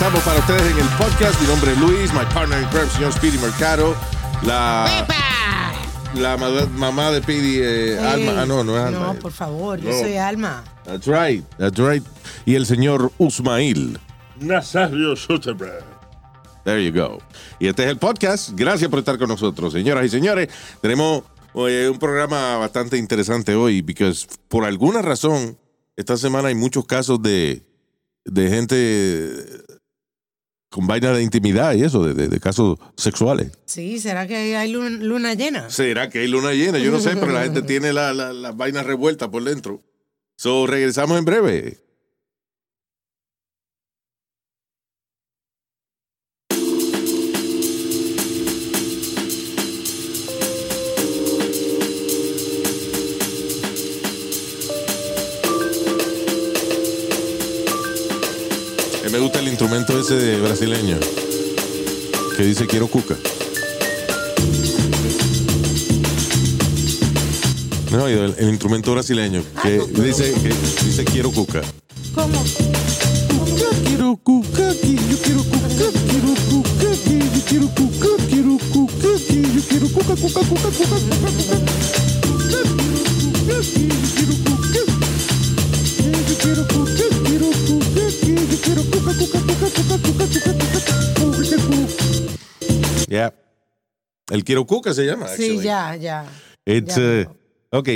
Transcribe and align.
Estamos 0.00 0.22
para 0.22 0.38
ustedes 0.40 0.62
en 0.72 0.78
el 0.78 0.88
podcast. 0.96 1.38
Mi 1.42 1.46
nombre 1.46 1.72
es 1.72 1.78
Luis, 1.78 2.12
my 2.14 2.24
partner 2.32 2.62
in 2.62 2.68
crime, 2.68 2.88
señor 2.88 3.12
Speedy 3.12 3.36
Mercado. 3.36 3.94
La, 4.42 5.06
la 6.14 6.38
ma- 6.38 6.64
mamá 6.74 7.10
de 7.10 7.20
Speedy, 7.22 7.58
eh, 7.60 7.98
Alma. 7.98 8.40
Ah, 8.42 8.46
no, 8.46 8.64
no 8.64 8.78
es 8.78 8.82
Alma. 8.84 8.98
No, 9.12 9.14
por 9.18 9.30
favor, 9.30 9.78
yo 9.78 9.90
No. 9.90 9.98
soy 9.98 10.16
Alma. 10.16 10.64
That's 10.86 11.06
right, 11.06 11.44
that's 11.58 11.78
right. 11.78 12.02
Y 12.46 12.54
el 12.54 12.64
señor 12.64 13.12
Usmail. 13.18 13.98
Nazario 14.40 15.14
Soterberg. 15.16 15.84
There 16.64 16.82
you 16.82 16.92
go. 16.98 17.18
Y 17.58 17.68
este 17.68 17.84
es 17.84 17.90
el 17.90 17.98
podcast. 17.98 18.52
Gracias 18.54 18.88
por 18.88 19.00
estar 19.00 19.18
con 19.18 19.28
nosotros, 19.28 19.70
señoras 19.74 20.06
y 20.06 20.08
señores. 20.08 20.48
Tenemos 20.80 21.24
eh, 21.68 21.90
un 21.92 21.98
programa 21.98 22.56
bastante 22.56 22.96
interesante 22.96 23.54
hoy, 23.54 23.82
porque 23.82 24.14
por 24.48 24.64
alguna 24.64 25.02
razón, 25.02 25.58
esta 25.94 26.16
semana 26.16 26.48
hay 26.48 26.54
muchos 26.54 26.86
casos 26.86 27.20
de, 27.20 27.66
de 28.24 28.48
gente 28.48 29.44
con 30.70 30.86
vaina 30.86 31.12
de 31.12 31.22
intimidad 31.22 31.74
y 31.74 31.82
eso, 31.82 32.04
de, 32.04 32.14
de- 32.14 32.28
de 32.28 32.40
casos 32.40 32.78
sexuales. 32.96 33.50
Sí, 33.66 33.98
¿será 33.98 34.26
que 34.26 34.56
hay 34.56 34.70
luna, 34.72 34.88
luna 34.88 35.34
llena? 35.34 35.68
¿Será 35.68 36.08
que 36.08 36.20
hay 36.20 36.28
luna 36.28 36.52
llena? 36.52 36.78
Yo 36.78 36.90
no 36.92 37.00
sé, 37.00 37.16
pero 37.16 37.32
la 37.32 37.42
gente 37.42 37.62
tiene 37.72 37.92
la, 37.92 38.14
la, 38.14 38.32
la 38.32 38.52
vaina 38.52 38.82
revuelta 38.82 39.30
por 39.30 39.42
dentro. 39.44 39.82
So, 40.36 40.66
regresamos 40.66 41.18
en 41.18 41.24
breve. 41.24 41.78
Instrumento 59.60 60.00
ese 60.00 60.14
de 60.14 60.40
brasileño 60.40 60.96
que 62.34 62.44
dice 62.44 62.66
quiero 62.66 62.88
cuca. 62.88 63.14
No, 67.92 68.08
el, 68.08 68.34
el 68.38 68.48
instrumento 68.48 68.92
brasileño 68.92 69.42
que 69.62 69.82
dice, 70.02 70.32
que 70.32 70.48
dice 70.86 71.04
quiero 71.04 71.30
cuca. 71.30 71.60
¿Cómo? 72.14 72.42
Cuca, 73.28 73.68
quiero 73.84 74.16
cuca, 74.24 74.72
yo 74.72 75.18
quiero 75.22 75.44
cuca, 75.44 75.68
quiero 76.08 76.34
cuca, 76.48 76.88
yo 77.34 77.44
quiero 77.44 77.68
cuca, 77.74 78.08
quiero 78.30 78.56
cuca, 78.72 79.08
yo 79.28 79.62
quiero 79.68 79.88
cuca, 79.88 80.16
cuca, 80.16 80.40
cuca, 80.40 80.70
cuca, 80.70 80.96
cuca, 80.96 81.30
cuca. 81.36 81.56
Cuca, 82.24 82.48
quiero 82.48 82.98
cuca, 83.12 83.58
aquí, 83.60 83.88
yo 83.90 84.08
quiero 84.14 84.34
cuca. 84.42 84.49
Eh, 84.49 84.49
Yeah. 93.08 93.34
El 94.30 94.44
quiero 94.44 94.64
cuca 94.64 94.94
se 94.94 95.04
llama. 95.04 95.26
Sí, 95.28 95.58
actually. 95.58 95.64
ya, 95.64 95.96
ya. 95.96 96.26
It's, 96.64 96.96
Ya 96.96 97.28
uh, 97.28 97.78
ok. 97.78 97.88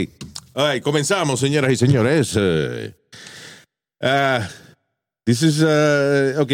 All 0.54 0.72
right, 0.72 0.82
comenzamos, 0.82 1.40
señoras 1.40 1.72
y 1.72 1.76
señores. 1.76 2.34
Uh, 2.36 2.92
ah, 4.00 4.48
this 5.24 5.42
is, 5.42 5.60
uh, 5.62 6.40
ok. 6.40 6.52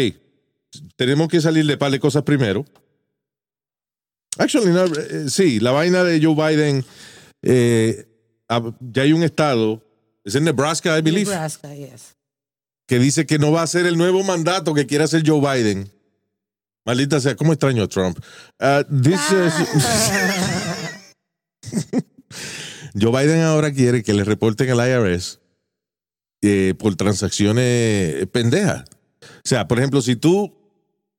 Tenemos 0.95 1.27
que 1.27 1.41
salir 1.41 1.65
de 1.65 1.77
par 1.77 1.91
de 1.91 1.99
cosas 1.99 2.23
primero. 2.23 2.65
Actually, 4.37 4.71
no, 4.71 4.85
eh, 4.85 5.29
sí, 5.29 5.59
la 5.59 5.71
vaina 5.71 6.03
de 6.03 6.19
Joe 6.23 6.35
Biden, 6.35 6.85
eh, 7.43 8.07
ah, 8.47 8.71
ya 8.79 9.03
hay 9.03 9.13
un 9.13 9.23
estado, 9.23 9.83
es 10.23 10.35
en 10.35 10.45
Nebraska, 10.45 10.97
I 10.97 11.01
believe, 11.01 11.29
Nebraska, 11.29 11.75
yes. 11.75 12.15
Que 12.91 12.99
dice 12.99 13.25
que 13.25 13.39
no 13.39 13.53
va 13.53 13.61
a 13.61 13.67
ser 13.67 13.85
el 13.85 13.97
nuevo 13.97 14.21
mandato 14.21 14.73
que 14.73 14.85
quiere 14.85 15.05
hacer 15.05 15.23
Joe 15.25 15.39
Biden. 15.39 15.89
Maldita 16.85 17.21
sea, 17.21 17.37
¿cómo 17.37 17.53
extraño 17.53 17.83
a 17.83 17.87
Trump? 17.87 18.19
Is- 19.07 19.33
Joe 22.99 23.11
Biden 23.11 23.43
ahora 23.43 23.71
quiere 23.71 24.03
que 24.03 24.13
le 24.13 24.25
reporten 24.25 24.69
al 24.71 24.85
IRS 24.89 25.39
eh, 26.41 26.73
por 26.77 26.95
transacciones 26.97 28.27
pendejas. 28.27 28.83
O 29.21 29.27
sea, 29.45 29.69
por 29.69 29.77
ejemplo, 29.79 30.01
si 30.01 30.17
tú, 30.17 30.53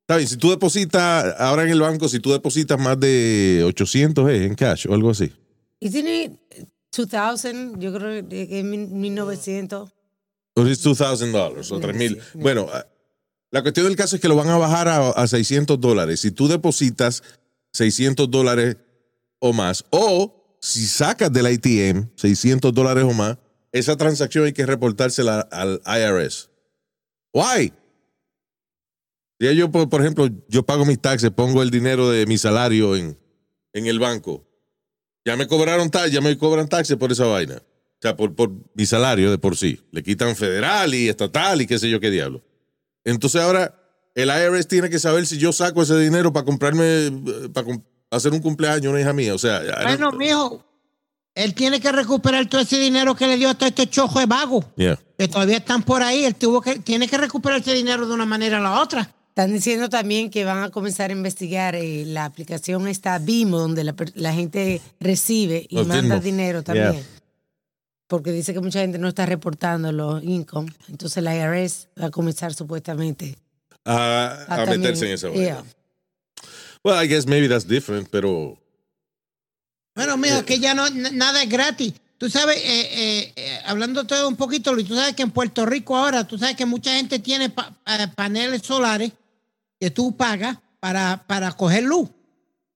¿sabes? 0.06 0.28
Si 0.28 0.36
tú 0.36 0.50
depositas, 0.50 1.34
ahora 1.38 1.62
en 1.62 1.70
el 1.70 1.80
banco, 1.80 2.06
si 2.10 2.20
tú 2.20 2.32
depositas 2.32 2.78
más 2.78 3.00
de 3.00 3.62
800 3.64 4.28
eh, 4.30 4.44
en 4.44 4.54
cash 4.56 4.86
o 4.90 4.92
algo 4.92 5.08
así. 5.08 5.32
Isn't 5.80 6.06
it 6.06 6.32
2000? 6.94 7.78
Yo 7.78 7.94
creo 7.94 8.28
que 8.28 8.58
es 8.58 8.62
mil- 8.62 8.88
1900. 8.88 9.90
O 10.54 10.66
es 10.66 10.84
$2,000 10.84 11.58
o 11.58 11.62
Sí, 11.62 11.74
3,000. 11.80 12.14
sí. 12.20 12.38
Bueno, 12.38 12.68
la 13.50 13.62
cuestión 13.62 13.86
del 13.86 13.96
caso 13.96 14.16
es 14.16 14.22
que 14.22 14.28
lo 14.28 14.36
van 14.36 14.48
a 14.48 14.56
bajar 14.58 14.88
a, 14.88 15.10
a 15.10 15.26
600 15.26 15.80
dólares. 15.80 16.20
Si 16.20 16.30
tú 16.30 16.48
depositas 16.48 17.22
600 17.72 18.30
dólares 18.30 18.76
o 19.38 19.52
más, 19.52 19.84
o 19.90 20.56
si 20.60 20.86
sacas 20.86 21.32
del 21.32 21.46
ATM 21.46 22.10
600 22.16 22.72
dólares 22.72 23.04
o 23.04 23.12
más, 23.12 23.38
esa 23.72 23.96
transacción 23.96 24.44
hay 24.44 24.52
que 24.52 24.66
reportársela 24.66 25.40
al 25.50 25.80
IRS. 25.86 26.50
Why? 27.32 27.72
Si 29.40 29.56
yo, 29.56 29.70
por, 29.70 29.88
por 29.88 30.00
ejemplo, 30.02 30.28
yo 30.48 30.62
pago 30.64 30.84
mis 30.84 31.00
taxes, 31.00 31.30
pongo 31.30 31.62
el 31.62 31.70
dinero 31.70 32.10
de 32.10 32.26
mi 32.26 32.38
salario 32.38 32.94
en, 32.94 33.18
en 33.72 33.86
el 33.86 33.98
banco. 33.98 34.46
Ya 35.24 35.36
me 35.36 35.46
cobraron 35.48 35.90
ta- 35.90 36.06
ya 36.08 36.20
me 36.20 36.36
cobran 36.38 36.68
taxes 36.68 36.96
por 36.96 37.10
esa 37.10 37.24
vaina. 37.26 37.62
O 38.02 38.04
sea, 38.04 38.16
por, 38.16 38.34
por 38.34 38.50
mi 38.74 38.84
salario 38.84 39.30
de 39.30 39.38
por 39.38 39.56
sí. 39.56 39.80
Le 39.92 40.02
quitan 40.02 40.34
federal 40.34 40.92
y 40.92 41.08
estatal 41.08 41.62
y 41.62 41.68
qué 41.68 41.78
sé 41.78 41.88
yo 41.88 42.00
qué 42.00 42.10
diablo. 42.10 42.42
Entonces 43.04 43.40
ahora 43.40 43.76
el 44.16 44.28
IRS 44.28 44.66
tiene 44.66 44.90
que 44.90 44.98
saber 44.98 45.24
si 45.24 45.38
yo 45.38 45.52
saco 45.52 45.82
ese 45.82 45.96
dinero 45.96 46.32
para 46.32 46.44
comprarme, 46.44 46.84
eh, 46.84 47.12
para 47.52 47.68
hacer 48.10 48.32
un 48.32 48.40
cumpleaños 48.40 48.86
a 48.86 48.90
una 48.90 49.00
hija 49.00 49.12
mía. 49.12 49.32
O 49.36 49.38
sea, 49.38 49.62
Bueno, 49.84 50.10
mijo, 50.10 50.64
él 51.36 51.54
tiene 51.54 51.80
que 51.80 51.92
recuperar 51.92 52.46
todo 52.46 52.60
ese 52.60 52.80
dinero 52.80 53.14
que 53.14 53.28
le 53.28 53.36
dio 53.36 53.50
a 53.50 53.54
todo 53.54 53.68
este 53.68 53.86
chojo 53.86 54.18
de 54.18 54.26
vago, 54.26 54.64
Yeah. 54.74 54.98
que 55.16 55.28
todavía 55.28 55.58
están 55.58 55.84
por 55.84 56.02
ahí. 56.02 56.24
Él 56.24 56.34
tuvo 56.34 56.60
que, 56.60 56.80
tiene 56.80 57.06
que 57.06 57.18
recuperar 57.18 57.60
ese 57.60 57.72
dinero 57.72 58.08
de 58.08 58.14
una 58.14 58.26
manera 58.26 58.58
o 58.58 58.62
la 58.64 58.80
otra. 58.82 59.14
Están 59.28 59.52
diciendo 59.52 59.88
también 59.88 60.28
que 60.28 60.44
van 60.44 60.64
a 60.64 60.70
comenzar 60.70 61.10
a 61.10 61.12
investigar 61.12 61.76
eh, 61.76 62.02
la 62.04 62.24
aplicación 62.24 62.88
esta 62.88 63.20
Vimo, 63.20 63.60
donde 63.60 63.84
la, 63.84 64.32
gente 64.34 64.80
recibe 64.98 65.66
y 65.70 65.76
Los 65.76 65.86
manda 65.86 66.18
dinero 66.18 66.64
también. 66.64 66.94
Yeah. 66.94 67.21
Porque 68.12 68.30
dice 68.30 68.52
que 68.52 68.60
mucha 68.60 68.80
gente 68.80 68.98
no 68.98 69.08
está 69.08 69.24
reportando 69.24 69.90
los 69.90 70.22
income. 70.22 70.70
Entonces 70.90 71.22
la 71.22 71.34
IRS 71.34 71.88
va 71.98 72.08
a 72.08 72.10
comenzar 72.10 72.52
supuestamente 72.52 73.38
A, 73.86 74.44
a 74.48 74.56
también- 74.56 74.80
meterse 74.82 75.06
en 75.06 75.12
esa. 75.12 75.30
Yeah. 75.30 75.64
Well, 76.84 77.02
I 77.02 77.08
guess 77.08 77.26
maybe 77.26 77.48
that's 77.48 77.66
different, 77.66 78.10
pero 78.10 78.58
Bueno, 79.96 80.18
mijo, 80.18 80.44
que 80.44 80.58
ya 80.60 80.74
no, 80.74 80.90
nada 80.90 81.42
es 81.42 81.48
gratis. 81.48 81.94
Tú 82.18 82.28
sabes, 82.28 82.58
eh, 82.58 82.62
eh, 82.92 83.32
eh, 83.34 83.60
hablando 83.64 84.04
todo 84.06 84.28
un 84.28 84.36
poquito, 84.36 84.74
Luis, 84.74 84.86
tú 84.86 84.94
sabes 84.94 85.14
que 85.14 85.22
en 85.22 85.30
Puerto 85.30 85.64
Rico 85.64 85.96
ahora, 85.96 86.26
tú 86.26 86.36
sabes 86.36 86.54
que 86.54 86.66
mucha 86.66 86.92
gente 86.94 87.18
tiene 87.18 87.48
pa- 87.48 87.72
eh, 87.86 88.08
paneles 88.14 88.60
solares 88.60 89.10
que 89.80 89.90
tú 89.90 90.14
pagas 90.18 90.58
para, 90.80 91.24
para 91.26 91.50
coger 91.52 91.84
luz. 91.84 92.10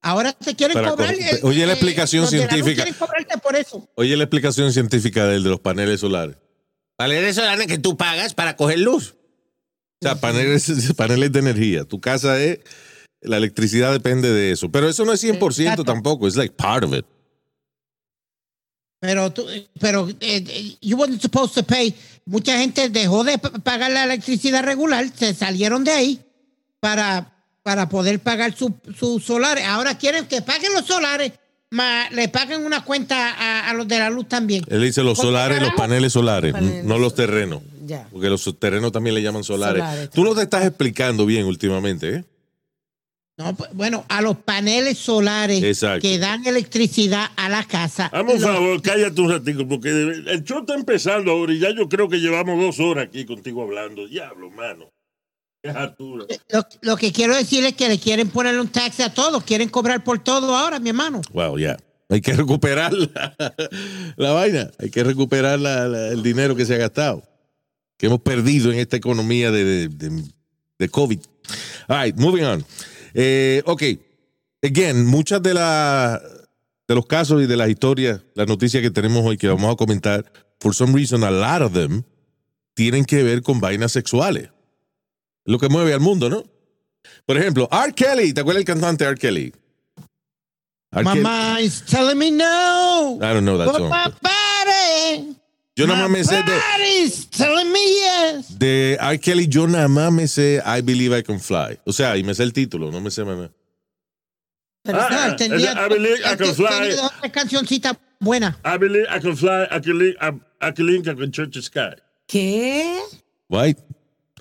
Ahora 0.08 0.32
te 0.32 0.55
quieren 0.55 0.75
Para 0.75 0.91
cobrar. 0.91 1.14
co- 1.14 1.20
eh, 1.20 1.41
oye 1.43 1.67
la 1.67 1.73
eh, 1.73 1.75
explicación 1.75 2.23
luz 2.23 2.31
científica. 2.31 2.85
quieren 2.85 2.94
cobrarte 2.94 3.38
por 3.38 3.56
eso. 3.56 3.88
oye 3.97 4.17
la 4.17 4.23
explicación 4.23 4.73
científica 4.73 5.26
del 5.26 5.43
de 5.43 5.50
los 5.50 5.58
paneles 5.61 5.99
solares. 6.00 6.37
Paneles 6.97 7.35
solares 7.35 7.67
que 7.67 7.79
tú 7.79 7.97
pagas 7.97 8.32
para 8.32 8.55
coger 8.56 8.79
luz. 8.79 9.17
O 10.00 10.06
sea, 10.06 10.14
paneles, 10.20 10.93
paneles 10.97 11.32
de 11.32 11.38
energía. 11.41 11.85
Tu 11.85 12.00
casa 12.00 12.41
es, 12.41 12.61
la 13.20 13.38
electricidad 13.38 13.93
depende 13.93 14.32
de 14.32 14.53
eso. 14.53 14.70
Pero 14.70 14.88
eso 14.88 15.05
no 15.05 15.12
es 15.12 15.25
100% 15.25 15.61
Exacto. 15.62 15.85
tampoco, 15.85 16.29
es 16.29 16.37
like 16.37 16.55
part 16.55 16.85
of 16.85 16.94
it. 16.94 17.05
Pero, 19.00 19.32
tú, 19.32 19.47
pero 19.81 20.09
eh, 20.09 20.14
eh, 20.49 20.76
you 20.81 20.97
weren't 20.97 21.20
supposed 21.20 21.55
to 21.55 21.62
pay. 21.62 21.94
Mucha 22.25 22.59
gente 22.59 22.88
dejó 22.88 23.25
de 23.25 23.38
pagar 23.38 23.91
la 23.91 24.05
electricidad 24.05 24.62
regular, 24.62 25.06
se 25.14 25.35
salieron 25.35 25.85
de 25.85 25.91
ahí 25.93 26.20
para, 26.81 27.36
para 27.66 27.88
poder 27.88 28.20
pagar 28.20 28.54
sus 28.56 28.70
su 28.96 29.18
solares. 29.18 29.64
Ahora 29.64 29.98
quieren 29.98 30.26
que 30.26 30.40
paguen 30.40 30.72
los 30.72 30.86
solares, 30.86 31.32
más 31.70 32.12
le 32.12 32.28
paguen 32.28 32.64
una 32.64 32.84
cuenta 32.84 33.32
a, 33.32 33.68
a 33.68 33.74
los 33.74 33.88
de 33.88 33.98
la 33.98 34.08
luz 34.08 34.28
también. 34.28 34.64
Él 34.68 34.82
dice 34.82 35.02
los 35.02 35.18
¿Por 35.18 35.24
qué 35.24 35.26
solares, 35.32 35.60
los 35.60 35.72
paneles 35.72 36.12
solares, 36.12 36.52
Paneles. 36.52 36.84
no 36.84 36.96
los 36.96 37.16
terrenos. 37.16 37.62
Ya. 37.84 38.06
Porque 38.12 38.28
los 38.28 38.48
terrenos 38.60 38.92
también 38.92 39.14
le 39.16 39.22
llaman 39.22 39.42
solares. 39.42 39.82
Solares, 39.82 40.10
Tú 40.10 40.22
no 40.22 40.36
te 40.36 40.42
estás 40.42 40.64
explicando 40.64 41.26
bien 41.26 41.44
últimamente, 41.44 42.14
¿eh? 42.14 42.24
No, 43.36 43.52
pues, 43.56 43.68
bueno, 43.74 44.04
a 44.08 44.22
los 44.22 44.36
paneles 44.36 44.96
solares 44.98 45.60
Exacto. 45.64 46.02
que 46.02 46.18
dan 46.18 46.46
electricidad 46.46 47.32
a 47.34 47.48
la 47.48 47.64
casa. 47.64 48.12
Un 48.14 48.26
Los- 48.28 48.42
favor, 48.42 48.80
cállate 48.80 49.20
un 49.20 49.30
ratico, 49.32 49.66
porque 49.66 49.88
el 49.90 50.44
show 50.44 50.60
está 50.60 50.74
empezando 50.74 51.32
ahora 51.32 51.52
y 51.52 51.58
ya 51.58 51.74
yo 51.76 51.88
creo 51.88 52.08
que 52.08 52.18
llevamos 52.18 52.60
dos 52.60 52.78
horas 52.78 53.08
aquí 53.08 53.24
contigo 53.26 53.62
hablando. 53.64 54.06
Diablo, 54.06 54.50
mano. 54.52 54.92
Qué 55.72 55.78
altura. 55.78 56.24
Lo, 56.50 56.66
lo 56.82 56.96
que 56.96 57.12
quiero 57.12 57.34
decir 57.36 57.64
es 57.64 57.74
que 57.74 57.88
le 57.88 57.98
quieren 57.98 58.28
poner 58.28 58.58
un 58.58 58.68
tax 58.68 59.00
a 59.00 59.12
todos, 59.12 59.42
quieren 59.44 59.68
cobrar 59.68 60.02
por 60.04 60.18
todo 60.22 60.56
ahora, 60.56 60.78
mi 60.78 60.88
hermano. 60.90 61.20
Wow, 61.32 61.58
ya. 61.58 61.76
Hay 62.08 62.20
que 62.20 62.32
recuperar 62.36 62.92
la, 62.92 63.34
la 64.16 64.32
vaina. 64.32 64.70
Hay 64.78 64.90
que 64.90 65.02
recuperar 65.04 65.58
la- 65.58 65.88
la- 65.88 66.08
el 66.08 66.22
dinero 66.22 66.54
que 66.56 66.64
se 66.64 66.74
ha 66.74 66.78
gastado. 66.78 67.22
Que 67.98 68.06
hemos 68.06 68.20
perdido 68.20 68.70
en 68.72 68.78
esta 68.78 68.96
economía 68.96 69.50
de, 69.50 69.64
de, 69.64 69.88
de- 69.88 70.22
de 70.78 70.88
COVID. 70.88 71.18
All 71.88 72.04
right, 72.04 72.16
moving 72.16 72.44
on. 72.44 72.64
Eh, 73.14 73.62
ok. 73.66 73.82
Again, 74.62 75.06
muchas 75.06 75.42
de, 75.42 75.54
la, 75.54 76.20
de 76.88 76.94
los 76.94 77.06
casos 77.06 77.42
y 77.42 77.46
de 77.46 77.56
las 77.56 77.68
historias, 77.70 78.20
las 78.34 78.46
noticias 78.48 78.82
que 78.82 78.90
tenemos 78.90 79.24
hoy 79.24 79.36
que 79.36 79.48
vamos 79.48 79.72
a 79.72 79.76
comentar, 79.76 80.24
for 80.60 80.74
some 80.74 80.92
reason, 80.92 81.22
a 81.24 81.30
lot 81.30 81.62
of 81.62 81.72
them 81.72 82.02
tienen 82.74 83.04
que 83.04 83.22
ver 83.22 83.42
con 83.42 83.60
vainas 83.60 83.92
sexuales. 83.92 84.50
Lo 85.46 85.58
que 85.58 85.69
mueve 85.69 85.93
al 85.94 86.00
mundo, 86.00 86.28
¿no? 86.28 86.44
Por 87.25 87.37
ejemplo, 87.38 87.69
R. 87.70 87.93
Kelly. 87.94 88.32
¿Te 88.32 88.40
acuerdas 88.40 88.64
del 88.64 88.75
cantante 88.75 89.04
R. 89.04 89.16
Kelly? 89.16 89.52
R. 90.93 91.04
My 91.04 91.12
Kelly- 91.14 91.22
mind's 91.25 91.82
telling 91.84 92.19
me 92.19 92.31
no. 92.31 93.16
I 93.22 93.32
don't 93.32 93.44
know 93.44 93.56
that 93.58 93.66
But 93.66 93.76
song. 93.76 93.90
my 93.90 94.12
body, 94.22 95.37
Yo 95.76 95.87
nada 95.87 96.02
más 96.02 96.10
me 96.10 96.25
sé 96.25 96.37
de, 96.37 96.52
body's 96.52 97.26
telling 97.31 97.70
me 97.70 97.78
yes. 97.81 98.58
de 98.58 98.96
R. 99.00 99.19
Kelly, 99.20 99.46
yo 99.46 99.66
nada 99.66 99.88
más 99.88 100.10
me 100.12 100.26
sé 100.26 100.62
I 100.64 100.81
Believe 100.81 101.19
I 101.19 101.22
Can 101.22 101.38
Fly. 101.38 101.78
O 101.84 101.92
sea, 101.92 102.16
y 102.16 102.22
me 102.25 102.34
sé 102.34 102.42
el 102.44 102.52
título, 102.52 102.90
no 102.90 103.00
me 103.00 103.10
sé 103.10 103.25
más 103.25 103.37
nada. 103.37 103.50
Pero 104.82 105.00
Ah, 105.02 105.08
No, 105.10 105.25
él 105.26 105.37
tenía, 105.37 105.72
I 105.72 105.88
believe 105.88 106.19
I 106.20 106.37
can 106.37 106.54
fly. 106.54 107.31
cancioncitas 107.31 107.96
buenas. 108.20 108.56
I 108.64 108.78
believe 108.78 109.06
I 109.14 109.20
can 109.20 109.37
fly, 109.37 109.64
I 109.70 109.81
can 109.81 109.99
link, 109.99 110.16
I, 110.20 110.28
I 110.66 110.72
can 110.72 110.87
link, 110.87 111.06
I 111.08 111.14
can 111.14 111.31
touch 111.31 111.52
the 111.54 111.60
sky. 111.62 111.94
¿Qué? 112.26 112.99
White. 113.49 113.81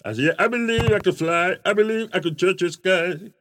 Así 0.06 0.28
es, 0.28 0.36
I 0.38 0.48
believe 0.48 0.96
I 0.96 1.00
can 1.00 1.14
fly, 1.14 1.58
I 1.66 1.74
believe 1.74 2.10
I 2.14 2.20
can 2.20 2.36
touch 2.36 2.60
the 2.60 2.70
sky. 2.70 3.34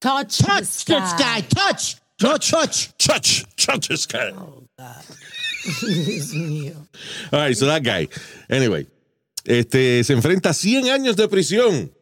Touch, 0.00 0.38
the 0.38 0.44
Touch 0.44 0.84
the 0.86 1.06
sky, 1.06 1.40
touch. 1.48 1.96
No 2.20 2.36
touch. 2.36 2.90
Touch, 2.98 3.44
touch 3.56 3.88
the 3.88 3.96
sky. 3.96 4.32
Dios 5.80 6.34
mío. 6.34 6.88
All 7.32 7.38
right, 7.38 7.56
so 7.56 7.66
that 7.66 7.84
guy. 7.84 8.08
Anyway, 8.50 8.88
este, 9.44 10.02
se 10.02 10.12
enfrenta 10.14 10.50
a 10.50 10.54
100 10.54 10.90
años 10.90 11.14
de 11.14 11.28
prisión 11.28 11.92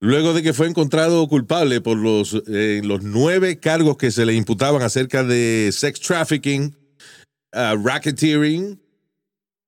luego 0.00 0.32
de 0.34 0.42
que 0.42 0.52
fue 0.52 0.66
encontrado 0.66 1.28
culpable 1.28 1.80
por 1.80 1.96
los, 1.96 2.42
eh, 2.48 2.80
los 2.82 3.02
nueve 3.02 3.60
cargos 3.60 3.96
que 3.96 4.10
se 4.10 4.26
le 4.26 4.34
imputaban 4.34 4.82
acerca 4.82 5.22
de 5.22 5.70
sex 5.72 6.00
trafficking, 6.00 6.74
uh, 7.54 7.76
racketeering, 7.76 8.80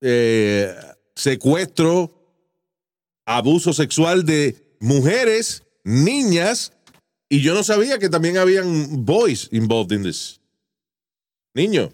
eh, 0.00 0.74
secuestro, 1.14 2.21
abuso 3.26 3.72
sexual 3.72 4.24
de 4.24 4.56
mujeres, 4.80 5.62
niñas, 5.84 6.72
y 7.28 7.40
yo 7.40 7.54
no 7.54 7.62
sabía 7.62 7.98
que 7.98 8.08
también 8.08 8.36
habían 8.36 9.04
boys 9.04 9.48
involved 9.52 9.92
in 9.92 10.02
this. 10.02 10.40
Niño. 11.54 11.92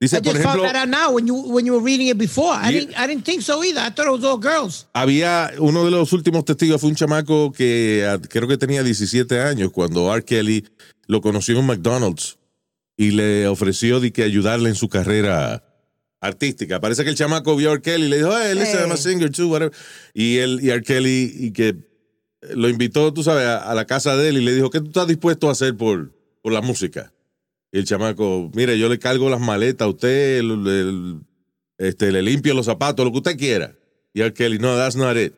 Dice, 0.00 0.16
I 0.16 0.20
por 0.20 0.32
just 0.32 0.42
found 0.42 0.60
ejemplo, 0.60 0.72
that 0.72 0.76
out 0.76 0.88
now 0.88 1.12
when 1.12 1.26
you 1.28 1.34
when 1.36 1.64
you 1.64 1.72
were 1.74 1.80
reading 1.84 2.08
it 2.08 2.18
before. 2.18 2.52
I 2.52 2.70
Yeah. 2.70 2.80
didn't 2.80 2.98
I 2.98 3.06
didn't 3.06 3.24
think 3.24 3.42
so 3.42 3.62
either. 3.62 3.78
I 3.80 3.90
thought 3.90 4.08
it 4.08 4.12
was 4.12 4.24
all 4.24 4.36
girls. 4.40 4.86
había 4.94 5.52
uno 5.58 5.84
de 5.84 5.92
los 5.92 6.12
últimos 6.12 6.44
testigos 6.44 6.80
fue 6.80 6.90
un 6.90 6.96
chamaco 6.96 7.52
que 7.52 8.04
ah, 8.04 8.18
creo 8.18 8.48
que 8.48 8.56
tenía 8.58 8.82
17 8.82 9.40
años 9.40 9.70
cuando 9.70 10.12
R. 10.12 10.24
Kelly 10.24 10.64
lo 11.06 11.20
conoció 11.20 11.56
en 11.60 11.66
McDonald's 11.66 12.38
y 12.96 13.12
le 13.12 13.46
ofreció 13.46 14.00
de 14.00 14.12
que 14.12 14.24
ayudarle 14.24 14.70
en 14.70 14.74
su 14.74 14.88
carrera 14.88 15.62
artística. 16.22 16.80
Parece 16.80 17.04
que 17.04 17.10
el 17.10 17.16
chamaco 17.16 17.54
vio 17.56 17.70
a 17.70 17.74
R. 17.74 17.82
Kelly 17.82 18.06
y 18.06 18.08
le 18.08 18.16
dijo, 18.16 18.30
hey, 18.34 18.54
listen, 18.54 18.80
I'm 18.80 18.92
a 18.92 18.94
Hey. 18.94 19.02
singer 19.02 19.30
too, 19.30 19.48
whatever. 19.48 19.76
Y 20.14 20.38
él 20.38 20.60
y 20.62 20.70
R. 20.70 20.82
Kelly 20.82 21.30
y 21.36 21.52
que 21.52 21.76
lo 22.54 22.68
invitó, 22.68 23.12
tú 23.12 23.22
sabes, 23.22 23.44
a, 23.44 23.70
a 23.70 23.74
la 23.74 23.84
casa 23.86 24.16
de 24.16 24.28
él 24.30 24.38
y 24.38 24.44
le 24.44 24.54
dijo, 24.54 24.70
¿qué 24.70 24.80
tú 24.80 24.86
estás 24.86 25.06
dispuesto 25.08 25.48
a 25.48 25.52
hacer 25.52 25.76
por, 25.76 26.12
por 26.40 26.52
la 26.52 26.60
música? 26.62 27.12
Y 27.72 27.78
el 27.78 27.84
chamaco, 27.84 28.50
mire, 28.54 28.78
yo 28.78 28.88
le 28.88 28.98
cargo 28.98 29.28
las 29.30 29.40
maletas 29.40 29.86
a 29.86 29.88
usted, 29.90 30.38
el- 30.38 31.20
este, 31.78 32.12
le 32.12 32.22
limpio 32.22 32.54
los 32.54 32.66
zapatos, 32.66 33.04
lo 33.04 33.10
que 33.12 33.18
usted 33.18 33.36
quiera. 33.36 33.74
Y 34.14 34.20
R. 34.20 34.32
Kelly, 34.32 34.58
no, 34.58 34.76
that's 34.76 34.94
not 34.96 35.16
it. 35.16 35.34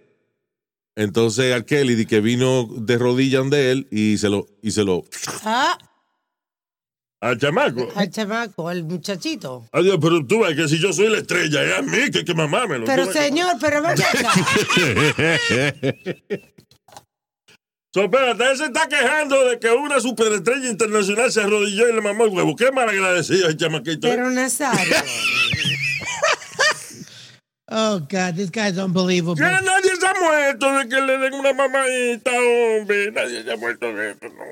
Entonces 0.97 1.47
R. 1.55 1.65
Kelly 1.65 2.07
que 2.07 2.21
vino 2.21 2.69
de 2.77 2.99
rodillas 2.99 3.41
donde 3.41 3.73
él 3.73 3.87
y 3.91 4.19
se 4.19 4.29
lo, 4.29 4.47
y 4.63 4.71
se 4.73 4.85
lo, 4.85 5.05
Ah, 5.45 5.77
Al 7.25 7.39
chamaco. 7.39 7.89
al 7.97 8.11
chamaco, 8.11 8.69
al 8.69 8.85
muchachito. 8.85 9.67
Adiós, 9.73 9.97
pero 9.99 10.27
tú 10.27 10.41
ves 10.41 10.55
que 10.55 10.69
si 10.69 10.79
yo 10.79 10.93
soy 10.93 11.09
la 11.09 11.17
estrella, 11.19 11.65
es 11.65 11.79
a 11.79 11.81
mí 11.81 12.11
que, 12.13 12.23
que. 12.23 12.35
Pero 12.35 13.07
Tú- 13.07 13.13
señor, 13.13 13.57
pero 13.59 13.81
ven 13.81 13.93
acá. 13.93 14.05
So, 17.95 18.03
espérate, 18.03 18.51
él 18.51 18.57
se 18.59 18.65
está 18.65 18.89
quejando 18.89 19.45
de 19.45 19.61
que 19.61 19.71
una 19.71 20.01
superestrella 20.01 20.69
internacional 20.69 21.31
se 21.31 21.41
arrodilló 21.41 21.89
y 21.89 21.93
le 21.95 22.01
mamó 22.01 22.25
el 22.25 22.31
huevo. 22.31 22.57
Qué 22.57 22.73
mal 22.73 22.89
agradecido 22.89 23.47
el 23.47 23.57
chamaquito. 23.57 24.09
Pero 24.09 24.31
Nazario. 24.31 24.97
Oh 27.67 27.99
God, 28.01 28.35
this 28.37 28.51
guy's 28.51 28.77
unbelievable. 28.77 29.37
Que 29.37 29.51
nadie 29.51 29.97
se 29.99 30.07
ha 30.07 30.15
muerto 30.21 30.71
de 30.77 30.89
que 30.89 31.01
le 31.01 31.17
den 31.19 31.35
una 31.35 31.55
mamadita, 31.55 32.31
hombre. 32.31 33.11
Nadie 33.11 33.43
se 33.43 33.53
ha 33.53 33.57
muerto 33.57 33.87
de 33.95 34.11
esto, 34.11 34.29
no. 34.29 34.45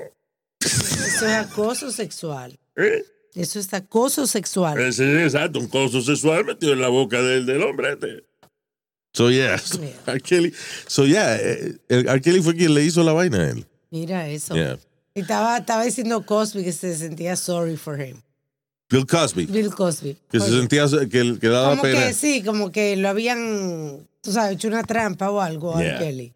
Eso 0.59 1.27
es 1.27 1.33
acoso 1.33 1.91
sexual. 1.91 2.57
¿Eh? 2.75 3.03
Eso 3.35 3.59
es 3.59 3.73
acoso 3.73 4.27
sexual. 4.27 4.79
Eh, 4.79 5.23
exacto, 5.23 5.59
un 5.59 5.67
coso 5.67 6.01
sexual 6.01 6.45
metido 6.45 6.73
en 6.73 6.81
la 6.81 6.89
boca 6.89 7.21
del, 7.21 7.45
del 7.45 7.63
hombre 7.63 7.93
este. 7.93 8.23
so 9.13 9.29
yeah, 9.31 9.59
R. 10.07 10.21
Kelly, 10.21 10.53
so 10.87 11.05
yeah, 11.05 11.35
eh, 11.35 11.77
el- 11.89 12.07
R. 12.07 12.21
Kelly 12.21 12.41
fue 12.41 12.55
quien 12.55 12.73
le 12.73 12.83
hizo 12.83 13.03
la 13.03 13.13
vaina 13.13 13.39
a 13.39 13.49
él. 13.49 13.65
Mira 13.91 14.27
eso. 14.27 14.53
Yeah. 14.55 14.77
Y 15.15 15.21
estaba, 15.21 15.57
estaba 15.57 15.83
diciendo 15.83 16.25
Cosby 16.25 16.63
que 16.63 16.71
se 16.71 16.95
sentía 16.95 17.35
sorry 17.35 17.77
for 17.77 17.99
him. 17.99 18.21
Bill 18.89 19.05
Cosby, 19.07 19.45
Bill 19.47 19.71
Cosby. 19.73 20.15
que 20.29 20.39
se 20.39 20.49
sentía 20.51 20.85
que, 21.09 21.37
que 21.39 21.47
daba 21.47 21.69
como 21.71 21.81
pena. 21.83 22.07
que 22.07 22.13
sí, 22.13 22.43
como 22.43 22.71
que 22.71 22.95
lo 22.97 23.09
habían, 23.09 24.07
tú 24.21 24.31
sabes, 24.31 24.53
hecho 24.55 24.67
una 24.67 24.83
trampa 24.83 25.31
o 25.31 25.39
algo 25.41 25.75
a 25.75 25.81
Yeah. 25.81 25.97
Kelly. 25.99 26.33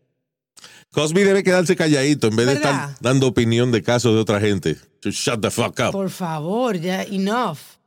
Cosby 0.97 1.21
debe 1.21 1.43
quedarse 1.43 1.75
calladito 1.75 2.25
en 2.25 2.35
vez 2.35 2.47
de 2.47 2.55
¿Verdad? 2.55 2.89
estar 2.89 2.97
dando 3.01 3.27
opinión 3.27 3.71
de 3.71 3.83
casos 3.83 4.15
de 4.15 4.19
otra 4.19 4.39
gente. 4.39 4.77
Just 5.03 5.19
shut 5.19 5.39
the 5.43 5.51
fuck 5.51 5.79
up. 5.79 5.91
Por 5.91 6.09
favor, 6.09 6.75
ya, 6.75 7.03
enough. 7.03 7.77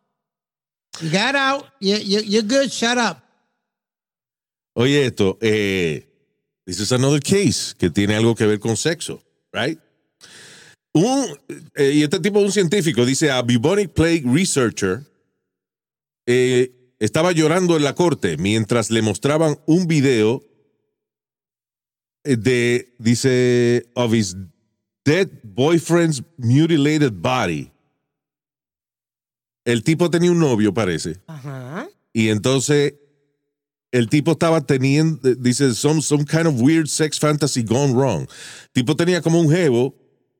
You 1.00 1.11
got 1.11 1.34
out. 1.34 1.64
You, 1.80 1.96
you, 1.96 2.20
you're 2.20 2.46
good. 2.46 2.70
Shut 2.70 2.99
up. 2.99 3.18
Oye, 4.75 5.06
esto, 5.06 5.38
eh, 5.40 6.06
this 6.64 6.78
is 6.78 6.92
another 6.92 7.20
case 7.20 7.75
que 7.76 7.90
tiene 7.90 8.14
algo 8.14 8.37
que 8.37 8.46
ver 8.46 8.61
con 8.61 8.76
sexo, 8.76 9.20
right? 9.52 9.80
Un, 10.94 11.37
eh, 11.75 11.90
y 11.92 12.02
este 12.04 12.20
tipo 12.20 12.38
es 12.38 12.44
un 12.44 12.52
científico, 12.52 13.04
dice 13.04 13.32
a 13.32 13.42
bubonic 13.42 13.90
plague 13.90 14.23
researcher, 14.25 15.00
eh, 16.26 16.94
estaba 17.00 17.32
llorando 17.32 17.76
en 17.76 17.82
la 17.82 17.96
corte 17.96 18.37
mientras 18.37 18.92
le 18.92 19.02
mostraban 19.02 19.58
un 19.66 19.88
video 19.88 20.44
de, 22.24 22.92
dice, 22.98 23.84
of 23.96 24.12
his 24.12 24.36
dead 25.04 25.30
boyfriend's 25.42 26.22
mutilated 26.38 27.20
body. 27.20 27.70
El 29.64 29.82
tipo 29.82 30.10
tenía 30.10 30.30
un 30.30 30.38
novio, 30.38 30.72
parece. 30.72 31.16
Ajá. 31.26 31.88
Y 32.12 32.28
entonces 32.28 32.94
el 33.92 34.08
tipo 34.08 34.32
estaba 34.32 34.60
teniendo, 34.60 35.34
dice, 35.34 35.74
some, 35.74 36.00
some 36.00 36.24
kind 36.24 36.46
of 36.46 36.60
weird 36.60 36.88
sex 36.88 37.18
fantasy 37.18 37.62
gone 37.62 37.92
wrong. 37.94 38.28
tipo 38.72 38.94
tenía 38.96 39.20
como 39.20 39.40
un 39.40 39.50
jevo 39.50 39.94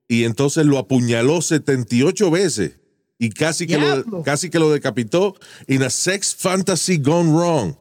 y 0.09 0.25
entonces 0.25 0.67
lo 0.67 0.79
apuñaló 0.79 1.41
78 1.41 2.31
veces 2.31 2.73
y 3.19 3.31
casi 3.31 3.67
que, 3.67 3.77
lo, 3.79 4.23
casi 4.23 4.51
que 4.51 4.59
lo 4.59 4.71
decapitó 4.71 5.37
in 5.69 5.83
a 5.83 5.91
sex 5.91 6.35
fantasy 6.35 6.97
gone 6.97 7.31
wrong. 7.31 7.77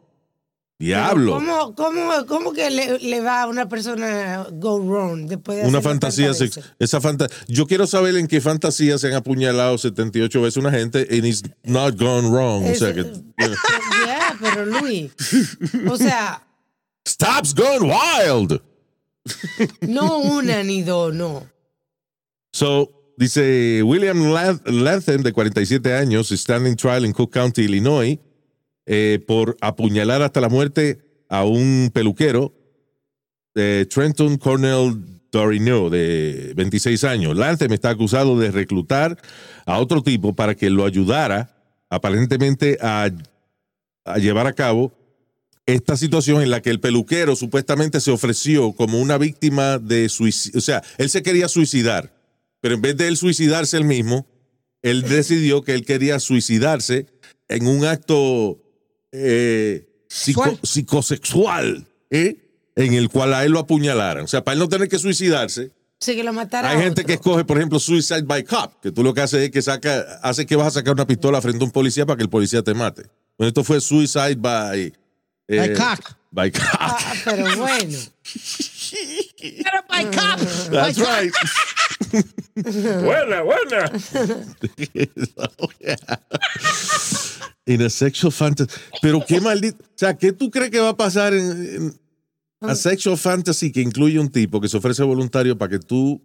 Diablo. 0.79 1.33
¿Cómo, 1.33 1.75
cómo, 1.75 2.25
cómo 2.25 2.53
que 2.53 2.69
le, 2.69 2.99
le 2.99 3.19
va 3.19 3.41
a 3.43 3.47
una 3.47 3.67
persona 3.67 4.47
go 4.53 4.79
wrong 4.79 5.27
después 5.27 5.57
de 5.61 5.67
Una 5.67 5.81
fantasía 5.81 6.29
veces? 6.29 6.57
esa 6.79 7.01
fanta 7.01 7.27
Yo 7.49 7.67
quiero 7.67 7.85
saber 7.85 8.15
en 8.15 8.27
qué 8.27 8.39
fantasía 8.39 8.97
se 8.97 9.07
han 9.07 9.13
apuñalado 9.15 9.77
78 9.77 10.41
veces 10.41 10.55
una 10.57 10.71
gente 10.71 10.99
and 11.11 11.25
it's 11.25 11.43
not 11.65 11.99
gone 11.99 12.29
wrong. 12.29 12.63
O 12.65 12.73
sea 12.75 12.93
que 12.93 13.03
Ya, 14.05 14.37
pero 14.41 14.65
Luis, 14.65 15.11
o 15.89 15.97
sea, 15.97 16.47
Stops 17.05 17.53
gone 17.53 17.91
wild. 17.93 18.61
no 19.81 20.19
una 20.19 20.63
ni 20.63 20.81
dos, 20.83 21.13
no. 21.13 21.45
So, 22.53 22.89
dice 23.17 23.83
William 23.83 24.17
Lath- 24.31 24.65
Latham, 24.65 25.23
de 25.23 25.33
47 25.33 25.93
años, 25.93 26.29
standing 26.29 26.75
trial 26.75 27.03
en 27.05 27.11
Cook 27.13 27.31
County, 27.33 27.63
Illinois, 27.63 28.17
eh, 28.91 29.23
por 29.27 29.55
apuñalar 29.61 30.23
hasta 30.23 30.41
la 30.41 30.49
muerte 30.49 30.97
a 31.29 31.43
un 31.43 31.91
peluquero, 31.93 32.55
eh, 33.53 33.85
Trenton 33.87 34.37
Cornell 34.37 34.97
Torino, 35.29 35.91
de 35.91 36.53
26 36.55 37.03
años. 37.03 37.37
Lance 37.37 37.69
me 37.69 37.75
está 37.75 37.91
acusado 37.91 38.39
de 38.39 38.49
reclutar 38.49 39.15
a 39.67 39.77
otro 39.77 40.01
tipo 40.01 40.33
para 40.33 40.55
que 40.55 40.71
lo 40.71 40.85
ayudara 40.85 41.55
aparentemente 41.91 42.79
a, 42.81 43.11
a 44.05 44.17
llevar 44.17 44.47
a 44.47 44.53
cabo 44.53 44.91
esta 45.67 45.95
situación 45.95 46.41
en 46.41 46.49
la 46.49 46.63
que 46.63 46.71
el 46.71 46.79
peluquero 46.79 47.35
supuestamente 47.35 47.99
se 47.99 48.09
ofreció 48.09 48.71
como 48.71 48.99
una 48.99 49.19
víctima 49.19 49.77
de 49.77 50.09
suicidio. 50.09 50.57
O 50.57 50.61
sea, 50.61 50.81
él 50.97 51.11
se 51.11 51.21
quería 51.21 51.47
suicidar, 51.47 52.11
pero 52.59 52.73
en 52.73 52.81
vez 52.81 52.97
de 52.97 53.07
él 53.07 53.17
suicidarse 53.17 53.77
él 53.77 53.85
mismo, 53.85 54.25
él 54.81 55.03
decidió 55.03 55.61
que 55.61 55.75
él 55.75 55.85
quería 55.85 56.19
suicidarse 56.19 57.05
en 57.49 57.67
un 57.67 57.85
acto 57.85 58.59
eh, 59.11 59.85
psico- 60.07 60.43
Sexual. 60.43 60.59
psicosexual, 60.63 61.85
¿eh? 62.09 62.37
en 62.75 62.93
el 62.93 63.09
cual 63.09 63.33
a 63.33 63.43
él 63.45 63.51
lo 63.51 63.59
apuñalaran. 63.59 64.23
O 64.23 64.27
sea, 64.27 64.43
para 64.43 64.53
él 64.53 64.59
no 64.59 64.69
tener 64.69 64.87
que 64.89 64.97
suicidarse, 64.99 65.71
Sí, 66.01 66.15
que 66.15 66.23
lo 66.23 66.31
matara 66.31 66.69
hay 66.69 66.77
gente 66.77 67.01
otro. 67.01 67.05
que 67.07 67.13
escoge, 67.15 67.43
por 67.43 67.57
ejemplo, 67.57 67.77
suicide 67.77 68.21
by 68.21 68.45
cop, 68.45 68.71
que 68.81 68.89
tú 68.91 69.03
lo 69.03 69.13
que 69.13 69.19
haces 69.19 69.41
es 69.41 69.51
que 69.51 69.61
saca, 69.61 70.17
hace 70.23 70.45
que 70.45 70.55
vas 70.55 70.67
a 70.67 70.71
sacar 70.71 70.93
una 70.93 71.05
pistola 71.05 71.41
frente 71.41 71.61
a 71.61 71.65
un 71.65 71.71
policía 71.71 72.05
para 72.05 72.15
que 72.15 72.23
el 72.23 72.29
policía 72.29 72.63
te 72.63 72.73
mate. 72.73 73.03
Bueno, 73.37 73.49
esto 73.49 73.65
fue 73.65 73.81
suicide 73.81 74.35
by... 74.35 74.93
eh, 75.49 75.57
By 75.57 75.73
cock. 75.73 76.13
By 76.31 76.51
cock. 76.51 76.63
Ah, 76.79 77.13
pero 77.25 77.43
bueno. 77.57 77.97
Pero 79.41 79.83
by 79.89 80.05
cop. 80.05 80.39
That's 80.71 80.99
By 80.99 81.23
right. 81.23 81.33
Buena, 83.03 83.41
buena. 83.41 83.91
In 87.65 87.81
a 87.83 87.89
sexual 87.89 88.31
fantasy. 88.31 88.71
Pero 89.01 89.23
qué 89.25 89.39
maldito. 89.41 89.83
O 89.83 89.87
sea, 89.95 90.17
¿qué 90.17 90.31
tú 90.33 90.49
crees 90.49 90.71
que 90.71 90.79
va 90.79 90.89
a 90.89 90.97
pasar 90.97 91.33
en, 91.33 91.93
en 92.61 92.69
a 92.69 92.75
sexual 92.75 93.17
fantasy 93.17 93.71
que 93.71 93.81
incluye 93.81 94.19
un 94.19 94.29
tipo 94.29 94.59
que 94.59 94.67
se 94.67 94.77
ofrece 94.77 95.03
voluntario 95.03 95.57
para 95.57 95.69
que 95.71 95.79
tú 95.79 96.21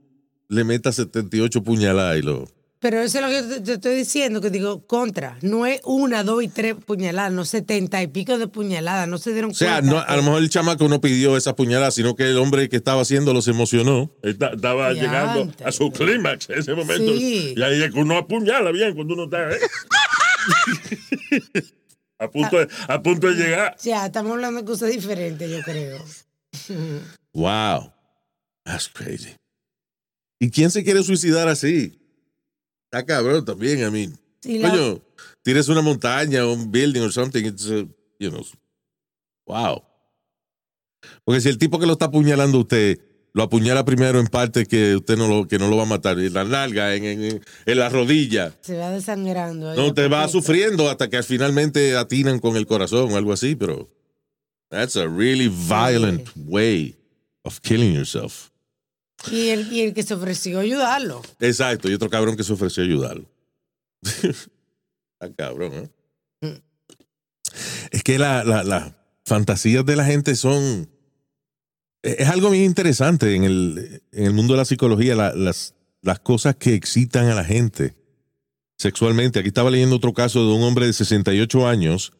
le 0.49 0.65
metas 0.65 0.97
78 0.97 1.63
puñaladas 1.63 2.19
y 2.19 2.23
lo. 2.23 2.47
Pero 2.81 3.01
eso 3.01 3.19
es 3.19 3.25
lo 3.25 3.31
que 3.31 3.37
yo 3.37 3.49
te, 3.49 3.61
te 3.63 3.73
estoy 3.75 3.97
diciendo, 3.97 4.43
que 4.43 4.51
digo, 4.51 4.87
contra. 4.87 5.39
No 5.41 5.65
es 5.65 5.81
una, 5.85 6.23
dos 6.23 6.43
y 6.43 6.49
tres 6.49 6.75
puñaladas, 6.85 7.33
no 7.33 7.47
setenta 7.47 8.03
y 8.03 8.09
pico 8.09 8.37
de 8.37 8.47
puñaladas, 8.47 9.09
no 9.09 9.17
se 9.17 9.33
dieron 9.33 9.53
O 9.53 9.55
sea, 9.55 9.81
cuenta. 9.81 9.91
no, 9.91 9.99
a 10.01 10.17
lo 10.17 10.23
mejor 10.23 10.43
el 10.43 10.51
chamaco 10.51 10.87
no 10.89 11.01
pidió 11.01 11.37
esa 11.39 11.57
puñalada, 11.57 11.91
sino 11.93 12.15
que 12.15 12.25
el 12.25 12.37
hombre 12.37 12.69
que 12.69 12.77
estaba 12.77 13.01
haciéndolo 13.01 13.41
se 13.41 13.53
emocionó. 13.53 14.11
Está- 14.23 14.51
Estaba 14.55 14.93
llegando 14.93 15.43
antes. 15.43 15.67
a 15.67 15.73
su 15.73 15.91
clímax 15.93 16.51
en 16.51 16.59
ese 16.59 16.75
momento. 16.75 17.17
Sí. 17.17 17.55
Y 17.57 17.63
ahí 17.63 17.83
es 17.83 17.91
que 17.91 17.99
uno 17.99 18.19
apuñala 18.19 18.71
bien 18.71 18.95
cuando 18.95 19.15
uno 19.15 19.25
está. 19.25 19.51
¿eh? 19.51 19.59
a, 22.19 22.31
punto 22.31 22.59
de, 22.59 22.69
a 22.89 23.03
punto 23.03 23.27
de 23.29 23.35
llegar. 23.35 23.77
Ya, 23.83 24.07
estamos 24.07 24.33
hablando 24.33 24.61
de 24.61 24.67
cosas 24.67 24.91
diferentes, 24.91 25.51
yo 25.51 25.63
creo. 25.63 26.05
Wow. 27.35 27.93
That's 28.65 28.89
crazy. 28.89 29.35
¿Y 30.41 30.51
quién 30.51 30.71
se 30.71 30.85
quiere 30.85 31.03
suicidar 31.03 31.49
así? 31.49 31.99
Está 32.85 33.05
cabrón 33.05 33.45
también, 33.45 33.83
a 33.83 33.91
mí. 33.91 34.09
Sí, 34.41 34.59
la- 34.59 34.71
Coño, 34.71 35.03
tires 35.43 35.69
una 35.69 35.83
montaña, 35.83 36.47
un 36.47 36.71
building 36.71 37.01
or 37.01 37.13
something, 37.13 37.45
it's, 37.45 37.67
uh, 37.67 37.89
you 38.21 38.31
know, 38.31 38.47
wow. 39.47 39.83
Porque 41.25 41.41
si 41.41 41.49
el 41.49 41.59
tipo 41.59 41.79
que 41.81 41.87
lo 41.87 41.95
está 41.95 42.05
apuñalando 42.07 42.59
a 42.59 42.61
usted 42.61 43.01
lo 43.35 43.43
apuñala 43.43 43.85
primero 43.85 44.19
en 44.21 44.27
parte 44.29 44.65
que 44.65 44.97
usted 44.97 45.17
no 45.19 45.29
lo, 45.29 45.47
que 45.49 45.59
no 45.59 45.69
lo 45.69 45.77
va 45.77 45.83
a 45.83 45.87
matar, 45.87 46.19
en 46.19 46.33
la 46.33 46.45
nalga, 46.45 46.95
en, 46.95 47.05
en, 47.05 47.45
en 47.67 47.79
la 47.79 47.89
rodilla, 47.89 48.55
Se 48.63 48.77
va 48.79 48.91
desangrando. 48.91 49.75
no, 49.75 49.93
te 49.93 50.09
va 50.09 50.27
sufriendo 50.29 50.89
hasta 50.89 51.11
que 51.11 51.23
finalmente 51.23 51.97
atinan 51.97 52.39
con 52.39 52.57
el 52.57 52.67
corazón 52.67 53.13
o 53.13 53.17
algo 53.17 53.33
así, 53.33 53.57
pero 53.57 53.91
that's 54.71 54.97
a 54.97 55.07
really 55.07 55.49
violent 55.49 56.29
way 56.47 56.97
of 57.43 57.59
killing 57.61 57.93
yourself. 57.95 58.51
Y 59.31 59.49
el, 59.49 59.73
y 59.73 59.81
el 59.83 59.95
que 59.95 60.03
se 60.05 60.15
ofreció 60.15 60.61
ayudarlo. 60.61 61.23
Exacto, 61.41 61.89
y 61.91 61.95
otro 61.95 62.09
cabrón 62.11 62.37
que 62.37 62.45
se 62.45 62.53
ofreció 62.53 62.83
ayudarlo. 62.85 63.25
Está 64.03 65.33
cabrón, 65.37 65.91
¿eh? 66.43 66.61
Es 67.91 68.03
que 68.03 68.19
la- 68.19 68.45
la- 68.45 68.63
las 68.65 68.93
fantasías 69.25 69.85
de 69.87 69.97
la 69.97 70.05
gente 70.05 70.37
son. 70.37 70.89
Es 72.05 72.29
algo 72.29 72.51
bien 72.51 72.65
interesante 72.65 73.35
en 73.35 73.45
el, 73.45 74.03
en 74.13 74.25
el 74.27 74.33
mundo 74.35 74.53
de 74.55 74.59
la 74.59 74.65
psicología, 74.67 75.15
la- 75.15 75.35
las, 75.35 75.75
las 76.03 76.19
cosas 76.21 76.55
que 76.57 76.75
excitan 76.75 77.29
a 77.29 77.35
la 77.35 77.45
gente 77.45 77.95
sexualmente. 78.77 79.39
Aquí 79.39 79.49
estaba 79.49 79.71
leyendo 79.71 79.97
otro 79.97 80.13
caso 80.13 80.47
de 80.47 80.53
un 80.55 80.63
hombre 80.63 80.87
de 80.87 80.93
68 80.93 81.67
años 81.67 82.13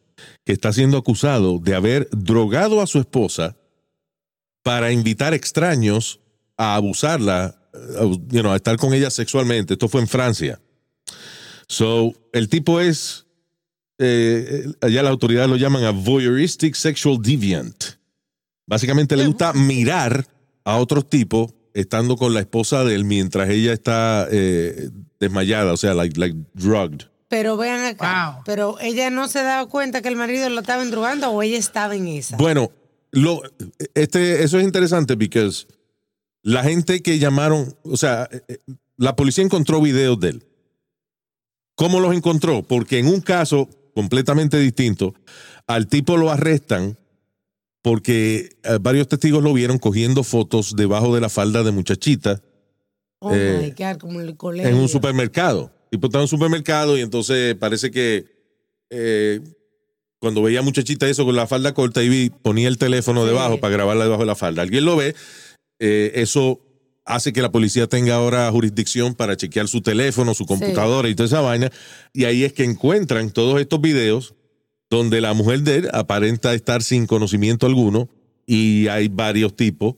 que 0.43 0.53
está 0.53 0.73
siendo 0.73 0.97
acusado 0.97 1.59
de 1.59 1.75
haber 1.75 2.09
drogado 2.11 2.81
a 2.81 2.87
su 2.87 2.99
esposa 2.99 3.55
para 4.63 4.91
invitar 4.91 5.33
extraños 5.35 6.19
a 6.57 6.75
abusarla, 6.75 7.55
a, 7.99 8.03
you 8.05 8.41
know, 8.41 8.53
a 8.53 8.55
estar 8.55 8.77
con 8.77 8.93
ella 8.93 9.11
sexualmente. 9.11 9.73
Esto 9.73 9.87
fue 9.87 10.01
en 10.01 10.07
Francia. 10.07 10.59
So, 11.67 12.13
el 12.33 12.49
tipo 12.49 12.79
es, 12.81 13.25
eh, 13.99 14.65
allá 14.81 15.03
las 15.03 15.11
autoridades 15.11 15.49
lo 15.49 15.57
llaman 15.57 15.83
a 15.83 15.91
voyeuristic 15.91 16.73
sexual 16.75 17.21
deviant. 17.21 17.94
Básicamente 18.67 19.15
le 19.15 19.27
gusta 19.27 19.53
mirar 19.53 20.25
a 20.63 20.77
otros 20.77 21.07
tipos 21.07 21.53
estando 21.73 22.15
con 22.15 22.33
la 22.33 22.39
esposa 22.39 22.83
de 22.83 22.95
él 22.95 23.05
mientras 23.05 23.49
ella 23.49 23.73
está 23.73 24.27
eh, 24.31 24.89
desmayada, 25.19 25.73
o 25.73 25.77
sea, 25.77 25.93
like, 25.93 26.19
like 26.19 26.35
drugged. 26.53 27.07
Pero 27.27 27.57
vean 27.57 27.83
acá. 27.83 28.31
Wow. 28.35 28.43
Pero 28.45 28.79
ella 28.79 29.09
no 29.09 29.27
se 29.27 29.43
daba 29.43 29.67
cuenta 29.67 30.01
que 30.01 30.07
el 30.07 30.15
marido 30.15 30.49
lo 30.49 30.61
estaba 30.61 30.83
endrogando 30.83 31.29
o 31.29 31.41
ella 31.43 31.57
estaba 31.57 31.95
en 31.95 32.07
esa. 32.07 32.37
Bueno, 32.37 32.71
lo, 33.11 33.41
este, 33.93 34.43
eso 34.43 34.57
es 34.57 34.63
interesante 34.63 35.17
porque 35.17 35.49
la 36.43 36.63
gente 36.63 37.01
que 37.01 37.19
llamaron, 37.19 37.75
o 37.83 37.97
sea, 37.97 38.29
eh, 38.31 38.41
eh, 38.47 38.57
la 38.97 39.15
policía 39.15 39.43
encontró 39.43 39.81
videos 39.81 40.19
de 40.19 40.29
él. 40.29 40.45
¿Cómo 41.75 41.99
los 41.99 42.15
encontró? 42.15 42.63
Porque 42.63 42.99
en 42.99 43.07
un 43.07 43.19
caso 43.21 43.69
completamente 43.93 44.57
distinto, 44.57 45.13
al 45.67 45.87
tipo 45.87 46.15
lo 46.15 46.31
arrestan 46.31 46.97
porque 47.85 48.49
eh, 48.63 48.79
varios 48.81 49.07
testigos 49.07 49.43
lo 49.43 49.53
vieron 49.53 49.77
cogiendo 49.77 50.23
fotos 50.23 50.75
debajo 50.75 51.13
de 51.13 51.21
la 51.21 51.29
falda 51.29 51.61
de 51.61 51.69
muchachita 51.69 52.41
oh 53.19 53.31
eh, 53.31 53.59
my 53.61 53.69
God, 53.77 53.99
como 53.99 54.19
en 54.21 54.27
el 54.29 54.35
colegio. 54.35 54.67
en 54.71 54.75
un 54.77 54.89
supermercado. 54.89 55.71
Tipo 55.91 56.07
estaba 56.07 56.23
en 56.23 56.23
un 56.23 56.29
supermercado 56.29 56.97
y 56.97 57.01
entonces 57.01 57.53
parece 57.53 57.91
que 57.91 58.25
eh, 58.89 59.39
cuando 60.19 60.41
veía 60.41 60.61
a 60.61 60.63
muchachita 60.63 61.07
eso 61.07 61.25
con 61.25 61.35
la 61.35 61.45
falda 61.45 61.75
corta 61.75 62.01
y 62.01 62.09
vi, 62.09 62.31
ponía 62.31 62.69
el 62.69 62.79
teléfono 62.79 63.21
Sí. 63.21 63.27
debajo 63.27 63.59
para 63.59 63.73
grabarla 63.73 64.05
debajo 64.05 64.23
de 64.23 64.27
la 64.27 64.35
falda. 64.35 64.63
Alguien 64.63 64.83
lo 64.83 64.95
ve, 64.97 65.13
eh, 65.77 66.11
eso 66.15 66.61
hace 67.05 67.33
que 67.33 67.43
la 67.43 67.51
policía 67.51 67.85
tenga 67.85 68.15
ahora 68.15 68.49
jurisdicción 68.49 69.13
para 69.13 69.37
chequear 69.37 69.67
su 69.67 69.81
teléfono, 69.81 70.33
su 70.33 70.47
computadora 70.47 71.07
y 71.07 71.13
toda 71.13 71.27
esa 71.27 71.41
vaina. 71.41 71.71
Y 72.13 72.23
ahí 72.23 72.43
es 72.45 72.53
que 72.53 72.63
encuentran 72.63 73.29
todos 73.29 73.61
estos 73.61 73.79
videos 73.79 74.33
donde 74.89 75.21
la 75.21 75.33
mujer 75.33 75.61
de 75.61 75.75
él 75.77 75.89
aparenta 75.93 76.53
estar 76.53 76.83
sin 76.83 77.05
conocimiento 77.07 77.65
alguno 77.65 78.09
y 78.45 78.87
hay 78.87 79.07
varios 79.07 79.55
tipos 79.55 79.95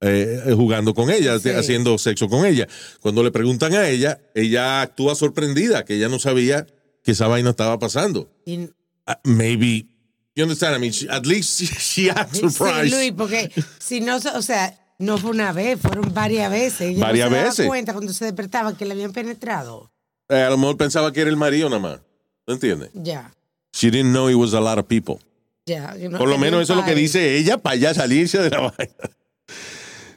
eh, 0.00 0.52
jugando 0.54 0.92
con 0.94 1.10
ella, 1.10 1.38
Sí. 1.38 1.48
haciendo 1.50 1.96
sexo 1.98 2.28
con 2.28 2.44
ella. 2.44 2.66
Cuando 3.00 3.22
le 3.22 3.30
preguntan 3.30 3.74
a 3.74 3.88
ella, 3.88 4.20
ella 4.34 4.82
actúa 4.82 5.14
sorprendida, 5.14 5.84
que 5.84 5.94
ella 5.94 6.08
no 6.08 6.18
sabía 6.18 6.66
que 7.02 7.12
esa 7.12 7.28
vaina 7.28 7.50
estaba 7.50 7.78
pasando. 7.78 8.30
Y- 8.44 8.68
Uh, 9.08 9.12
maybe, 9.22 9.86
you 10.34 10.42
understand? 10.42 10.74
I 10.76 10.80
mean, 10.80 10.92
she- 10.92 11.08
at 11.08 11.24
least 11.26 11.60
she, 11.60 11.66
she 11.78 12.10
acts 12.10 12.40
Sí, 12.40 12.50
surprised. 12.50 12.90
Luis, 12.92 13.12
porque 13.16 13.52
si 13.78 14.00
no, 14.00 14.16
o 14.16 14.42
sea, 14.42 14.76
no 14.98 15.16
fue 15.16 15.30
una 15.30 15.52
vez, 15.52 15.78
fueron 15.80 16.12
varias 16.12 16.50
veces. 16.50 16.80
Ella 16.90 17.00
Varias 17.06 17.30
no 17.30 17.36
se 17.36 17.42
veces. 17.44 17.56
daba 17.58 17.68
cuenta 17.68 17.92
cuando 17.92 18.12
se 18.12 18.24
despertaba 18.24 18.76
que 18.76 18.84
le 18.84 18.94
habían 18.94 19.12
penetrado. 19.12 19.92
Eh, 20.28 20.42
a 20.42 20.50
lo 20.50 20.58
mejor 20.58 20.76
pensaba 20.76 21.12
que 21.12 21.20
era 21.20 21.30
el 21.30 21.36
marido 21.36 21.68
nada 21.68 21.80
más. 21.80 22.00
¿No 22.48 22.54
entiendes? 22.54 22.90
Ya, 22.94 23.32
She 23.76 23.90
didn't 23.90 24.14
know 24.14 24.26
it 24.28 24.36
was 24.36 24.54
a 24.54 24.60
lot 24.60 24.78
of 24.78 24.88
people. 24.88 25.20
ya. 25.66 25.94
you 25.96 26.08
know, 26.08 26.16
Por 26.18 26.28
lo 26.28 26.38
menos 26.38 26.62
eso 26.62 26.72
es 26.72 26.78
lo 26.78 26.84
que 26.86 26.94
dice 26.94 27.36
ella 27.36 27.58
para 27.58 27.76
ya 27.76 27.92
salirse 27.92 28.38
de 28.38 28.48
la 28.48 28.60
vaina. 28.78 29.10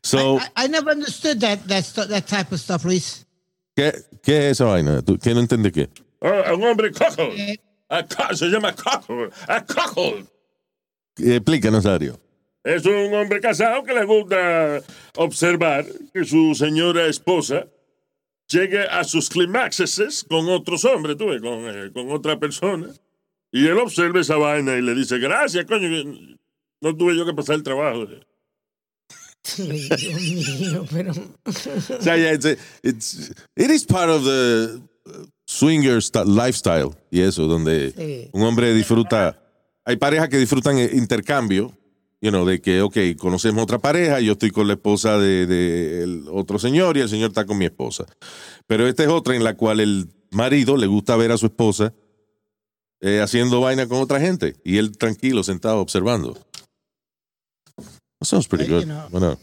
So, 0.01 0.37
I, 0.37 0.65
I 0.65 0.67
never 0.67 0.91
understood 0.91 1.41
that, 1.41 1.67
that, 1.67 1.83
that 2.07 2.25
type 2.25 2.53
of 2.53 2.59
stuff, 2.61 2.85
Luis. 2.85 3.25
¿qué, 3.75 3.91
¿qué 4.23 4.37
es 4.37 4.51
esa 4.53 4.63
vaina? 4.65 5.01
¿Tú, 5.01 5.17
¿Quién 5.17 5.35
no 5.35 5.41
entiende 5.41 5.73
qué? 5.73 5.89
Ah, 6.21 6.53
un 6.53 6.63
hombre 6.63 6.91
cojo. 6.93 7.33
Eh. 7.35 7.57
Se 8.33 8.45
llama 8.47 8.73
cojo. 8.73 9.29
A 9.47 9.65
cojo. 9.65 10.19
Explícanos, 11.17 11.85
Ario. 11.85 12.17
Es 12.63 12.85
un 12.85 13.13
hombre 13.13 13.41
casado 13.41 13.83
que 13.83 13.93
le 13.93 14.05
gusta 14.05 14.81
observar 15.17 15.85
que 16.13 16.23
su 16.23 16.55
señora 16.55 17.07
esposa 17.07 17.67
llegue 18.47 18.83
a 18.83 19.03
sus 19.03 19.29
climaxes 19.29 20.25
con 20.29 20.47
otros 20.49 20.85
hombres, 20.85 21.17
tú 21.17 21.27
ves, 21.27 21.41
con, 21.41 21.67
eh, 21.67 21.91
con 21.93 22.09
otra 22.11 22.39
persona. 22.39 22.87
Y 23.51 23.65
él 23.67 23.77
observa 23.79 24.21
esa 24.21 24.35
vaina 24.37 24.77
y 24.77 24.81
le 24.81 24.93
dice, 24.95 25.17
gracias, 25.17 25.65
coño, 25.65 25.87
no 26.81 26.95
tuve 26.95 27.17
yo 27.17 27.25
que 27.25 27.33
pasar 27.33 27.55
el 27.55 27.63
trabajo. 27.63 28.05
Dios 29.57 30.21
mío, 30.21 30.85
pero. 30.91 31.11
O 31.45 31.51
sea, 32.01 32.17
ya, 32.17 32.33
it's, 32.33 32.45
it's- 32.83 33.31
it 33.55 33.71
is 33.71 33.85
part 33.85 34.09
of 34.09 34.23
the 34.23 34.79
uh, 35.05 35.25
swinger 35.45 35.99
lifestyle 36.25 36.91
y 37.09 37.21
eso, 37.21 37.47
donde 37.47 37.91
Sí. 37.95 38.29
un 38.33 38.43
hombre 38.43 38.73
disfruta. 38.73 39.41
Hay 39.85 39.95
parejas 39.97 40.29
que 40.29 40.37
disfrutan 40.37 40.77
intercambio 40.77 41.71
you 42.21 42.29
know, 42.31 42.45
de 42.45 42.59
que, 42.61 42.81
ok, 42.81 42.97
conocemos 43.17 43.63
otra 43.63 43.79
pareja, 43.79 44.19
yo 44.19 44.33
estoy 44.33 44.51
con 44.51 44.67
la 44.67 44.73
esposa 44.73 45.17
de, 45.17 45.45
de 45.47 46.03
el 46.03 46.25
otro 46.29 46.59
señor 46.59 46.97
y 46.97 46.99
el 46.99 47.07
señor 47.09 47.29
está 47.29 47.45
con 47.45 47.57
mi 47.57 47.63
esposa. 47.65 48.05
Pero 48.67 48.85
esta 48.87 49.03
es 49.03 49.09
otra 49.09 49.35
en 49.37 49.43
la 49.45 49.55
cual 49.55 49.79
el 49.79 50.09
marido 50.31 50.75
le 50.75 50.85
gusta 50.85 51.15
ver 51.15 51.31
a 51.31 51.37
su 51.37 51.45
esposa 51.45 51.93
eh, 53.01 53.21
haciendo 53.21 53.61
vaina 53.61 53.87
con 53.87 53.99
otra 54.01 54.19
gente 54.19 54.55
y 54.63 54.77
él 54.77 54.97
tranquilo, 54.97 55.43
sentado, 55.43 55.79
observando. 55.79 56.33
That 58.19 58.25
sounds 58.25 58.47
pretty 58.47 58.65
good. 58.65 58.81
you 58.81 58.87
know. 58.87 59.07
Bueno, 59.09 59.37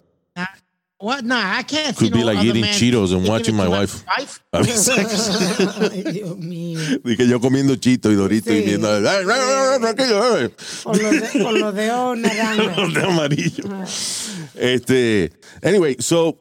What? 0.99 1.25
No, 1.25 1.37
I 1.37 1.63
can't 1.63 1.95
Could 1.95 2.11
be 2.15 2.21
no 2.21 2.25
like 2.33 2.43
eating 2.43 2.65
Cheetos 2.65 3.13
and 3.13 3.29
watching 3.29 3.55
my 3.55 3.69
wife. 3.69 4.03
Dios 6.13 6.39
mío. 6.39 6.81
Y 7.05 7.17
que 7.17 7.29
yo 7.29 7.39
comiendo 7.39 7.77
chito 7.77 8.11
y 8.11 8.15
dorito 8.15 8.51
y 8.51 8.61
Sí. 8.61 8.65
viendo. 8.65 8.89
"Ay, 8.91 9.05
ay, 9.07 9.27
ay, 9.29 9.81
tranquilo, 9.81 10.23
ay". 10.35 10.51
Con 10.83 11.03
los, 11.03 11.13
de- 11.33 11.43
con 11.43 11.61
los 11.61 11.75
dedos 11.75 12.17
naranjas. 12.19 12.95
de 12.95 13.03
amarillo. 13.03 13.65
Este, 14.55 15.33
anyway, 15.63 15.97
so 15.99 16.39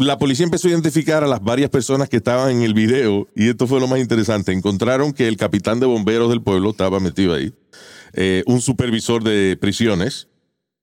la 0.00 0.18
policía 0.18 0.44
empezó 0.44 0.68
a 0.68 0.70
identificar 0.70 1.22
a 1.22 1.26
las 1.26 1.42
varias 1.42 1.68
personas 1.70 2.08
que 2.08 2.16
estaban 2.16 2.50
en 2.50 2.62
el 2.62 2.72
video 2.74 3.28
y 3.34 3.48
esto 3.48 3.66
fue 3.66 3.80
lo 3.80 3.86
más 3.86 4.00
interesante. 4.00 4.52
Encontraron 4.52 5.12
que 5.12 5.28
el 5.28 5.36
capitán 5.36 5.78
de 5.78 5.86
bomberos 5.86 6.30
del 6.30 6.42
pueblo 6.42 6.70
estaba 6.70 7.00
metido 7.00 7.34
ahí, 7.34 7.54
eh, 8.14 8.42
un 8.46 8.60
supervisor 8.62 9.22
de 9.22 9.58
prisiones 9.60 10.28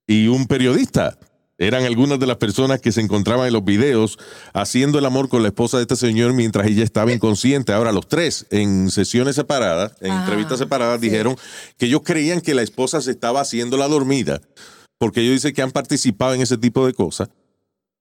y 0.06 0.28
un 0.28 0.46
periodista. 0.46 1.18
Eran 1.60 1.84
algunas 1.86 2.20
de 2.20 2.28
las 2.28 2.38
personas 2.38 2.80
que 2.80 2.92
se 2.92 3.02
encontraban 3.02 3.48
en 3.48 3.54
los 3.54 3.66
videos 3.66 4.20
haciendo 4.54 5.00
el 5.00 5.06
amor 5.06 5.28
con 5.28 5.42
la 5.42 5.48
esposa 5.48 5.78
de 5.78 5.84
este 5.84 5.96
señor 5.96 6.34
mientras 6.34 6.68
ella 6.68 6.84
estaba 6.84 7.12
inconsciente. 7.12 7.74
Ahora, 7.74 7.92
los 7.92 8.08
tres, 8.08 8.46
en 8.52 8.92
sesiones 8.92 9.36
separadas, 9.36 9.94
en 10.02 10.12
Ah, 10.12 10.20
entrevistas 10.22 10.60
separadas, 10.60 11.02
sí. 11.02 11.10
dijeron 11.10 11.36
que 11.80 11.88
ellos 11.88 12.02
creían 12.04 12.42
que 12.42 12.54
la 12.54 12.62
esposa 12.62 13.02
se 13.02 13.10
estaba 13.10 13.42
haciendo 13.42 13.76
la 13.78 13.88
dormida, 13.88 14.40
porque 15.00 15.22
ellos 15.22 15.34
dicen 15.34 15.56
que 15.56 15.64
han 15.64 15.72
participado 15.72 16.36
en 16.36 16.42
ese 16.42 16.60
tipo 16.60 16.86
de 16.86 16.94
cosas 16.94 17.30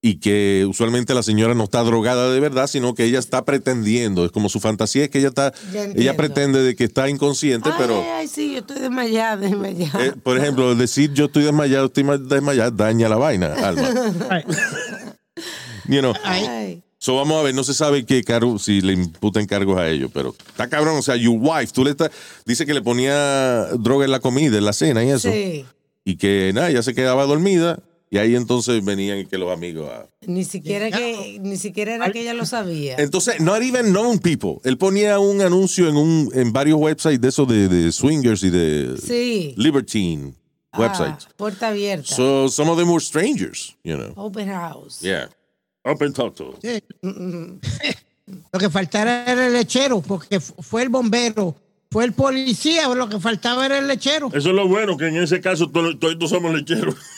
y 0.03 0.21
que 0.21 0.67
usualmente 0.69 1.15
la 1.15 1.23
señora 1.23 1.55
no 1.55 1.65
está 1.65 1.83
drogada 1.83 2.31
de 2.31 2.39
verdad, 2.39 2.67
sino 2.69 2.95
que 2.95 3.05
ella 3.05 3.19
está 3.19 3.45
pretendiendo. 3.45 4.25
Es 4.25 4.31
como 4.31 4.49
su 4.49 4.61
fantasía 4.61 5.05
es 5.05 5.11
que 5.11 5.19
ella 5.19 5.29
está, 5.29 5.53
ella 5.97 6.17
pretende 6.17 6.63
de 6.63 6.77
que 6.77 6.85
está 6.85 7.09
inconsciente, 7.09 7.71
Ay, 7.71 7.75
pero 7.79 7.97
ay, 7.97 8.09
ay, 8.21 8.29
sí, 8.29 8.53
yo 8.53 8.59
estoy 8.59 8.79
desmayada, 8.79 9.37
desmayada. 9.39 10.05
eh, 10.05 10.13
por 10.23 10.39
ejemplo, 10.39 10.75
decir 10.77 11.13
yo 11.13 11.25
estoy 11.25 11.45
desmayado, 11.45 11.87
estoy 11.87 12.05
ma- 12.05 12.19
desmayado, 12.19 12.71
daña 12.73 13.09
la 13.09 13.17
vaina, 13.17 13.55
Alma. 13.55 13.89
You 15.89 16.01
know, 16.01 16.15
Ay. 16.25 16.83
so 16.99 17.15
vamos 17.15 17.39
a 17.39 17.43
ver, 17.45 17.55
no 17.55 17.63
se 17.63 17.73
sabe 17.75 18.05
qué 18.05 18.25
cargo, 18.25 18.59
si 18.59 18.81
le 18.81 18.93
imputan 18.95 19.47
cargos 19.47 19.79
a 19.79 19.89
ellos, 19.89 20.11
pero 20.13 20.35
está 20.49 20.69
cabrón, 20.69 20.97
o 20.99 21.03
sea, 21.03 21.15
your 21.17 21.37
wife, 21.39 21.73
tú 21.73 21.85
le 21.85 21.91
estás, 21.91 22.11
dice 22.45 22.67
que 22.67 22.75
le 22.75 22.83
ponía 22.83 23.67
droga 23.79 24.05
en 24.05 24.11
la 24.11 24.19
comida, 24.21 24.59
en 24.59 24.65
la 24.65 24.73
cena 24.73 25.05
y 25.05 25.11
eso, 25.11 25.31
Sí. 25.31 25.65
y 26.05 26.17
que 26.17 26.51
nada, 26.55 26.71
ya 26.71 26.83
se 26.83 26.93
quedaba 26.95 27.25
dormida, 27.27 27.79
y 28.11 28.19
ahí 28.19 28.37
entonces 28.37 28.85
venían 28.85 29.27
que 29.27 29.37
los 29.39 29.51
amigos 29.53 29.91
a... 29.91 30.07
Ni 30.27 30.45
siquiera 30.45 30.91
que, 30.91 31.39
ni 31.41 31.57
siquiera 31.57 31.95
era 31.97 32.11
que 32.13 32.21
ella 32.23 32.35
lo 32.35 32.47
sabía. 32.47 32.97
Entonces, 32.99 33.41
not 33.41 33.63
even 33.63 33.87
known 33.93 34.19
people. 34.19 34.59
Él 34.65 34.79
ponía 34.79 35.19
un 35.19 35.41
anuncio 35.41 35.89
en 35.89 35.97
un 35.97 36.31
en 36.35 36.53
varios 36.53 36.79
websites 36.79 37.21
de 37.21 37.29
esos 37.29 37.49
de, 37.49 37.69
de 37.69 37.91
swingers 37.93 38.43
y 38.45 38.51
de 38.51 38.97
Sí. 39.03 39.55
libertine 39.57 40.35
Ah, 40.73 40.79
websites. 40.81 41.29
puerta 41.37 41.69
abierta. 41.69 42.07
So 42.15 42.49
some 42.49 42.71
of 42.71 42.77
them 42.79 42.89
were 42.91 43.01
strangers, 43.01 43.77
you 43.83 43.97
know. 43.97 44.13
Open 44.17 44.49
house. 44.49 45.01
Yeah. 45.01 45.29
Open 45.85 46.13
Toto. 46.13 46.59
Sí. 46.63 46.83
Lo 48.53 48.59
que 48.59 48.69
faltara 48.71 49.25
era 49.31 49.47
el 49.47 49.53
lechero, 49.53 50.01
porque 50.01 50.41
fu- 50.41 50.61
fue 50.61 50.83
el 50.83 50.89
bombero, 50.89 51.55
fue 51.91 52.05
el 52.05 52.13
policía, 52.13 52.89
lo 52.89 53.09
que 53.09 53.21
faltaba 53.21 53.65
era 53.67 53.79
el 53.79 53.87
lechero. 53.87 54.29
Eso 54.35 54.49
es 54.49 54.55
lo 54.55 54.67
bueno, 54.67 54.97
que 54.97 55.07
en 55.07 55.17
ese 55.19 55.41
caso 55.41 55.71
to- 55.71 55.97
todos 55.97 56.29
somos 56.31 56.53
lecheros. 56.55 56.97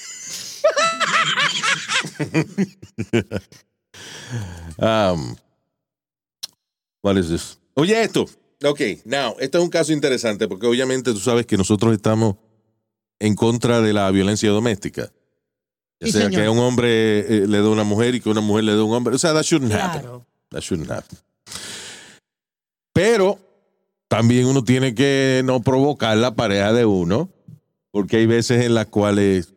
Um, 4.79 5.37
what 7.03 7.16
is 7.16 7.29
this? 7.29 7.59
Oye, 7.75 8.01
esto. 8.03 8.27
Ok, 8.64 8.81
now, 9.05 9.37
este 9.38 9.59
es 9.59 9.64
un 9.64 9.71
caso 9.71 9.92
interesante 9.92 10.49
porque 10.49 10.66
obviamente 10.66 11.12
tú 11.12 11.19
sabes 11.21 11.47
que 11.47 11.57
nosotros 11.57 11.92
estamos 11.95 12.37
en 13.21 13.35
contra 13.35 13.81
de 13.81 13.92
la 13.92 14.11
violencia 14.11 14.51
doméstica. 14.51 15.12
Ya 16.01 16.07
Sí, 16.07 16.12
sea 16.12 16.23
señor. 16.27 16.42
que 16.42 16.49
un 16.49 16.59
hombre 16.59 17.19
eh, 17.21 17.47
le 17.49 17.59
dé 17.61 17.66
a 17.66 17.71
una 17.71 17.85
mujer 17.85 18.14
y 18.14 18.21
que 18.21 18.29
una 18.29 18.40
mujer 18.40 18.64
le 18.64 18.73
dé 18.75 18.81
a 18.81 18.85
un 18.85 18.92
hombre. 18.95 19.14
O 19.14 19.19
sea, 19.19 19.33
that 19.33 19.42
shouldn't 19.42 19.73
happen. 19.73 20.01
Claro. 20.03 20.27
That 20.51 20.61
shouldn't 20.61 20.90
happen. 20.90 21.19
Pero 22.92 23.38
también 24.09 24.47
uno 24.47 24.62
tiene 24.64 24.95
que 24.95 25.42
no 25.45 25.61
provocar 25.61 26.16
la 26.16 26.35
pareja 26.35 26.73
de 26.73 26.85
uno, 26.85 27.29
porque 27.90 28.16
hay 28.19 28.27
veces 28.27 28.64
en 28.64 28.75
las 28.75 28.87
cuales 28.87 29.55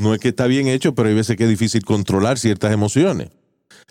no 0.00 0.14
es 0.14 0.20
que 0.20 0.28
está 0.28 0.46
bien 0.46 0.66
hecho, 0.66 0.94
pero 0.94 1.08
hay 1.08 1.14
veces 1.14 1.36
que 1.36 1.44
es 1.44 1.50
difícil 1.50 1.84
controlar 1.84 2.38
ciertas 2.38 2.72
emociones. 2.72 3.30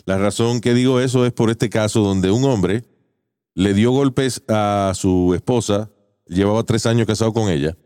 La 0.06 0.18
razón 0.18 0.60
que 0.60 0.74
digo 0.74 1.00
eso 1.00 1.26
es 1.26 1.32
por 1.32 1.50
este 1.50 1.70
caso 1.70 2.02
donde 2.02 2.32
un 2.32 2.44
hombre 2.46 2.84
le 3.54 3.74
dio 3.74 3.92
golpes 3.92 4.42
a 4.48 4.92
su 4.96 5.34
esposa, 5.36 5.92
llevaba 6.28 6.64
tres 6.64 6.86
años 6.86 7.06
casado 7.06 7.34
con 7.34 7.50
ella, 7.50 7.78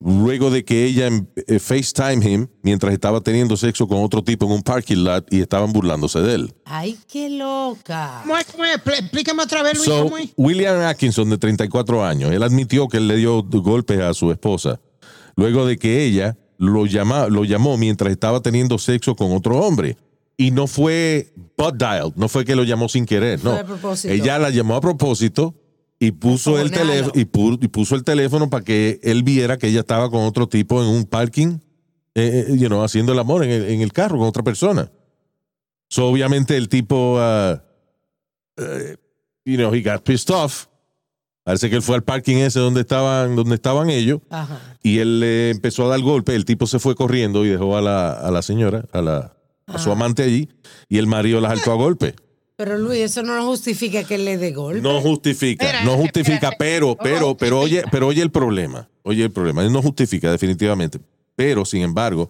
luego 0.00 0.50
de 0.50 0.64
que 0.64 0.84
ella 0.84 1.08
eh, 1.08 1.58
FaceTime 1.58 2.24
him 2.24 2.46
mientras 2.62 2.92
estaba 2.92 3.20
teniendo 3.20 3.56
sexo 3.56 3.88
con 3.88 4.04
otro 4.04 4.22
tipo 4.22 4.46
en 4.46 4.52
un 4.52 4.62
parking 4.62 4.98
lot 4.98 5.26
y 5.32 5.40
estaban 5.40 5.72
burlándose 5.72 6.20
de 6.20 6.34
él. 6.34 6.54
Ay, 6.64 6.96
qué 7.08 7.28
loca. 7.30 8.22
Explícame 8.86 9.42
otra 9.42 9.62
vez, 9.62 9.78
Luis. 9.78 10.32
William 10.36 10.80
Atkinson, 10.82 11.28
de 11.30 11.38
34 11.38 12.04
años, 12.04 12.30
él 12.30 12.42
admitió 12.42 12.86
que 12.86 12.98
él 12.98 13.08
le 13.08 13.16
dio 13.16 13.42
golpes 13.42 14.00
a 14.00 14.14
su 14.14 14.30
esposa 14.30 14.80
luego 15.38 15.66
de 15.66 15.78
que 15.78 16.04
ella 16.04 16.36
lo, 16.58 16.84
llama, 16.86 17.28
lo 17.28 17.44
llamó 17.44 17.76
mientras 17.78 18.10
estaba 18.12 18.40
teniendo 18.42 18.78
sexo 18.78 19.16
con 19.16 19.32
otro 19.32 19.58
hombre. 19.58 19.96
Y 20.36 20.50
no 20.52 20.66
fue 20.68 21.32
butt 21.56 21.76
dialed, 21.78 22.12
no 22.16 22.28
fue 22.28 22.44
que 22.44 22.54
lo 22.54 22.62
llamó 22.62 22.88
sin 22.88 23.06
querer, 23.06 23.42
no. 23.42 23.50
Fue 23.52 23.58
a 23.60 23.64
propósito. 23.66 24.12
Ella 24.14 24.38
la 24.38 24.50
llamó 24.50 24.76
a 24.76 24.80
propósito 24.80 25.54
y 25.98 26.12
puso, 26.12 26.60
el 26.60 26.70
teléfono, 26.70 27.12
y, 27.16 27.24
pu- 27.24 27.58
y 27.60 27.66
puso 27.66 27.96
el 27.96 28.04
teléfono 28.04 28.48
para 28.48 28.62
que 28.62 29.00
él 29.02 29.24
viera 29.24 29.56
que 29.58 29.66
ella 29.66 29.80
estaba 29.80 30.10
con 30.10 30.22
otro 30.22 30.48
tipo 30.48 30.80
en 30.80 30.88
un 30.88 31.04
parking, 31.06 31.58
eh, 32.14 32.46
eh, 32.50 32.56
you 32.56 32.68
know, 32.68 32.84
haciendo 32.84 33.12
el 33.12 33.18
amor 33.18 33.42
en 33.42 33.50
el, 33.50 33.64
en 33.68 33.80
el 33.80 33.92
carro 33.92 34.18
con 34.18 34.28
otra 34.28 34.44
persona. 34.44 34.92
So, 35.88 36.06
obviamente 36.06 36.56
el 36.56 36.68
tipo, 36.68 37.16
ah, 37.18 37.60
eh, 38.58 38.96
you 39.44 39.56
know, 39.56 39.74
he 39.74 39.82
got 39.82 40.04
pissed 40.04 40.30
off. 40.32 40.66
Parece 41.48 41.70
que 41.70 41.76
él 41.76 41.82
fue 41.82 41.94
al 41.96 42.02
parking 42.04 42.36
ese 42.36 42.58
donde 42.60 42.82
estaban, 42.82 43.34
donde 43.34 43.54
estaban 43.54 43.88
ellos 43.88 44.20
Ajá. 44.28 44.76
y 44.82 44.98
él 44.98 45.20
le 45.20 45.48
empezó 45.48 45.86
a 45.86 45.88
dar 45.88 46.00
golpe. 46.02 46.34
El 46.34 46.44
tipo 46.44 46.66
se 46.66 46.78
fue 46.78 46.94
corriendo 46.94 47.42
y 47.46 47.48
dejó 47.48 47.74
a 47.74 47.80
la, 47.80 48.12
a 48.12 48.30
la 48.30 48.42
señora, 48.42 48.84
a, 48.92 49.00
la, 49.00 49.34
a 49.66 49.78
su 49.78 49.90
amante 49.90 50.22
allí 50.22 50.50
y 50.90 50.98
el 50.98 51.06
marido 51.06 51.40
la 51.40 51.48
saltó 51.48 51.72
a 51.72 51.76
golpe. 51.76 52.14
Pero 52.56 52.76
Luis, 52.76 53.00
eso 53.00 53.22
no 53.22 53.42
justifica 53.46 54.04
que 54.04 54.18
le 54.18 54.36
dé 54.36 54.52
golpe. 54.52 54.82
No 54.82 55.00
justifica, 55.00 55.64
Espérate, 55.64 55.86
no 55.86 55.96
justifica, 55.96 56.34
espérate. 56.50 56.58
pero, 56.58 56.96
pero, 57.02 57.34
pero 57.38 57.60
oye, 57.60 57.82
pero 57.90 58.08
oye 58.08 58.20
el 58.20 58.30
problema, 58.30 58.90
oye 59.02 59.24
el 59.24 59.30
problema, 59.30 59.66
no 59.70 59.80
justifica 59.80 60.30
definitivamente, 60.30 61.00
pero 61.34 61.64
sin 61.64 61.80
embargo, 61.80 62.28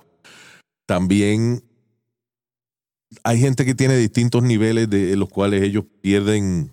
también 0.86 1.64
hay 3.24 3.40
gente 3.40 3.64
que 3.64 3.74
tiene 3.74 3.96
distintos 3.96 4.44
niveles 4.44 4.88
de 4.88 5.16
los 5.16 5.28
cuales 5.28 5.64
ellos 5.64 5.82
pierden 6.02 6.70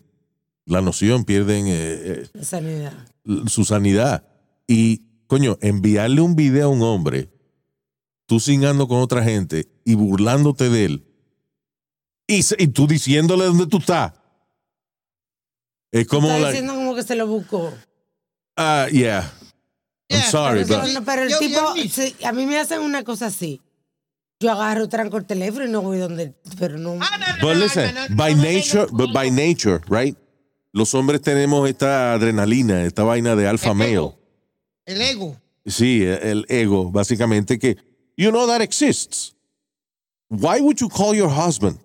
la 0.65 0.81
noción, 0.81 1.25
pierden 1.25 1.65
eh, 1.67 2.27
sanidad. 2.41 2.93
eh, 3.25 3.43
su 3.47 3.65
sanidad. 3.65 4.23
Y, 4.67 5.03
coño, 5.27 5.57
enviarle 5.61 6.21
un 6.21 6.35
video 6.35 6.65
a 6.67 6.69
un 6.69 6.81
hombre, 6.81 7.29
tú 8.25 8.39
cingando 8.39 8.87
con 8.87 8.99
otra 8.99 9.23
gente 9.23 9.67
y 9.83 9.93
burlándote 9.95 10.69
de 10.69 10.85
él, 10.85 11.05
y, 12.27 12.41
tú 12.69 12.87
diciéndole 12.87 13.45
dónde 13.45 13.67
tú 13.67 13.77
estás. 13.77 14.13
Es 15.91 16.07
como 16.07 16.27
Está 16.27 16.39
la. 16.39 16.47
diciendo 16.49 16.73
como 16.73 16.95
que 16.95 17.03
se 17.03 17.15
lo 17.15 17.27
buscó. 17.27 17.71
Ah, 18.57 18.87
yeah. 18.91 19.31
I'm 20.09 20.19
Yeah, 20.21 20.31
sorry, 20.31 20.65
Pero, 20.65 20.81
but. 20.81 20.93
no- 20.93 21.03
pero 21.05 21.21
el 21.23 21.29
Yo- 21.29 21.39
tipo, 21.39 21.75
yo 21.75 22.27
a 22.27 22.31
mí 22.31 22.45
me 22.45 22.59
hacen 22.59 22.81
una 22.81 23.03
cosa 23.03 23.27
así. 23.27 23.61
Yo 24.39 24.51
agarro, 24.51 24.87
tranco 24.89 25.17
el 25.17 25.25
teléfono 25.25 25.65
y 25.65 25.69
no 25.69 25.81
voy 25.81 25.97
donde, 25.97 26.33
pero 26.59 26.77
no. 26.77 26.97
Ah, 27.01 27.17
no, 27.17 27.25
no, 27.27 27.47
But 27.47 27.53
no, 27.57 27.63
listen, 27.63 27.95
no, 27.95 28.09
no, 28.09 28.15
by 28.15 28.35
no, 28.35 28.41
no, 28.43 28.51
nature, 28.51 28.85
no, 28.91 28.97
but 28.97 29.13
by 29.13 29.31
nature, 29.31 29.81
right? 29.87 30.17
Los 30.75 30.93
hombres 30.93 31.21
tenemos 31.21 31.69
esta 31.69 32.11
adrenalina, 32.11 32.83
esta 32.83 33.03
vaina 33.03 33.33
de 33.37 33.47
El 33.49 33.57
male. 33.75 34.11
El 34.85 35.01
ego. 35.01 35.37
Sí, 35.65 36.03
el 36.03 36.45
ego, 36.49 36.91
básicamente 36.91 37.57
que 37.57 37.77
you 38.17 38.29
know 38.29 38.45
that 38.45 38.59
exists. 38.59 39.37
Why 40.29 40.59
would 40.59 40.75
you 40.81 40.89
call 40.89 41.15
your 41.15 41.29
husband 41.31 41.79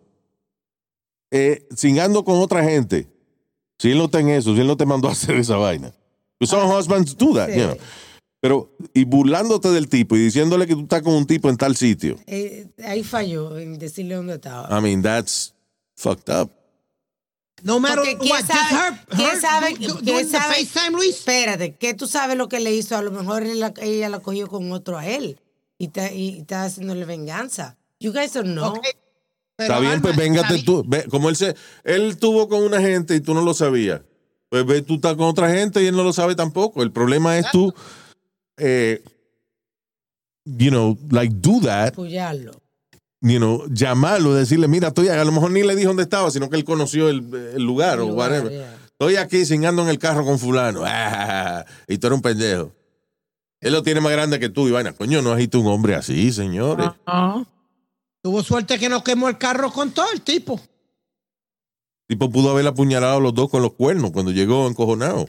eh, 1.31 1.69
cingando 1.77 2.25
con 2.25 2.41
otra 2.41 2.65
gente? 2.65 3.07
Si 3.79 3.93
él 3.93 3.99
no 3.99 4.07
está 4.07 4.19
en 4.19 4.31
eso, 4.31 4.55
si 4.55 4.61
él 4.61 4.67
no 4.67 4.77
te 4.77 4.85
mandó 4.87 5.07
a 5.09 5.13
hacer 5.13 5.37
esa 5.37 5.55
vaina. 5.57 5.95
Because 6.41 6.51
some 6.51 6.67
husbands 6.77 7.17
do 7.17 7.33
that, 7.35 7.49
Sí. 7.51 7.61
you 7.61 7.67
know. 7.67 7.77
Pero, 8.41 8.77
y 8.93 9.05
burlándote 9.05 9.69
del 9.69 9.89
tipo 9.89 10.17
y 10.17 10.25
diciéndole 10.25 10.67
que 10.67 10.75
tú 10.75 10.81
estás 10.83 11.03
con 11.03 11.15
un 11.15 11.27
tipo 11.29 11.49
en 11.49 11.57
tal 11.57 11.77
sitio. 11.77 12.17
Eh, 12.27 12.67
ahí 12.85 13.05
falló 13.05 13.57
en 13.57 13.79
decirle 13.79 14.17
dónde 14.17 14.35
estaba. 14.35 14.67
I 14.77 14.83
mean, 14.83 15.01
that's 15.01 15.55
fucked 15.97 16.29
up. 16.29 16.51
No 17.63 17.81
matter 17.81 17.97
Porque 17.99 18.17
¿quién 18.19 18.33
what, 18.33 18.41
just 18.41 18.53
sabe- 18.53 18.77
her, 18.97 19.07
quién 19.17 19.29
her 19.31 19.41
sabe- 19.41 19.75
do- 19.79 19.95
do- 19.95 20.01
quién 20.01 20.29
sabe- 20.29 20.55
FaceTime, 20.65 20.97
Luis. 20.97 21.17
Espérate, 21.19 21.75
que 21.75 21.95
tú 21.95 22.07
sabes 22.07 22.37
lo 22.37 22.49
que 22.49 22.61
le 22.61 22.75
hizo. 22.75 22.97
A 22.97 23.03
lo 23.03 23.11
mejor 23.11 23.43
él 23.43 23.61
la- 23.61 23.75
ella 23.81 24.09
la 24.09 24.21
cogió 24.21 24.47
con 24.49 24.71
otro 24.73 24.97
a 24.99 25.07
él. 25.07 25.39
y 25.79 25.87
está, 25.87 26.13
y 26.13 26.41
está 26.41 26.65
haciéndole 26.65 27.07
venganza. 27.07 27.79
You 28.01 28.13
guys 28.13 28.35
don't 28.35 28.49
know. 28.53 28.75
Pero, 29.57 29.75
Está 29.75 29.81
bien, 29.81 30.03
pues 30.03 30.15
véngate 30.15 30.63
tú. 30.63 30.85
Ve, 30.87 31.05
como 31.09 31.31
él 31.31 31.37
se, 31.37 31.55
él 31.85 32.19
tuvo 32.19 32.49
con 32.51 32.63
una 32.63 32.81
gente 32.83 33.15
y 33.15 33.21
tú 33.21 33.33
no 33.33 33.41
lo 33.41 33.55
sabías. 33.55 34.03
Pues 34.51 34.67
ve, 34.67 34.83
tú 34.83 34.97
estás 34.97 35.15
con 35.17 35.27
otra 35.27 35.49
gente 35.51 35.83
y 35.83 35.87
él 35.87 35.97
no 35.97 36.03
lo 36.03 36.13
sabe 36.13 36.35
tampoco. 36.35 36.83
El 36.83 36.93
problema 36.93 37.39
es 37.39 37.51
tú, 37.51 37.73
eh, 38.59 39.03
you 40.45 40.71
know, 40.71 40.99
like 41.11 41.35
do 41.39 41.61
that, 41.63 41.89
Apoyarlo. 41.95 42.53
You 43.21 43.39
know, 43.39 43.67
llamarlo, 43.69 44.35
decirle, 44.35 44.69
mira, 44.69 44.89
estoy, 44.89 45.09
a 45.09 45.25
lo 45.25 45.33
mejor 45.33 45.51
ni 45.51 45.63
le 45.63 45.77
dijo 45.77 45.89
dónde 45.89 46.05
estaba, 46.05 46.31
sino 46.31 46.49
que 46.49 46.57
él 46.57 46.65
conoció 46.65 47.09
el, 47.09 47.33
el 47.55 47.63
lugar 47.63 47.99
El 47.99 48.11
whatever. 48.13 48.51
yeah. 48.51 48.77
Estoy 49.01 49.17
aquí 49.17 49.47
cingando 49.47 49.81
en 49.83 49.89
el 49.89 49.99
carro 49.99 50.27
con 50.27 50.39
fulano. 50.39 50.83
Ah, 50.85 51.65
y 51.89 51.97
tú 51.99 52.07
eres 52.09 52.17
un 52.17 52.23
pendejo. 52.23 52.73
Él 53.61 53.73
lo 53.73 53.83
tiene 53.83 54.01
más 54.01 54.13
grande 54.13 54.39
que 54.39 54.49
tú, 54.49 54.69
y 54.69 54.71
vaina. 54.73 54.93
Coño, 54.93 55.23
no 55.23 55.33
agita 55.33 55.59
un 55.59 55.67
hombre 55.69 55.95
así, 55.95 56.33
señores. 56.33 56.89
Tuvo 58.23 58.43
suerte 58.43 58.79
que 58.79 58.89
no 58.89 59.03
quemó 59.03 59.29
el 59.29 59.39
carro 59.39 59.73
con 59.73 59.93
todo 59.93 60.07
el 60.13 60.21
tipo. 60.21 60.61
tipo 62.07 62.31
pudo 62.31 62.51
haber 62.51 62.67
apuñalado 62.67 63.17
a 63.17 63.21
los 63.21 63.35
dos 63.35 63.49
con 63.51 63.63
los 63.63 63.73
cuernos 63.73 64.11
cuando 64.13 64.33
llegó 64.33 64.67
encojonado. 64.67 65.29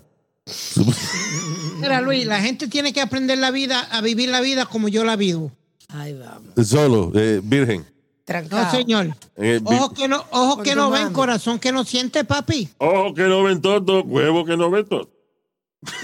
Mira, 1.79 2.01
Luis, 2.01 2.25
la 2.25 2.41
gente 2.41 2.67
tiene 2.67 2.91
que 2.93 3.01
aprender 3.01 3.37
la 3.37 3.51
vida, 3.51 3.79
a 3.79 4.01
vivir 4.01 4.29
la 4.29 4.41
vida 4.41 4.65
como 4.65 4.87
yo 4.89 5.03
la 5.03 5.15
vivo. 5.15 5.51
Ahí 5.93 6.13
vamos. 6.13 6.67
Solo, 6.67 7.11
eh, 7.15 7.41
virgen. 7.43 7.81
No, 7.81 8.23
Trancado. 8.25 8.71
señor. 8.71 9.15
Eh, 9.35 9.59
Ojo 9.63 9.93
que 9.93 10.07
no, 10.07 10.23
ojo 10.31 10.63
que 10.63 10.75
no 10.75 10.89
ven, 10.89 11.11
corazón 11.11 11.59
que 11.59 11.71
no 11.71 11.83
siente, 11.83 12.23
papi. 12.23 12.69
Ojo 12.77 13.13
que 13.13 13.23
no 13.23 13.43
ven 13.43 13.61
todo, 13.61 14.03
huevo 14.03 14.45
que 14.45 14.55
no 14.55 14.69
ven 14.71 14.85
todo. 14.87 15.09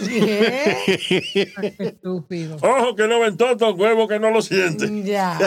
¿Qué? 0.06 1.54
Estúpido. 1.78 2.58
Ojo 2.62 2.96
que 2.96 3.08
no 3.08 3.20
ven 3.20 3.38
todo, 3.38 3.74
huevo 3.76 4.08
que 4.08 4.20
no 4.20 4.32
lo 4.32 4.42
sienten. 4.42 5.06
ya. 5.06 5.38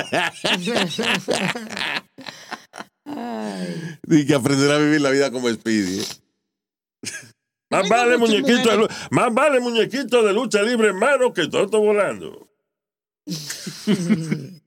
Y 4.07 4.26
que 4.26 4.35
aprender 4.35 4.70
a 4.70 4.79
vivir 4.79 5.00
la 5.00 5.11
vida 5.11 5.31
como 5.31 5.48
Speedy. 5.50 6.00
¿eh? 6.00 6.05
Más 7.70 7.88
vale, 7.88 8.16
muñequito 8.18 8.76
de, 8.76 8.88
más 9.11 9.33
vale 9.33 9.61
muñequito 9.61 10.22
de 10.22 10.33
lucha 10.33 10.62
libre 10.62 10.88
en 10.90 10.96
mano 10.96 11.33
que 11.33 11.48
todo 11.48 11.81
volando. 11.81 12.49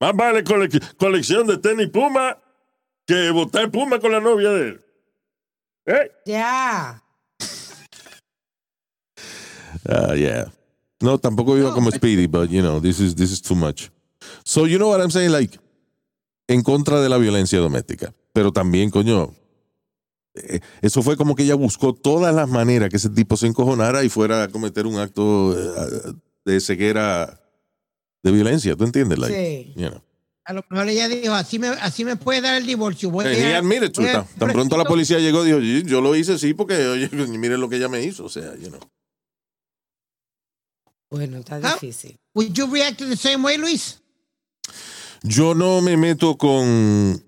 más 0.00 0.14
vale 0.14 0.44
cole- 0.44 0.68
colección 0.98 1.46
de 1.46 1.58
tenis 1.58 1.88
Puma 1.90 2.38
que 3.06 3.30
botar 3.30 3.70
Puma 3.70 3.98
con 4.00 4.12
la 4.12 4.20
novia 4.20 4.50
de 4.50 4.68
él. 4.68 4.80
¿Eh? 5.86 6.10
ya. 6.26 7.02
Ah, 9.86 10.14
yeah. 10.14 10.50
No, 11.00 11.18
tampoco 11.18 11.54
vivo 11.54 11.72
como 11.74 11.90
Speedy, 11.90 12.26
but 12.26 12.48
you 12.48 12.62
know, 12.62 12.80
this 12.80 12.98
is, 13.00 13.14
this 13.14 13.30
is 13.30 13.42
too 13.42 13.54
much. 13.54 13.90
So, 14.44 14.64
you 14.66 14.78
know 14.78 14.88
what 14.88 15.00
I'm 15.02 15.10
saying? 15.10 15.30
Like, 15.32 15.58
en 16.48 16.62
contra 16.62 17.00
de 17.02 17.08
la 17.10 17.18
violencia 17.18 17.58
doméstica. 17.58 18.14
Pero 18.32 18.50
también, 18.52 18.90
coño, 18.90 19.34
eh, 20.34 20.60
eso 20.80 21.02
fue 21.02 21.16
como 21.18 21.34
que 21.34 21.42
ella 21.42 21.54
buscó 21.56 21.92
todas 21.92 22.34
las 22.34 22.48
maneras 22.48 22.88
que 22.88 22.96
ese 22.96 23.10
tipo 23.10 23.36
se 23.36 23.46
encojonara 23.46 24.02
y 24.04 24.08
fuera 24.08 24.44
a 24.44 24.48
cometer 24.48 24.86
un 24.86 24.98
acto 24.98 25.54
eh, 25.58 26.14
de 26.44 26.60
ceguera 26.60 27.40
de 28.22 28.32
violencia. 28.32 28.74
¿Tú 28.76 28.84
entiendes? 28.84 29.18
Like, 29.18 29.34
Sí. 29.34 29.80
you 29.80 29.88
know. 29.88 30.02
A 30.46 30.52
lo 30.52 30.62
mejor 30.68 30.88
ella 30.88 31.08
dijo, 31.08 31.32
así 31.32 31.58
me, 31.58 31.68
así 31.68 32.04
me 32.04 32.16
puede 32.16 32.42
dar 32.42 32.56
el 32.58 32.66
divorcio. 32.66 33.10
Voy 33.10 33.24
a- 33.24 33.58
admitted 33.58 33.92
voy 33.96 34.08
a- 34.08 34.12
Tan, 34.24 34.26
tan 34.38 34.52
pronto 34.52 34.76
la 34.76 34.84
policía 34.84 35.18
llegó, 35.18 35.42
dijo, 35.42 35.58
"Sí, 35.60 35.82
yo 35.86 36.00
lo 36.02 36.14
hice 36.14 36.38
sí, 36.38 36.52
porque, 36.52 36.74
oye, 36.86 37.08
miren 37.38 37.60
lo 37.60 37.68
que 37.68 37.76
ella 37.76 37.88
me 37.88 38.02
hizo. 38.02 38.24
O 38.24 38.28
sea, 38.28 38.54
you 38.56 38.68
know. 38.68 38.80
Bueno, 41.10 41.38
está 41.38 41.56
Ah. 41.62 41.74
difícil. 41.74 42.16
Would 42.34 42.52
you 42.52 42.66
react 42.66 42.98
the 42.98 43.16
same 43.16 43.42
way, 43.44 43.56
Luis? 43.56 44.00
Yo 45.22 45.54
no 45.54 45.80
me 45.80 45.96
meto 45.96 46.36
con, 46.36 47.22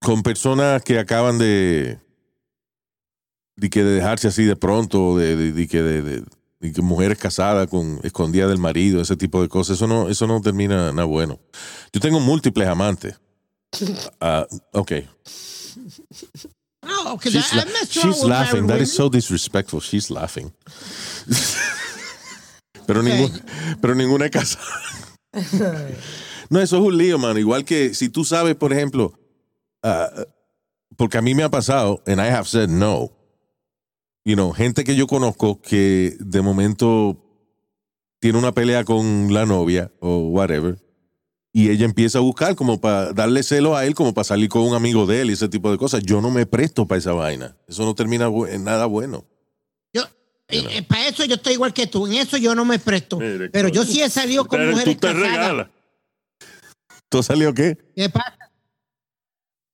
con 0.00 0.22
personas 0.22 0.82
que 0.82 0.98
acaban 0.98 1.38
de, 1.38 1.98
de, 3.56 3.70
que 3.70 3.84
de 3.84 3.92
dejarse 3.94 4.26
así 4.28 4.44
de 4.44 4.56
pronto, 4.56 5.16
de, 5.16 5.36
de- 5.36 5.52
de 5.52 5.68
que 5.68 5.82
de, 5.82 6.02
de- 6.02 6.20
de 6.20 6.24
que 6.24 6.41
mujeres 6.82 7.18
casadas 7.18 7.68
con 7.68 8.00
escondidas 8.02 8.48
del 8.48 8.58
marido, 8.58 9.00
ese 9.00 9.16
tipo 9.16 9.42
de 9.42 9.48
cosas. 9.48 9.76
Eso 9.76 9.86
no, 9.86 10.08
eso 10.08 10.26
no 10.26 10.40
termina 10.40 10.92
nada 10.92 11.04
bueno. 11.04 11.38
Yo 11.92 12.00
tengo 12.00 12.20
múltiples 12.20 12.68
amantes. 12.68 13.18
Ah, 14.20 14.46
ok. 14.72 14.92
No, 16.84 17.16
because 17.16 17.32
She's, 17.32 17.54
la- 17.54 17.64
she's 17.88 18.22
laughing. 18.24 18.66
That 18.66 18.80
is 18.80 18.92
so 18.92 19.08
disrespectful. 19.08 19.80
She's 19.80 20.10
laughing. 20.10 20.52
pero, 22.86 23.00
Ok. 23.00 23.06
ningún- 23.06 23.42
pero 23.80 23.94
ninguna 23.94 24.26
es 24.26 24.30
casada. 24.30 24.64
no, 26.50 26.60
eso 26.60 26.76
es 26.76 26.82
un 26.82 26.96
lío, 26.98 27.18
mano. 27.18 27.38
Igual 27.38 27.64
que 27.64 27.94
si 27.94 28.08
tú 28.08 28.24
sabes, 28.24 28.54
por 28.56 28.72
ejemplo, 28.72 29.18
ah, 29.82 30.10
porque 30.96 31.18
a 31.18 31.22
mí 31.22 31.34
me 31.34 31.42
ha 31.42 31.48
pasado, 31.50 32.02
and 32.06 32.20
I 32.20 32.28
have 32.28 32.46
said 32.48 32.68
no. 32.68 33.10
You 34.24 34.34
know, 34.34 34.52
gente 34.52 34.84
que 34.84 34.94
yo 34.94 35.06
conozco 35.06 35.60
que 35.60 36.16
de 36.20 36.42
momento 36.42 37.16
tiene 38.20 38.38
una 38.38 38.52
pelea 38.52 38.84
con 38.84 39.32
la 39.34 39.46
novia 39.46 39.90
o 40.00 40.28
whatever, 40.28 40.78
y 41.52 41.70
ella 41.70 41.84
empieza 41.84 42.18
a 42.18 42.22
buscar 42.22 42.54
como 42.54 42.80
para 42.80 43.12
darle 43.12 43.42
celo 43.42 43.76
a 43.76 43.84
él, 43.84 43.94
como 43.94 44.14
para 44.14 44.24
salir 44.24 44.48
con 44.48 44.62
un 44.62 44.74
amigo 44.74 45.06
de 45.06 45.20
él 45.22 45.30
y 45.30 45.32
ese 45.34 45.48
tipo 45.48 45.70
de 45.70 45.76
cosas. 45.76 46.02
Yo 46.02 46.20
no 46.20 46.30
me 46.30 46.46
presto 46.46 46.86
para 46.86 46.98
esa 46.98 47.12
vaina. 47.12 47.56
Eso 47.66 47.84
no 47.84 47.94
termina 47.94 48.30
en 48.48 48.64
nada 48.64 48.86
bueno. 48.86 49.26
Yo, 49.92 50.04
para 50.88 51.08
eso 51.08 51.24
yo 51.24 51.34
estoy 51.34 51.54
igual 51.54 51.74
que 51.74 51.86
tú. 51.86 52.06
En 52.06 52.14
eso 52.14 52.36
yo 52.38 52.54
no 52.54 52.64
me 52.64 52.78
presto. 52.78 53.18
Mire, 53.18 53.50
Pero 53.50 53.68
yo 53.68 53.84
sí 53.84 54.00
he 54.00 54.08
salido 54.08 54.46
con 54.46 54.60
Pero 54.60 54.70
mujeres 54.70 54.94
tú 54.94 55.00
te 55.00 55.06
casadas. 55.08 55.30
regalas. 55.30 55.68
¿Tú 57.10 57.18
has 57.18 57.26
salido 57.26 57.52
qué? 57.52 57.76
¿Qué 57.94 58.08
pasa? 58.08 58.38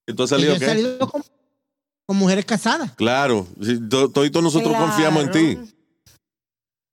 ¿Tú 0.07 0.23
has 0.23 0.31
Que 0.31 0.37
salido 0.37 0.57
yo 0.57 0.65
he 0.65 0.67
salido 0.69 0.99
con, 1.09 1.23
con 2.09 2.17
mujeres 2.17 2.47
casadas. 2.47 2.93
Claro, 2.93 3.47
to- 3.91 4.09
todos 4.11 4.43
nosotros 4.43 4.71
Claro. 4.71 4.87
confiamos 4.87 5.25
en 5.25 5.31
ti. 5.31 5.73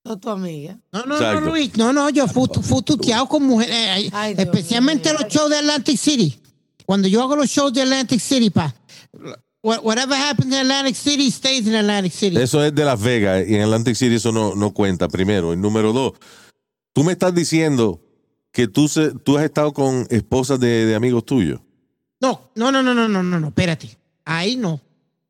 No 0.04 0.18
tu 0.20 0.30
amiga. 0.30 0.78
No, 0.92 1.04
no, 1.06 1.16
Exacto. 1.16 1.40
no, 1.40 1.48
Luis. 1.52 1.78
No, 1.78 1.94
no, 1.94 2.10
yo 2.10 2.28
fui, 2.28 2.48
fui 2.62 2.82
tuteado 2.82 3.26
con 3.30 3.44
mujeres. 3.44 3.74
eh, 3.74 4.10
Ay, 4.12 4.34
Dios 4.34 4.46
especialmente 4.46 5.14
los 5.14 5.24
shows 5.30 5.50
de 5.50 5.58
Atlantic 5.60 5.98
City. 5.98 6.38
Cuando 6.86 7.08
yo 7.08 7.24
hago 7.24 7.38
los 7.38 7.48
shows 7.50 7.72
de 7.72 7.84
Atlantic 7.84 8.20
City, 8.20 8.50
pa. 8.50 8.76
wha- 9.64 9.80
Whatever 9.80 10.16
happens 10.20 10.48
in 10.48 10.54
Atlantic 10.60 10.96
City 10.98 11.32
stays 11.32 11.66
in 11.66 11.76
Atlantic 11.76 12.12
City. 12.12 12.36
Eso 12.38 12.62
es 12.62 12.76
de 12.76 12.84
Las 12.84 13.02
Vegas 13.02 13.46
y 13.48 13.56
en 13.56 13.62
Atlantic 13.62 13.96
City 13.96 14.16
eso 14.16 14.34
no, 14.34 14.54
no 14.54 14.74
cuenta, 14.74 15.08
primero. 15.08 15.54
Y 15.54 15.58
número 15.58 15.94
dos, 15.94 16.12
tú 16.94 17.06
me 17.06 17.14
estás 17.14 17.34
diciendo 17.34 18.02
que 18.52 18.68
tú, 18.68 18.90
se- 18.90 19.12
tú 19.24 19.38
has 19.38 19.46
estado 19.46 19.72
con 19.74 20.08
esposas 20.10 20.60
de, 20.60 20.86
de 20.86 20.94
amigos 20.94 21.26
tuyos. 21.26 21.62
No, 22.22 22.52
no, 22.56 22.70
no, 22.72 22.84
no, 22.84 22.94
no, 22.94 23.08
no, 23.08 23.24
no, 23.24 23.40
no, 23.40 23.48
espérate. 23.48 23.98
Ahí 24.26 24.58
no. 24.58 24.82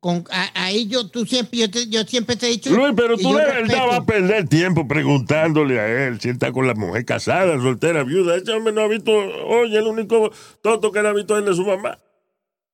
Con, 0.06 0.24
a- 0.30 0.52
ahí 0.66 0.86
yo, 0.86 1.08
tú 1.08 1.26
siempre, 1.26 1.58
yo, 1.58 1.72
te- 1.72 1.88
yo 1.88 2.04
siempre 2.04 2.36
te 2.36 2.46
he 2.46 2.50
dicho. 2.52 2.70
Luis, 2.70 2.94
pero 2.96 3.18
tú 3.18 3.30
de 3.36 3.44
verdad 3.44 3.88
vas 3.88 3.98
a 4.02 4.06
perder 4.06 4.48
tiempo 4.48 4.88
preguntándole 4.88 5.80
a 5.80 5.88
él 6.08 6.22
si 6.22 6.30
está 6.30 6.52
con 6.52 6.68
la 6.68 6.76
mujer 6.76 7.04
casada, 7.06 7.58
soltera, 7.60 8.04
viuda. 8.04 8.36
Ese 8.36 8.52
hombre 8.52 8.72
no 8.72 8.82
ha 8.82 8.88
visto, 8.88 9.12
oye, 9.12 9.80
el 9.80 9.88
único 9.88 10.32
tonto 10.62 10.92
que 10.92 11.02
le 11.02 11.08
ha 11.10 11.14
visto 11.14 11.36
es 11.40 11.44
de 11.44 11.56
su 11.56 11.66
mamá. 11.66 11.98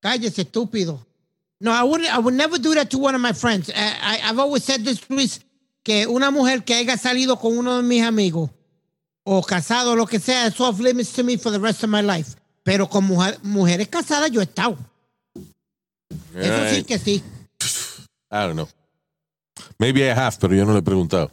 Cállese, 0.02 0.42
estúpido. 0.42 1.08
No, 1.62 1.72
I 1.72 1.84
would, 1.84 2.02
I 2.04 2.18
would 2.20 2.34
never 2.36 2.60
do 2.60 2.74
that 2.74 2.90
to 2.90 2.98
one 2.98 3.16
of 3.16 3.22
my 3.22 3.32
friends. 3.32 3.70
I, 3.70 3.76
I, 4.02 4.30
I've 4.30 4.38
always 4.40 4.66
said 4.66 4.84
this, 4.84 5.00
Luis, 5.10 5.40
que 5.86 6.06
una 6.08 6.32
mujer 6.32 6.66
que 6.66 6.74
haya 6.76 6.98
salido 6.98 7.40
con 7.40 7.58
uno 7.58 7.78
de 7.78 7.84
mis 7.84 8.04
amigos 8.04 8.50
o 9.24 9.42
casado, 9.42 9.96
lo 9.96 10.06
que 10.06 10.20
sea, 10.20 10.48
es 10.48 10.60
off 10.60 10.82
limits 10.82 11.14
to 11.14 11.24
me 11.24 11.38
for 11.38 11.50
the 11.54 11.60
rest 11.60 11.82
of 11.82 11.90
my 11.90 12.02
life. 12.02 12.36
Pero 12.64 12.90
con 12.90 13.06
mujer- 13.06 13.38
mujeres 13.42 13.88
casadas 13.88 14.30
yo 14.32 14.42
he 14.42 14.44
estado. 14.44 14.76
Eso 16.36 16.76
sí 16.76 16.84
que 16.84 16.98
sí. 17.00 17.24
I 18.32 18.46
don't 18.46 18.56
know. 18.56 18.68
Maybe 19.80 20.02
I 20.04 20.14
have, 20.14 20.38
pero 20.40 20.54
yo 20.56 20.66
no 20.66 20.74
le 20.74 20.80
he 20.80 20.84
preguntado. 20.84 21.32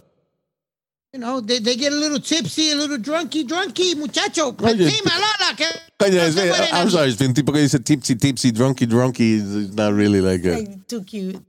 You 1.12 1.21
know, 1.21 1.41
they, 1.41 1.59
they 1.61 1.75
get 1.77 1.93
a 1.93 1.97
little 1.97 2.21
tipsy, 2.21 2.71
a 2.71 2.77
little 2.77 2.99
drunky, 2.99 3.43
drunky, 3.47 3.95
muchacho. 3.97 4.55
Oye, 4.62 4.91
Sí, 4.91 5.01
malala, 5.05 5.57
que 5.57 5.64
Coño, 5.99 6.17
no 6.17 6.23
es- 6.23 6.35
se 6.35 6.51
I'm 6.51 6.71
nadie. 6.71 6.91
sorry, 6.91 7.11
es 7.12 7.21
un 7.21 7.33
tipo 7.33 7.51
que 7.53 7.61
dice 7.61 7.79
tipsy, 7.81 8.14
tipsy, 8.17 8.51
drunky, 8.53 8.87
drunky. 8.87 9.37
It's 9.38 9.75
not 9.75 9.95
really 9.95 10.21
like 10.21 10.45
a... 10.45 10.57
Ay, 10.57 10.79
too 10.87 11.03
cute. 11.05 11.41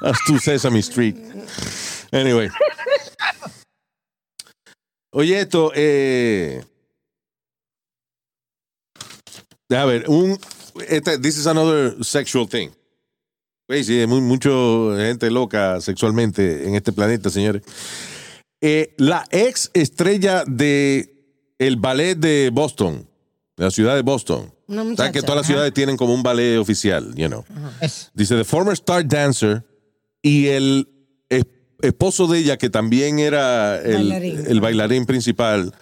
That's 0.00 0.24
too 0.26 0.38
Sesame 0.38 0.82
Street. 0.82 1.16
Anyway. 2.12 2.48
Oye, 5.12 5.40
esto, 5.40 5.72
eh. 5.74 6.62
A 9.70 9.84
ver, 9.84 10.04
un. 10.08 10.38
Este, 10.88 11.18
this 11.18 11.36
is 11.38 11.46
another 11.46 11.96
sexual 12.04 12.48
thing. 12.48 12.70
Güey, 13.68 13.84
sí, 13.84 13.98
hay 14.00 14.06
muy, 14.06 14.20
mucho 14.20 14.94
gente 14.96 15.30
loca 15.30 15.80
sexualmente 15.80 16.66
en 16.66 16.74
este 16.74 16.92
planeta, 16.92 17.30
señores. 17.30 17.62
Eh, 18.60 18.94
la 18.98 19.24
ex 19.30 19.70
estrella 19.74 20.44
de 20.46 21.08
el 21.58 21.76
ballet 21.76 22.16
de 22.16 22.50
Boston, 22.52 23.08
de 23.56 23.64
la 23.64 23.70
ciudad 23.70 23.94
de 23.94 24.02
Boston. 24.02 24.52
¿Sabes 24.68 24.84
muchacha. 24.86 25.12
que 25.12 25.20
todas 25.20 25.36
las 25.36 25.44
ajá. 25.44 25.52
ciudades 25.52 25.74
tienen 25.74 25.96
como 25.96 26.14
un 26.14 26.22
ballet 26.22 26.58
oficial, 26.58 27.14
you 27.14 27.28
know? 27.28 27.44
Dice, 28.14 28.36
the 28.36 28.44
former 28.44 28.72
star 28.74 29.06
dancer 29.06 29.64
y 30.22 30.46
el, 30.46 30.88
es- 31.28 31.44
esposo 31.82 32.26
de 32.26 32.38
ella, 32.38 32.56
que 32.56 32.70
también 32.70 33.18
era 33.18 33.78
el 33.80 34.08
Bailarín. 34.08 34.44
el 34.46 34.60
bailarín 34.60 35.06
principal 35.06 35.74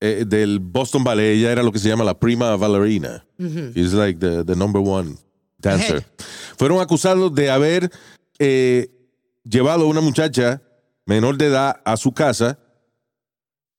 eh, 0.00 0.24
del 0.26 0.58
Boston 0.60 1.04
Ballet, 1.04 1.34
ella 1.34 1.52
era 1.52 1.62
lo 1.62 1.72
que 1.72 1.78
se 1.78 1.88
llama 1.88 2.04
la 2.04 2.18
prima 2.18 2.56
ballerina. 2.56 3.24
She's 3.38 3.92
like 3.92 4.18
the, 4.18 4.44
the 4.44 4.56
number 4.56 4.80
one 4.82 5.16
dancer. 5.58 6.04
Fueron 6.56 6.80
acusados 6.80 7.34
de 7.34 7.50
haber 7.50 7.90
eh, 8.38 8.88
llevado 9.44 9.84
a 9.84 9.88
una 9.88 10.00
muchacha 10.00 10.62
menor 11.06 11.36
de 11.36 11.46
edad 11.46 11.80
a 11.84 11.96
su 11.96 12.12
casa 12.12 12.58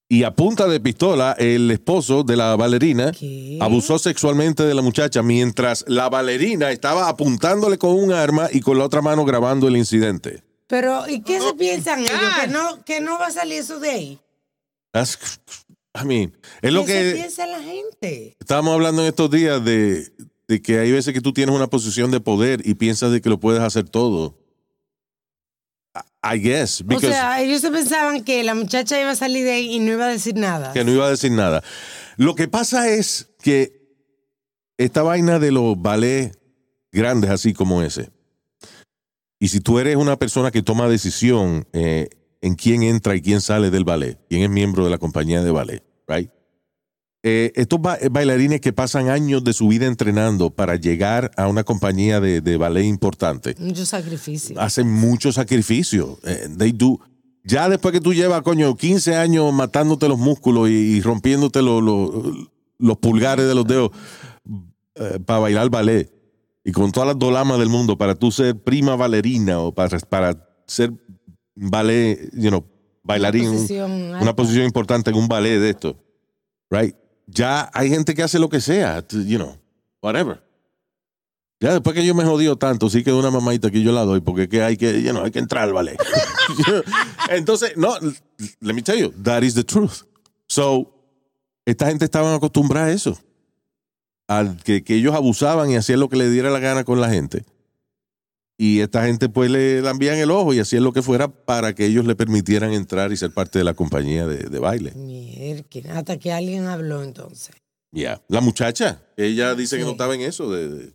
y 0.10 0.24
a 0.24 0.36
punta 0.36 0.68
de 0.68 0.80
pistola 0.80 1.36
el 1.40 1.72
esposo 1.72 2.24
de 2.24 2.36
la 2.36 2.56
bailarina 2.58 3.12
¿Qué? 3.14 3.58
abusó 3.62 3.98
sexualmente 3.98 4.64
de 4.64 4.74
la 4.74 4.82
muchacha 4.82 5.24
mientras 5.24 5.86
la 5.88 6.10
bailarina 6.10 6.70
estaba 6.72 7.08
apuntándole 7.08 7.78
con 7.78 7.92
un 7.92 8.12
arma 8.12 8.50
y 8.52 8.60
con 8.60 8.78
la 8.78 8.84
otra 8.86 9.02
mano 9.02 9.24
grabando 9.26 9.68
el 9.68 9.78
incidente. 9.78 10.44
Pero, 10.68 11.08
¿y 11.10 11.22
qué 11.22 11.40
se 11.40 11.54
piensan 11.54 12.00
ellos? 12.00 12.12
Que 12.42 12.48
no, 12.48 12.84
que 12.84 13.02
no 13.02 13.18
va 13.20 13.28
a 13.28 13.32
salir 13.32 13.60
eso 13.60 13.80
de 13.80 13.90
ahí. 13.90 14.20
That's- 14.94 15.40
I 15.94 16.06
mean, 16.06 16.38
es 16.62 16.72
lo 16.72 16.86
¿Qué 16.86 16.92
se 16.94 17.04
que 17.10 17.14
piensa 17.16 17.46
la 17.48 17.62
gente? 17.62 18.36
estábamos 18.40 18.74
hablando 18.74 19.02
en 19.02 19.10
estos 19.10 19.30
días 19.30 19.64
de, 19.64 20.08
de 20.48 20.62
que 20.62 20.80
hay 20.80 20.92
veces 20.92 21.14
que 21.14 21.20
tú 21.22 21.34
tienes 21.34 21.54
una 21.56 21.68
posición 21.68 22.12
de 22.12 22.20
poder 22.22 22.62
y 22.66 22.76
piensas 22.76 23.12
de 23.12 23.20
que 23.22 23.30
lo 23.30 23.40
puedes 23.40 23.62
hacer 23.62 23.90
todo. 23.90 24.38
I- 26.24 26.36
I 26.36 26.40
guess, 26.40 26.82
O 26.96 27.00
sea, 27.00 27.42
ellos 27.42 27.60
se 27.62 27.72
pensaban 27.72 28.24
que 28.24 28.44
la 28.44 28.56
muchacha 28.56 29.00
iba 29.02 29.12
a 29.12 29.16
salir 29.16 29.44
de 29.44 29.52
ahí 29.52 29.76
y 29.76 29.80
no 29.80 29.92
iba 29.94 30.06
a 30.06 30.10
decir 30.10 30.36
nada. 30.36 30.72
que 30.72 30.84
no 30.86 30.92
iba 30.94 31.08
a 31.08 31.10
decir 31.10 31.32
nada. 31.32 31.62
Lo 32.18 32.36
que 32.36 32.48
pasa 32.48 32.88
es 32.90 33.28
que 33.42 33.82
esta 34.78 35.02
vaina 35.04 35.40
de 35.40 35.52
los 35.52 35.80
ballets 35.82 36.38
grandes 36.94 37.30
así 37.32 37.54
como 37.54 37.82
ese, 37.82 38.10
y 39.40 39.50
si 39.50 39.60
tú 39.60 39.80
eres 39.80 39.96
una 39.98 40.18
persona 40.18 40.52
que 40.52 40.62
toma 40.62 40.88
decisión 40.88 41.68
eh, 41.74 42.10
en 42.42 42.56
quién 42.56 42.84
entra 42.84 43.16
y 43.16 43.22
quién 43.22 43.40
sale 43.42 43.70
del 43.70 43.84
ballet, 43.84 44.18
quién 44.30 44.42
es 44.44 44.50
miembro 44.50 44.84
de 44.84 44.90
la 44.90 44.98
compañía 44.98 45.42
de 45.44 45.52
ballet, 45.52 45.84
right? 46.08 46.30
Eh, 47.24 47.52
estos 47.56 47.80
ba- 47.80 48.00
bailarines 48.10 48.62
que 48.62 48.74
pasan 48.74 49.10
años 49.10 49.44
de 49.44 49.54
su 49.54 49.68
vida 49.68 49.86
entrenando 49.86 50.50
para 50.50 50.76
llegar 50.76 51.30
a 51.38 51.48
una 51.48 51.64
compañía 51.64 52.20
de, 52.20 52.42
de 52.42 52.58
ballet 52.58 52.84
importante, 52.86 53.56
Mucho 53.60 53.86
sacrificio. 53.86 54.60
hacen 54.60 54.90
mucho 54.92 55.32
sacrificio. 55.32 56.18
Eh, 56.24 56.48
they 56.58 56.72
do. 56.72 57.00
Ya 57.44 57.70
después 57.70 57.92
que 57.92 58.02
tú 58.02 58.14
llevas, 58.14 58.42
coño, 58.42 58.76
15 58.76 59.16
años 59.16 59.54
matándote 59.54 60.08
los 60.08 60.18
músculos 60.18 60.70
y, 60.70 60.74
y 60.74 61.02
rompiéndote 61.02 61.62
lo- 61.62 61.80
lo- 61.80 62.34
los 62.80 62.98
pulgares 62.98 63.48
de 63.48 63.54
los 63.54 63.68
dedos 63.68 63.92
para 65.26 65.40
bailar 65.40 65.70
ballet 65.70 66.12
y 66.64 66.72
con 66.72 66.92
todas 66.92 67.08
las 67.08 67.20
dolamas 67.20 67.58
del 67.60 67.70
mundo 67.70 67.98
para 67.98 68.16
tú 68.16 68.32
ser 68.32 68.56
prima 68.62 68.96
bailarina 68.96 69.60
o 69.60 69.74
para, 69.74 70.00
para 70.00 70.48
ser 70.68 70.92
ballet, 71.70 72.30
you 72.34 72.50
know, 72.50 72.64
bailarín, 73.04 73.44
Una 73.44 73.52
un- 73.52 73.58
posición 73.58 73.92
una 73.92 74.20
alta. 74.20 74.36
posición 74.36 74.66
importante 74.66 75.10
en 75.12 75.16
un 75.18 75.28
ballet 75.28 75.60
de 75.60 75.70
esto. 75.70 75.96
Right? 76.70 76.96
Ya 77.28 77.70
hay 77.74 77.90
gente 77.90 78.14
que 78.14 78.24
hace 78.24 78.40
lo 78.40 78.50
que 78.50 78.62
sea, 78.62 79.06
you 79.10 79.38
know, 79.38 79.58
whatever. 80.02 80.42
Ya 81.60 81.74
después 81.74 81.96
que 81.96 82.04
yo 82.06 82.16
me 82.16 82.26
jodido 82.26 82.56
tanto, 82.58 82.90
sí 82.90 83.04
que 83.04 83.14
una 83.14 83.30
mamadita 83.30 83.70
que 83.70 83.84
yo 83.84 83.92
la 83.92 84.04
doy, 84.04 84.20
porque 84.20 84.50
que 84.50 84.64
hay 84.64 84.78
que, 84.78 85.02
you 85.04 85.12
know, 85.12 85.24
hay 85.24 85.30
que 85.32 85.38
entrar 85.40 85.64
al 85.66 85.74
ballet. 85.74 85.96
Entonces, 87.30 87.74
no, 87.78 87.96
let 88.60 88.74
me 88.74 88.82
tell 88.82 88.98
you, 89.00 89.12
that 89.24 89.44
is 89.44 89.54
the 89.54 89.64
truth. 89.64 90.02
So, 90.48 90.92
esta 91.66 91.88
gente 91.88 92.06
estaban 92.06 92.34
acostumbrada 92.34 92.88
a 92.88 92.92
eso. 92.92 93.18
A 94.28 94.56
que, 94.64 94.84
que 94.84 94.96
ellos 94.96 95.14
abusaban 95.14 95.70
y 95.70 95.76
hacían 95.76 96.00
lo 96.00 96.10
que 96.10 96.16
le 96.18 96.30
diera 96.30 96.50
la 96.50 96.60
gana 96.60 96.84
con 96.84 97.00
la 97.00 97.10
gente. 97.10 97.46
Y 98.64 98.82
esta 98.82 99.08
gente 99.08 99.28
pues 99.28 99.50
le 99.50 99.82
lambían 99.82 100.20
el 100.20 100.30
ojo 100.30 100.54
y 100.54 100.60
hacían 100.60 100.84
lo 100.84 100.94
que 100.94 101.02
fuera 101.02 101.28
para 101.30 101.74
que 101.74 101.84
ellos 101.88 102.06
le 102.06 102.16
permitieran 102.16 102.74
entrar 102.74 103.12
y 103.12 103.18
ser 103.18 103.32
parte 103.32 103.58
de 103.58 103.66
la 103.66 103.74
compañía 103.74 104.28
de, 104.28 104.38
de 104.50 104.60
baile. 104.60 104.92
Mierda, 104.92 105.64
hasta 105.98 106.20
que 106.20 106.32
alguien 106.32 106.66
habló 106.68 107.02
entonces. 107.02 107.56
Ya. 107.92 108.22
La 108.28 108.40
muchacha, 108.40 109.02
ella 109.18 109.56
dice 109.56 109.80
que 109.80 109.84
no 109.84 109.92
estaba 109.92 110.14
en 110.14 110.22
eso. 110.22 110.52
De, 110.52 110.70
de- 110.70 110.94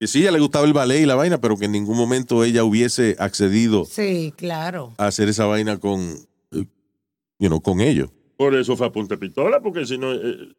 que 0.00 0.08
sí, 0.08 0.22
ella 0.22 0.32
le 0.32 0.40
gustaba 0.40 0.66
el 0.66 0.72
ballet 0.72 1.00
y 1.02 1.06
la 1.06 1.14
vaina, 1.14 1.40
pero 1.40 1.56
que 1.56 1.66
en 1.66 1.70
ningún 1.72 1.96
momento 1.96 2.42
ella 2.42 2.64
hubiese 2.64 3.14
accedido 3.20 3.84
Sí, 3.84 4.34
claro. 4.36 4.92
a 4.98 5.06
hacer 5.06 5.28
esa 5.28 5.46
vaina 5.46 5.78
con, 5.78 6.16
you 6.50 7.46
know, 7.48 7.60
con 7.62 7.80
ellos. 7.80 8.10
Por 8.36 8.56
eso 8.56 8.76
fue 8.76 8.88
a 8.88 8.90
punta 8.90 9.16
pistola, 9.16 9.60
porque 9.62 9.86
si 9.86 9.98
no, 9.98 10.12
eh, 10.14 10.52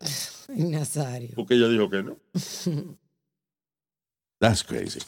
Nazario. 0.55 1.31
porque 1.35 1.55
ella 1.55 1.67
dijo 1.67 1.89
que 1.89 2.01
no. 2.03 2.17
That's 4.39 4.63
crazy. 4.63 4.99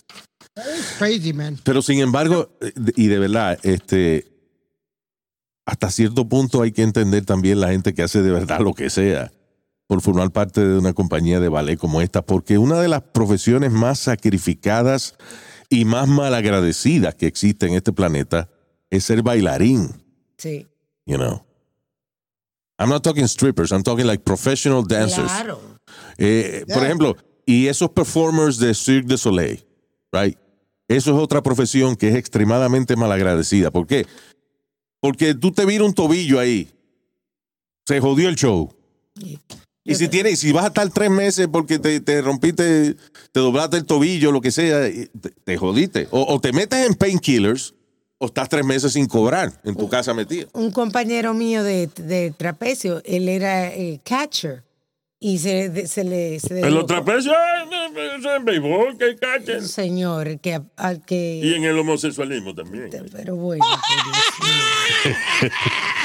Crazy, 0.97 1.33
man. 1.33 1.59
Pero 1.63 1.81
sin 1.81 1.99
embargo, 1.99 2.49
y 2.95 3.07
de 3.07 3.19
verdad, 3.19 3.59
este, 3.63 4.25
hasta 5.65 5.91
cierto 5.91 6.27
punto 6.29 6.61
hay 6.61 6.71
que 6.71 6.83
entender 6.83 7.25
también 7.25 7.59
la 7.59 7.69
gente 7.69 7.93
que 7.93 8.03
hace 8.03 8.21
de 8.21 8.31
verdad 8.31 8.59
lo 8.61 8.73
que 8.73 8.89
sea 8.89 9.31
por 9.87 10.01
formar 10.01 10.31
parte 10.31 10.65
de 10.65 10.77
una 10.79 10.93
compañía 10.93 11.39
de 11.39 11.49
ballet 11.49 11.77
como 11.77 12.01
esta, 12.01 12.23
porque 12.25 12.57
una 12.57 12.79
de 12.79 12.87
las 12.87 13.01
profesiones 13.01 13.71
más 13.71 13.99
sacrificadas 13.99 15.15
y 15.69 15.85
más 15.85 16.07
malagradecidas 16.07 17.13
que 17.15 17.27
existe 17.27 17.67
en 17.67 17.73
este 17.75 17.91
planeta 17.93 18.49
es 18.89 19.03
ser 19.03 19.21
bailarín, 19.21 19.89
Sí. 20.37 20.67
you 21.05 21.17
know. 21.17 21.45
I'm 22.79 22.89
not 22.89 23.03
talking 23.03 23.27
strippers, 23.27 23.71
I'm 23.71 23.83
talking 23.83 24.07
like 24.07 24.23
professional 24.23 24.83
dancers. 24.87 25.31
Claro. 25.31 25.59
Eh, 26.17 26.65
Por 26.73 26.83
ejemplo, 26.83 27.15
y 27.45 27.67
esos 27.67 27.89
performers 27.91 28.57
de 28.57 28.73
Cirque 28.73 29.07
du 29.07 29.17
Soleil, 29.17 29.63
right? 30.11 30.37
Eso 30.87 31.11
es 31.11 31.17
otra 31.17 31.41
profesión 31.41 31.95
que 31.95 32.09
es 32.09 32.15
extremadamente 32.15 32.95
malagradecida. 32.95 33.71
¿Por 33.71 33.87
qué? 33.87 34.05
Porque 34.99 35.33
tú 35.33 35.51
te 35.51 35.65
viras 35.65 35.87
un 35.87 35.93
tobillo 35.93 36.39
ahí, 36.39 36.69
se 37.85 37.99
jodió 37.99 38.29
el 38.29 38.35
show. 38.35 38.73
Y 39.87 39.93
si 39.95 40.07
tienes, 40.07 40.39
si 40.39 40.51
vas 40.51 40.65
a 40.65 40.67
estar 40.67 40.89
tres 40.89 41.11
meses 41.11 41.47
porque 41.51 41.77
te, 41.77 41.99
te 41.99 42.21
rompiste, 42.21 42.95
te 43.31 43.39
doblaste 43.39 43.77
el 43.77 43.85
tobillo, 43.85 44.31
lo 44.31 44.41
que 44.41 44.51
sea, 44.51 44.81
te, 44.81 45.09
te 45.43 45.57
jodiste. 45.57 46.07
O, 46.09 46.33
o 46.33 46.41
te 46.41 46.51
metes 46.51 46.87
en 46.87 46.95
painkillers 46.95 47.75
o 48.17 48.25
estás 48.25 48.49
tres 48.49 48.65
meses 48.65 48.93
sin 48.93 49.05
cobrar 49.05 49.61
en 49.63 49.75
tu 49.75 49.87
casa 49.87 50.13
metido. 50.13 50.49
Un 50.53 50.71
compañero 50.71 51.33
mío 51.33 51.63
de, 51.63 51.87
de 51.97 52.31
trapecio, 52.31 53.01
él 53.05 53.29
era 53.29 53.73
eh, 53.73 53.99
catcher 54.03 54.64
y 55.27 55.39
se, 55.39 55.69
de- 55.69 55.87
se 55.87 56.03
le... 56.03 56.39
Se 56.39 56.59
En 56.59 56.73
los 56.75 56.85
trapecios, 56.85 57.33
en 58.37 58.45
béisbol, 58.45 58.95
que 58.97 59.15
cachen. 59.15 59.67
Señor, 59.67 60.39
que, 60.39 60.61
al 60.75 61.03
que... 61.03 61.41
Y 61.43 61.53
en 61.55 61.63
el 61.63 61.79
homosexualismo 61.79 62.53
también. 62.53 62.89
Pero 63.11 63.35
bueno, 63.35 63.65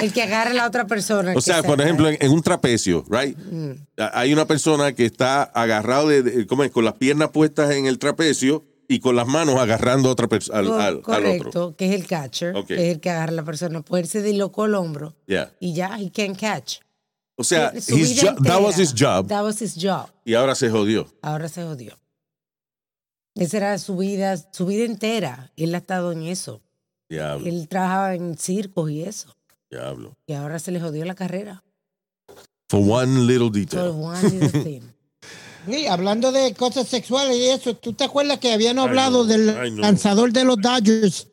el 0.02 0.12
que 0.12 0.22
agarra 0.22 0.52
a 0.52 0.54
la 0.54 0.66
otra 0.66 0.86
persona. 0.86 1.32
O 1.36 1.40
sea, 1.40 1.60
se- 1.60 1.68
por 1.68 1.80
ejemplo, 1.80 2.08
en, 2.08 2.16
en 2.20 2.30
un 2.32 2.42
trapecio, 2.42 3.04
right? 3.10 3.36
Mm. 3.36 3.72
Hay 4.14 4.32
una 4.32 4.46
persona 4.46 4.94
que 4.94 5.04
está 5.04 5.42
agarrado 5.42 6.08
de, 6.08 6.22
de- 6.22 6.46
¿cómo 6.46 6.64
es? 6.64 6.70
con 6.70 6.84
las 6.84 6.94
piernas 6.94 7.28
puestas 7.30 7.70
en 7.72 7.86
el 7.86 7.98
trapecio 7.98 8.64
y 8.88 9.00
con 9.00 9.14
las 9.16 9.26
manos 9.26 9.56
agarrando 9.56 10.08
a 10.08 10.12
otra 10.12 10.28
al, 10.52 10.66
al- 10.72 10.80
al 10.80 11.00
correcto, 11.02 11.48
otro. 11.48 11.76
que 11.76 11.86
es 11.86 11.92
el 12.00 12.06
catcher, 12.06 12.56
Ok. 12.56 12.66
que 12.68 12.74
es 12.74 12.94
el 12.94 13.00
que 13.00 13.10
agarra 13.10 13.32
a 13.32 13.36
la 13.36 13.44
persona. 13.44 13.82
Pues 13.82 14.02
él 14.04 14.08
se 14.08 14.22
dislocó 14.22 14.64
el 14.64 14.74
hombro 14.74 15.14
Yeah. 15.26 15.50
y 15.60 15.74
ya, 15.74 15.98
he 16.00 16.10
can 16.10 16.34
catch. 16.34 16.78
O 17.40 17.44
sea, 17.44 17.72
his 17.74 18.20
that 18.44 18.60
was 18.60 18.76
his 18.78 18.92
job 18.94 19.26
That 19.28 19.42
was 19.42 19.62
his 19.62 19.74
job. 19.74 20.10
y 20.26 20.34
ahora 20.34 20.54
se 20.54 20.68
jodió. 20.68 21.06
Ahora 21.22 21.48
se 21.48 21.62
jodió. 21.62 21.98
Esa 23.34 23.56
era 23.56 23.78
su 23.78 23.96
vida, 23.96 24.36
su 24.52 24.66
vida 24.66 24.84
entera. 24.84 25.50
Él 25.56 25.74
ha 25.74 25.78
estado 25.78 26.12
en 26.12 26.24
eso. 26.24 26.60
Diablo, 27.08 27.46
Él 27.46 27.66
trabajaba 27.68 28.14
en 28.14 28.36
circos 28.36 28.90
y 28.90 29.02
eso. 29.02 29.34
diablo. 29.70 30.16
Y 30.26 30.34
ahora 30.34 30.58
se 30.58 30.70
le 30.70 30.80
jodió 30.80 31.04
la 31.06 31.14
carrera. 31.14 31.64
For 32.68 32.80
one 32.86 33.20
little 33.26 33.46
For 33.48 33.52
detail. 33.52 33.90
one 33.90 34.22
little 34.22 34.62
thing. 34.64 34.82
Sí, 35.66 35.86
hablando 35.86 36.30
de 36.32 36.52
cosas 36.54 36.88
sexuales 36.88 37.36
y 37.36 37.46
eso, 37.48 37.74
¿tú 37.76 37.92
te 37.94 38.04
acuerdas 38.04 38.38
que 38.38 38.52
habían 38.52 38.78
hablado 38.78 39.24
del 39.24 39.80
lanzador 39.80 40.32
de 40.32 40.44
los 40.44 40.56
Dodgers, 40.60 41.26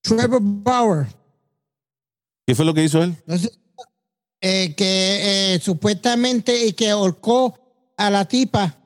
Trevor 0.00 0.40
Bauer? 0.42 1.06
¿Qué 2.46 2.54
fue 2.54 2.64
lo 2.64 2.72
que 2.74 2.84
hizo 2.84 3.02
él? 3.02 3.14
No 3.26 3.36
sé, 3.38 3.50
eh, 4.42 4.74
que 4.76 5.54
eh, 5.54 5.60
supuestamente 5.60 6.66
y 6.66 6.72
que 6.74 6.90
ahorcó 6.90 7.58
a 7.96 8.10
la 8.10 8.26
tipa, 8.26 8.76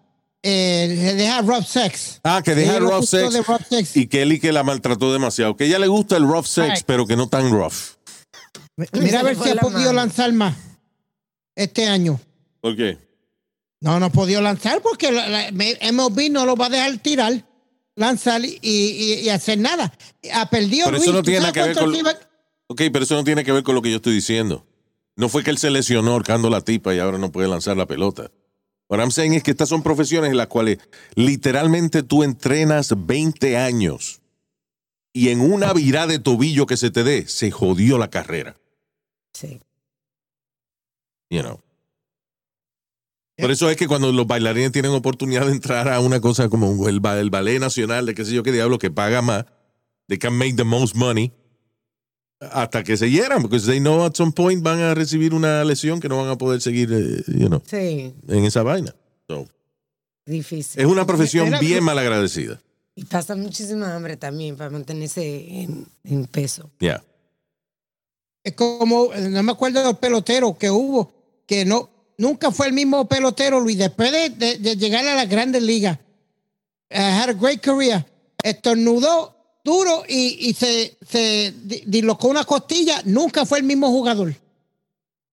eh, 0.43 0.87
le 0.97 1.15
deja 1.15 1.43
rough 1.43 1.65
sex. 1.67 2.21
Ah, 2.23 2.41
que 2.45 2.55
deja 2.55 2.79
rough 2.79 3.03
sex, 3.05 3.33
de 3.33 3.43
rough 3.43 3.63
sex. 3.69 3.97
y 3.97 4.07
que 4.07 4.23
él 4.23 4.33
y 4.35 4.39
que 4.39 4.53
la 4.53 4.63
maltrató 4.63 5.13
demasiado. 5.13 5.57
Que 5.57 5.65
ella 5.65 5.79
le 5.81 5.89
gusta 5.89 6.17
el 6.17 6.23
rough 6.29 6.47
sex, 6.47 6.69
Right. 6.69 6.85
pero 6.87 7.07
que 7.07 7.17
no 7.17 7.29
tan 7.29 7.51
rough. 7.51 7.97
Mira 8.93 9.21
a 9.21 9.23
ver 9.25 9.37
si 9.37 9.49
ha 9.51 9.55
la 9.55 9.63
podido 9.63 9.81
mano. 9.81 9.93
lanzar 9.95 10.33
más 10.33 10.55
este 11.57 11.87
año. 11.89 12.21
¿Por 12.61 12.77
qué? 12.77 12.99
No, 13.81 13.99
no 13.99 14.07
ha 14.07 14.11
podido 14.11 14.41
lanzar 14.43 14.83
porque 14.83 15.11
la, 15.11 15.29
la- 15.29 15.51
MLB 15.51 16.31
no 16.31 16.45
lo 16.47 16.57
va 16.57 16.67
a 16.67 16.71
dejar 16.71 16.99
tirar, 16.99 17.43
lanzar 17.95 18.45
y, 18.45 18.59
y- 18.63 19.21
y 19.25 19.29
hacer 19.31 19.59
nada. 19.59 19.93
Ha 20.33 20.51
perdido 20.51 20.87
Pero 20.87 20.97
eso 20.99 21.05
Luis, 21.07 21.15
no 21.15 21.23
¿tú 21.23 21.31
tiene 21.31 21.53
que 21.53 21.63
ver 21.63 21.77
con- 21.77 21.95
iba- 21.95 22.19
Ok, 22.69 22.83
pero 22.93 23.05
eso 23.05 23.15
no 23.15 23.25
tiene 23.25 23.45
que 23.45 23.53
ver 23.53 23.63
con 23.63 23.75
lo 23.75 23.83
que 23.83 23.91
yo 23.91 23.97
estoy 23.97 24.15
diciendo. 24.15 24.67
No 25.17 25.31
fue 25.31 25.43
que 25.43 25.51
él 25.51 25.59
se 25.59 25.71
lesionó 25.71 26.13
ahorcando 26.13 26.51
la 26.51 26.61
tipa 26.61 26.95
y 26.95 26.99
ahora 26.99 27.19
no 27.19 27.33
puede 27.33 27.49
lanzar 27.49 27.77
la 27.77 27.87
pelota. 27.87 28.31
What 28.89 29.01
I'm 29.01 29.11
saying 29.11 29.35
es 29.35 29.43
que 29.43 29.51
estas 29.51 29.69
son 29.69 29.83
profesiones 29.83 30.31
en 30.31 30.37
las 30.37 30.47
cuales 30.47 30.79
literalmente 31.15 32.03
tú 32.03 32.23
entrenas 32.23 32.95
20 32.97 33.57
años 33.57 34.21
y 35.13 35.31
en 35.31 35.41
una 35.41 35.73
virada 35.73 36.09
de 36.09 36.19
tobillo 36.19 36.67
que 36.67 36.77
se 36.77 36.91
te 36.91 37.03
dé, 37.03 37.27
se 37.27 37.51
jodió 37.51 37.99
la 37.99 38.11
carrera. 38.11 38.57
Sí. 39.33 39.61
You 41.31 41.41
know. 41.41 41.61
Por 43.39 43.51
eso 43.51 43.69
es 43.69 43.77
que 43.77 43.89
cuando 43.89 44.13
los 44.13 44.27
bailarines 44.27 44.73
tienen 44.73 44.93
oportunidad 44.93 45.47
de 45.47 45.53
entrar 45.53 45.89
a 45.89 46.01
una 46.01 46.21
cosa 46.21 46.49
como 46.49 46.89
el, 46.89 47.01
el 47.05 47.31
ballet 47.31 47.59
nacional 47.59 48.07
de 48.07 48.15
qué 48.15 48.25
sé 48.25 48.33
yo 48.33 48.43
qué 48.43 48.53
diablo 48.53 48.79
que 48.79 48.91
paga 48.91 49.21
más, 49.21 49.47
they 50.09 50.19
can 50.19 50.35
make 50.35 50.55
the 50.55 50.65
most 50.65 50.95
money 50.95 51.33
hasta 52.41 52.83
que 52.85 52.97
se 52.97 53.11
hieran, 53.11 53.43
porque 53.43 53.59
they 53.61 53.79
know 53.81 54.05
at 54.05 54.15
some 54.15 54.33
point 54.33 54.63
van 54.63 54.81
a 54.81 54.95
recibir 54.95 55.33
una 55.35 55.65
lesión 55.65 56.01
que 56.01 56.09
no 56.09 56.19
van 56.19 56.29
a 56.31 56.37
poder 56.39 56.61
seguir, 56.61 56.91
eh, 56.93 57.23
you 57.29 57.47
know, 57.49 57.63
Sí, 57.67 58.15
en 58.29 58.45
esa 58.45 58.63
vaina. 58.63 58.95
So, 59.29 59.47
difícil. 60.27 60.81
es 60.81 60.87
una 60.87 61.07
profesión 61.07 61.51
bien 61.61 61.83
mal 61.83 61.99
agradecida. 61.99 62.61
Y 62.95 63.05
pasa 63.05 63.35
muchísima 63.37 63.95
hambre 63.95 64.17
también 64.17 64.57
para 64.57 64.71
mantenerse 64.71 65.63
en, 65.63 65.87
en 66.05 66.27
peso. 66.27 66.71
Yeah. 66.79 67.03
Es 68.43 68.53
como, 68.55 69.11
no 69.15 69.43
me 69.43 69.53
acuerdo 69.53 69.85
del 69.85 69.97
pelotero 69.97 70.57
que 70.57 70.71
hubo, 70.71 71.13
que 71.47 71.65
no, 71.65 71.91
nunca 72.17 72.51
fue 72.53 72.69
el 72.69 72.73
mismo 72.73 73.07
pelotero, 73.09 73.61
Luis, 73.61 73.77
después 73.79 74.13
de, 74.13 74.31
de- 74.31 74.59
de 74.59 74.77
llegar 74.77 75.07
a 75.07 75.15
las 75.15 75.29
grandes 75.29 75.63
ligas. 75.63 75.99
Uh, 76.91 76.97
had 77.01 77.29
a 77.29 77.33
great 77.35 77.61
career. 77.61 78.07
Estornudó 78.43 79.36
duro 79.67 80.05
y, 80.09 80.49
y 80.49 80.55
se, 80.55 80.97
se 81.07 81.53
di- 81.63 81.83
dislocó 81.87 82.29
una 82.29 82.45
costilla. 82.45 83.03
Nunca 83.05 83.45
fue 83.45 83.59
el 83.59 83.65
mismo 83.65 83.89
jugador. 83.91 84.35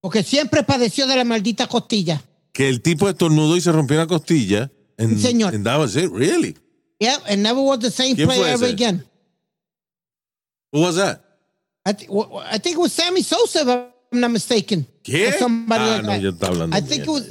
Porque 0.01 0.21
siempre 0.23 0.63
padeció 0.63 1.07
de 1.07 1.15
la 1.15 1.23
maldita 1.23 1.67
costilla. 1.67 2.21
Que 2.51 2.67
el 2.67 2.81
tipo 2.81 3.07
estornudó 3.07 3.55
y 3.55 3.61
se 3.61 3.71
rompió 3.71 3.95
una 3.95 4.07
costilla. 4.07 4.69
And, 4.97 5.17
señor. 5.17 5.55
and 5.55 5.65
that 5.65 5.79
was 5.79 5.95
it, 5.95 6.11
really? 6.11 6.57
Yeah, 6.99 7.17
and 7.27 7.41
never 7.41 7.61
was 7.61 7.79
the 7.79 7.89
same 7.89 8.15
¿Quién 8.15 8.27
fue 8.27 8.35
player 8.35 8.53
ever 8.55 8.67
again. 8.69 9.05
Who 10.73 10.81
was 10.81 10.95
that? 10.97 11.21
I, 11.85 11.93
w- 11.93 12.37
I 12.39 12.57
think 12.59 12.75
it 12.75 12.79
was 12.79 12.91
Sammy 12.93 13.21
Sosa, 13.23 13.61
if 13.61 13.67
I'm 13.67 14.19
not 14.19 14.31
mistaken. 14.31 14.85
¿Qué? 15.03 15.27
Or 15.29 15.33
somebody 15.39 15.83
Ah, 15.83 15.87
like 15.95 16.03
no, 16.03 16.09
that. 16.11 16.21
yo 16.21 16.29
estaba 16.31 16.53
hablando 16.53 16.75
I 16.77 16.81
think 16.81 17.03
it 17.03 17.07
was. 17.09 17.23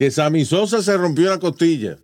Que 0.00 0.10
Sammy 0.10 0.44
Sosa 0.44 0.82
se 0.82 0.96
rompió 0.96 1.28
la 1.30 1.38
costilla. 1.38 1.98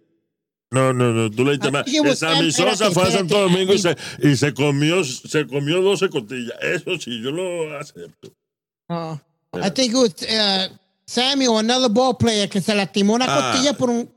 No, 0.74 0.92
no, 0.92 1.12
no, 1.12 1.30
tú 1.30 1.44
leíste 1.44 1.70
mal. 1.70 1.84
think 1.84 1.96
it 1.96 2.02
was 2.04 2.22
Esa 2.22 2.40
mi 2.42 2.50
Sam- 2.50 2.70
Sosa 2.70 2.90
fue 2.90 3.04
a 3.04 3.10
Santo 3.10 3.40
Domingo 3.40 3.72
y 3.72 3.78
se, 3.78 3.96
y 4.22 4.36
se 4.36 4.52
comió, 4.52 5.04
se 5.04 5.46
comió 5.46 5.80
12 5.80 6.08
costillas. 6.10 6.56
Eso 6.60 6.98
sí, 6.98 7.22
yo 7.22 7.30
lo 7.30 7.78
acepto. 7.78 8.32
Uh, 8.88 9.16
I 9.62 9.70
think 9.70 9.92
it 9.92 9.96
was 9.96 10.14
uh, 10.28 10.68
Sammy 11.06 11.46
or 11.46 11.60
another 11.60 11.88
ball 11.88 12.16
player 12.16 12.48
que 12.48 12.60
se 12.60 12.74
lastimó 12.74 13.14
una 13.14 13.26
Ah. 13.28 13.52
costilla 13.52 13.72
por 13.76 13.90
un. 13.90 14.08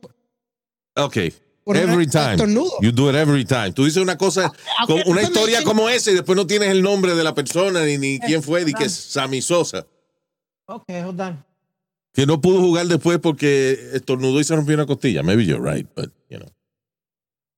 Por 1.63 1.75
every 1.75 2.07
time. 2.07 2.31
estornudo. 2.35 2.71
You 2.81 2.91
do 2.91 3.09
it 3.09 3.15
every 3.15 3.43
time. 3.45 3.71
Tú 3.73 3.83
dices 3.85 4.01
una 4.01 4.17
cosa, 4.17 4.51
con 4.87 4.99
okay, 5.01 5.11
una 5.11 5.21
historia 5.21 5.63
como 5.63 5.89
esa 5.89 6.11
y 6.11 6.13
después 6.15 6.35
no 6.37 6.47
tienes 6.47 6.69
el 6.69 6.81
nombre 6.81 7.13
de 7.13 7.23
la 7.23 7.35
persona 7.35 7.83
ni, 7.85 7.97
ni 7.97 8.19
quién 8.19 8.41
fue, 8.41 8.63
ni 8.63 8.73
que 8.73 8.85
es 8.85 8.93
Sammy 8.93 9.41
Sosa. 9.41 9.85
Okay, 10.65 11.01
hold 11.03 11.19
on. 11.19 11.43
Que 12.13 12.25
no 12.25 12.39
pudo 12.41 12.61
jugar 12.61 12.87
después 12.87 13.19
porque 13.19 13.77
estornudó 13.93 14.39
y 14.39 14.43
se 14.45 14.55
rompió 14.55 14.75
una 14.75 14.85
costilla. 14.85 15.21
Maybe 15.23 15.45
you're 15.45 15.61
right, 15.61 15.87
but. 15.95 16.11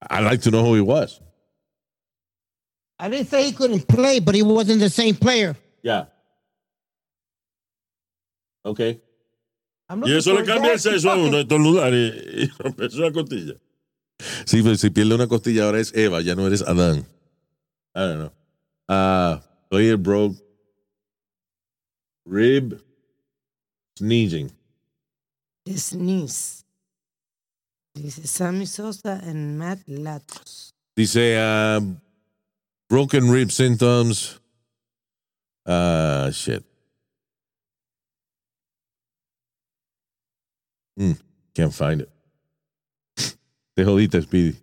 I'd 0.01 0.23
like 0.23 0.41
to 0.43 0.51
know 0.51 0.63
who 0.63 0.75
he 0.75 0.81
was. 0.81 1.19
I 2.97 3.09
didn't 3.09 3.27
say 3.27 3.45
he 3.45 3.53
couldn't 3.53 3.87
play, 3.87 4.19
but 4.19 4.35
he 4.35 4.43
wasn't 4.43 4.79
the 4.79 4.89
same 4.89 5.15
player. 5.15 5.55
Yeah. 5.81 6.05
Okay. 8.65 8.99
I'm 9.89 10.03
Y 10.03 10.15
eso 10.15 10.33
le 10.33 10.43
cambia 10.43 10.73
el 10.73 10.79
sexo 10.79 11.09
a 11.09 11.15
uno, 11.15 11.39
estornudar 11.39 11.93
y, 11.93 12.43
y 12.43 12.49
romperse 12.59 12.97
una 12.97 13.11
costilla. 13.11 13.55
Sí, 14.45 14.61
pero 14.61 14.75
si 14.75 14.89
pierde 14.89 15.15
una 15.15 15.27
costilla 15.27 15.65
ahora 15.65 15.79
es 15.79 15.95
Eva, 15.95 16.21
ya 16.21 16.35
no 16.35 16.45
eres 16.45 16.61
Adán. 16.61 17.05
I 17.95 17.99
don't 17.99 18.19
know. 18.19 18.31
Uh, 18.87 19.39
player 19.69 19.97
broke 19.97 20.35
rib 22.25 22.81
sneezing. 23.97 24.51
Nice. 25.65 26.58
Dice 27.95 28.27
Sammy 28.27 28.65
Sosa 28.65 29.19
and 29.23 29.57
Matt 29.57 29.79
Latos. 29.87 30.69
Dice 30.95 31.37
uh, 31.37 31.79
broken 32.89 33.29
rib 33.29 33.51
symptoms. 33.51 34.39
Uh, 35.65 36.31
shit. 36.31 36.63
Hmm, 40.97 41.13
can't 41.55 41.73
find 41.73 42.01
it. 42.01 42.09
Te 43.75 43.83
jodiste, 43.83 44.21
Speedy. 44.21 44.57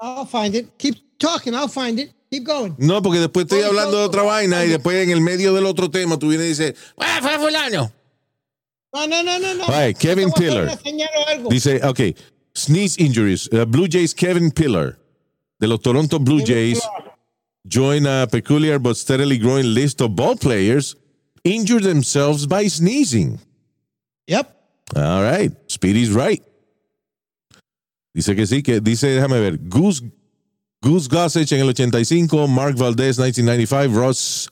I'll 0.00 0.26
find 0.26 0.54
it. 0.54 0.76
Keep 0.78 1.18
talking. 1.18 1.54
I'll 1.54 1.68
find 1.68 1.98
it. 2.00 2.12
Keep 2.30 2.44
going. 2.44 2.74
No, 2.78 3.00
porque 3.00 3.20
después 3.20 3.44
estoy 3.44 3.62
hablando 3.62 3.96
de 3.98 4.04
otra 4.04 4.22
vaina 4.22 4.64
y 4.64 4.68
después 4.68 5.04
en 5.04 5.10
el 5.10 5.20
medio 5.20 5.54
del 5.54 5.66
otro 5.66 5.88
tema 5.90 6.18
tú 6.18 6.28
vienes 6.28 6.46
y 6.46 6.48
dices, 6.48 6.74
Ah, 6.98 7.20
fue 7.22 7.38
fulano. 7.38 7.92
No, 8.94 9.06
no, 9.06 9.22
no, 9.22 9.38
no, 9.38 9.54
no. 9.54 9.64
All 9.64 9.70
right, 9.86 9.98
Kevin 9.98 10.30
Te 10.30 10.48
voy 10.48 10.58
a 10.58 10.62
hacer 10.62 10.62
Tiller. 10.62 10.62
una 10.64 10.76
señal 10.76 11.08
o 11.18 11.28
algo. 11.28 11.50
Dice, 11.50 11.80
ok, 11.82 12.00
sneeze 12.54 12.96
injuries. 13.00 13.48
Uh, 13.52 13.64
Blue 13.66 13.88
Jays 13.88 14.14
Kevin 14.14 14.50
Pillar 14.52 14.98
de 15.58 15.66
los 15.66 15.80
Toronto 15.80 16.18
Blue 16.20 16.40
Jays 16.44 16.80
join 17.66 18.06
a 18.06 18.26
peculiar 18.30 18.78
but 18.78 18.96
steadily 18.96 19.36
growing 19.38 19.74
list 19.74 20.00
of 20.00 20.14
ball 20.14 20.36
players 20.36 20.94
injure 21.42 21.80
themselves 21.80 22.46
by 22.46 22.68
sneezing. 22.68 23.40
Yep. 24.28 24.54
All 24.96 25.22
right, 25.22 25.50
Speedy's 25.68 26.10
right. 26.12 26.42
Dice 28.14 28.36
que 28.36 28.46
sí, 28.46 28.62
que 28.62 28.80
dice, 28.80 29.08
déjame 29.08 29.40
ver, 29.40 29.58
Goose, 29.58 30.02
Goose 30.80 31.08
Gossage 31.08 31.52
en 31.52 31.60
el 31.62 31.68
85, 31.70 32.46
Mark 32.46 32.76
Valdez 32.76 33.18
1995, 33.18 33.92
Ross 33.92 34.48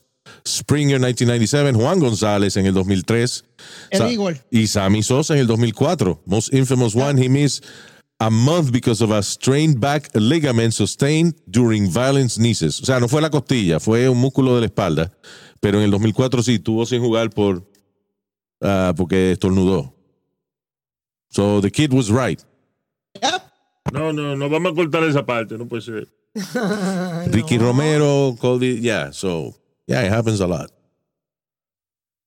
Springer 0.46 0.98
1997, 1.00 1.72
Juan 1.74 1.98
González 2.00 2.56
en 2.56 2.66
el 2.66 2.74
2003 2.74 3.44
El 3.90 3.98
Sa- 3.98 4.08
Eagle. 4.10 4.40
y 4.50 4.66
Sammy 4.66 5.02
Sosa 5.02 5.34
en 5.34 5.40
el 5.40 5.46
2004. 5.46 6.20
Most 6.26 6.52
infamous 6.54 6.94
one, 6.94 7.20
he 7.20 7.28
missed 7.28 7.64
a 8.20 8.30
month 8.30 8.70
because 8.72 9.02
of 9.02 9.10
a 9.10 9.22
strained 9.22 9.80
back 9.80 10.10
ligament 10.14 10.72
sustained 10.72 11.34
during 11.46 11.90
violent 11.90 12.30
sneezes. 12.30 12.80
O 12.80 12.84
sea, 12.84 13.00
no 13.00 13.08
fue 13.08 13.20
la 13.20 13.30
costilla, 13.30 13.80
fue 13.80 14.08
un 14.08 14.18
músculo 14.18 14.54
de 14.54 14.60
la 14.60 14.66
espalda, 14.66 15.12
pero 15.60 15.78
en 15.78 15.84
el 15.84 15.90
2004 15.90 16.42
sí 16.42 16.58
tuvo 16.60 16.86
sin 16.86 17.00
jugar 17.02 17.30
por 17.30 17.68
ah, 18.62 18.92
porque 18.96 19.32
estornudó. 19.32 19.92
So 21.30 21.60
the 21.60 21.70
kid 21.70 21.92
was 21.92 22.10
right. 22.10 22.40
Yep. 23.20 23.42
No, 23.92 24.12
no, 24.12 24.36
no 24.36 24.48
vamos 24.48 24.72
a 24.72 24.74
cortar 24.74 25.02
esa 25.04 25.24
parte, 25.26 25.56
no 25.58 25.66
puede 25.66 25.82
ser. 25.82 26.08
Ricky 27.32 27.58
Romero, 27.58 28.36
Cody, 28.40 28.80
yeah, 28.80 29.10
so 29.12 29.54
yeah, 29.86 30.04
it 30.06 30.12
happens 30.12 30.40
a 30.40 30.46
lot. 30.46 30.70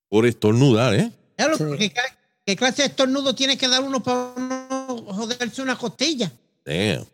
Por 0.08 0.24
estornudar, 0.26 0.94
¿eh? 0.94 1.10
Lo- 1.38 1.76
¿qué, 1.76 1.92
cla- 1.92 2.16
qué 2.44 2.56
clase 2.56 2.82
de 2.82 2.88
estornudo 2.88 3.34
tiene 3.34 3.56
que 3.58 3.68
dar 3.68 3.82
uno 3.82 4.02
para 4.02 4.32
no 4.36 4.86
joderse 5.12 5.62
una 5.62 5.76
costilla? 5.76 6.30
Damn. 6.64 7.04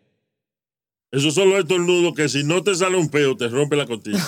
Esos 1.11 1.35
son 1.35 1.51
los 1.51 1.59
estornudos 1.61 2.15
que 2.15 2.29
si 2.29 2.43
no 2.45 2.63
te 2.63 2.75
sale 2.75 2.97
un 2.97 3.09
peo, 3.11 3.37
te 3.37 3.49
rompe 3.49 3.77
la 3.77 3.87
costilla. 3.87 4.19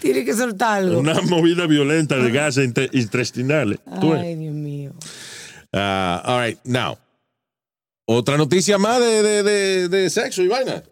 Tiene 0.00 0.24
que 0.24 0.34
soltar 0.34 0.78
algo. 0.78 1.00
Una 1.00 1.20
movida 1.22 1.66
violenta 1.66 2.16
de 2.16 2.30
gases 2.30 2.66
inte- 2.66 2.88
intestinales. 2.92 3.78
Ves. 3.86 4.12
Ay, 4.20 4.34
Dios 4.36 4.54
mío. 4.54 4.92
Ah, 5.72 6.22
all 6.24 6.46
right, 6.46 6.58
now. 6.64 6.96
Otra 8.06 8.36
noticia 8.36 8.78
más 8.78 8.98
de, 9.00 9.22
de, 9.22 9.42
de, 9.42 9.88
de 9.88 10.10
sexo 10.10 10.42
y 10.42 10.48
vaina. 10.48 10.82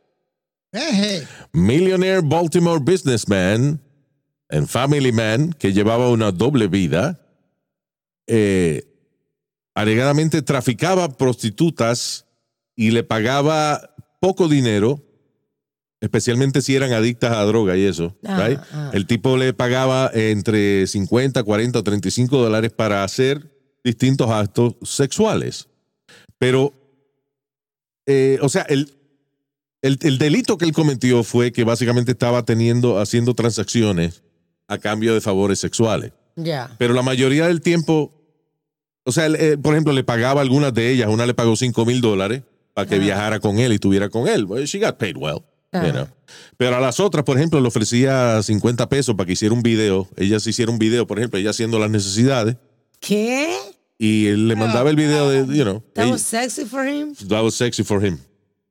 Eje. 0.72 1.26
Millionaire 1.52 2.20
Baltimore 2.22 2.80
businessman 2.80 3.80
and 4.50 4.66
family 4.66 5.12
man 5.12 5.52
que 5.52 5.72
llevaba 5.72 6.10
una 6.10 6.32
doble 6.32 6.68
vida, 6.68 7.20
eh, 8.26 8.84
alegadamente 9.74 10.42
traficaba 10.42 11.16
prostitutas 11.16 12.26
y 12.74 12.90
le 12.90 13.02
pagaba 13.02 13.94
poco 14.20 14.48
dinero, 14.48 15.02
especialmente 16.00 16.62
si 16.62 16.76
eran 16.76 16.92
adictas 16.92 17.32
a 17.32 17.42
droga 17.44 17.76
y 17.76 17.84
eso. 17.84 18.16
Ah, 18.24 18.46
right? 18.46 18.60
ah. 18.72 18.90
El 18.92 19.06
tipo 19.06 19.36
le 19.36 19.52
pagaba 19.54 20.10
entre 20.12 20.86
50, 20.86 21.42
40 21.42 21.78
o 21.78 21.82
35 21.82 22.36
dólares 22.36 22.72
para 22.72 23.04
hacer 23.04 23.52
distintos 23.84 24.30
actos 24.30 24.76
sexuales. 24.82 25.68
Pero, 26.38 26.72
eh, 28.06 28.38
o 28.42 28.48
sea, 28.48 28.62
el, 28.62 28.97
el, 29.82 29.98
el 30.02 30.18
delito 30.18 30.58
que 30.58 30.64
él 30.64 30.72
cometió 30.72 31.22
fue 31.22 31.52
que 31.52 31.64
básicamente 31.64 32.12
estaba 32.12 32.44
teniendo, 32.44 32.98
haciendo 32.98 33.34
transacciones 33.34 34.22
a 34.66 34.78
cambio 34.78 35.14
de 35.14 35.20
favores 35.20 35.58
sexuales. 35.58 36.12
Ya. 36.36 36.70
Pero 36.78 36.94
la 36.94 37.02
mayoría 37.02 37.46
del 37.46 37.60
tiempo, 37.60 38.12
o 39.04 39.12
sea, 39.12 39.26
él, 39.26 39.36
eh, 39.36 39.56
por 39.56 39.74
ejemplo, 39.74 39.92
le 39.92 40.04
pagaba 40.04 40.40
algunas 40.40 40.72
de 40.74 40.90
ellas. 40.92 41.08
Una 41.08 41.26
le 41.26 41.34
pagó 41.34 41.56
5 41.56 41.84
mil 41.86 42.00
dólares 42.00 42.42
para 42.74 42.88
que 42.88 42.98
viajara 42.98 43.40
con 43.40 43.58
él 43.58 43.72
y 43.72 43.76
estuviera 43.76 44.08
con 44.08 44.28
él. 44.28 44.44
Well, 44.44 44.64
she 44.66 44.78
got 44.78 44.98
paid 44.98 45.16
well. 45.16 45.42
you 45.72 45.92
know. 45.92 46.06
Pero 46.56 46.76
a 46.76 46.80
las 46.80 47.00
otras, 47.00 47.24
por 47.24 47.36
ejemplo, 47.36 47.60
le 47.60 47.68
ofrecía 47.68 48.42
50 48.42 48.88
pesos 48.88 49.14
para 49.16 49.26
que 49.26 49.32
hiciera 49.32 49.54
un 49.54 49.62
video. 49.62 50.08
Ellas 50.16 50.46
hiciera 50.46 50.70
un 50.70 50.78
video, 50.78 51.06
por 51.06 51.18
ejemplo, 51.18 51.38
ella 51.38 51.50
haciendo 51.50 51.78
las 51.78 51.90
necesidades. 51.90 52.56
¿Qué? 53.00 53.48
Y 53.98 54.26
él 54.26 54.46
le 54.48 54.54
mandaba 54.56 54.90
el 54.90 54.96
video 54.96 55.28
de, 55.28 55.40
you 55.56 55.64
know, 55.64 55.82
That 55.94 56.04
ella- 56.04 56.12
was 56.12 56.22
sexy 56.22 56.64
for 56.64 56.86
him. 56.86 57.14
that 57.28 57.42
was 57.42 57.54
sexy 57.54 57.82
for 57.82 58.04
him. 58.04 58.18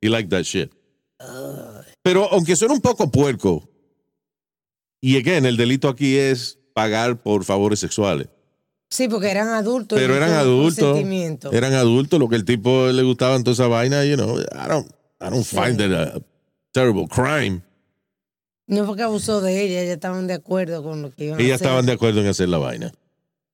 He 0.01 0.09
liked 0.09 0.29
that 0.29 0.43
shit. 0.43 0.71
Pero 2.03 2.31
aunque 2.31 2.55
suena 2.55 2.73
un 2.73 2.81
poco 2.81 3.11
puerco, 3.11 3.69
y 5.01 5.17
again, 5.17 5.45
el 5.45 5.57
delito 5.57 5.89
aquí 5.89 6.17
es 6.17 6.59
pagar 6.73 7.21
por 7.21 7.43
favores 7.43 7.79
sexuales. 7.79 8.27
Sí, 8.89 9.07
porque 9.07 9.29
eran 9.29 9.49
adultos. 9.49 9.99
Pero 9.99 10.15
eran 10.15 10.31
adultos. 10.31 10.97
Eran 11.51 11.73
adultos, 11.73 12.19
lo 12.19 12.29
que 12.29 12.35
el 12.35 12.45
tipo 12.45 12.87
le 12.87 13.03
gustaba 13.03 13.35
en 13.35 13.43
toda 13.43 13.53
esa 13.53 13.67
vaina, 13.67 14.05
you 14.05 14.15
know, 14.15 14.39
I 14.39 14.67
don't, 14.67 14.89
I 15.19 15.29
don't 15.29 15.45
find 15.45 15.81
it 15.81 15.91
a 15.91 16.21
terrible 16.71 17.07
crime. 17.07 17.61
No 18.67 18.85
fue 18.85 18.97
que 18.97 19.03
abusó 19.03 19.41
de 19.41 19.61
ella, 19.61 19.81
ellas 19.81 19.95
estaban 19.95 20.27
de 20.27 20.35
acuerdo 20.35 20.83
con 20.83 21.01
lo 21.01 21.11
que 21.11 21.25
iban 21.25 21.39
a 21.39 21.43
hacer. 21.43 21.53
estaban 21.53 21.85
de 21.85 21.93
acuerdo 21.93 22.21
en 22.21 22.27
hacer 22.27 22.49
la 22.49 22.57
vaina. 22.57 22.91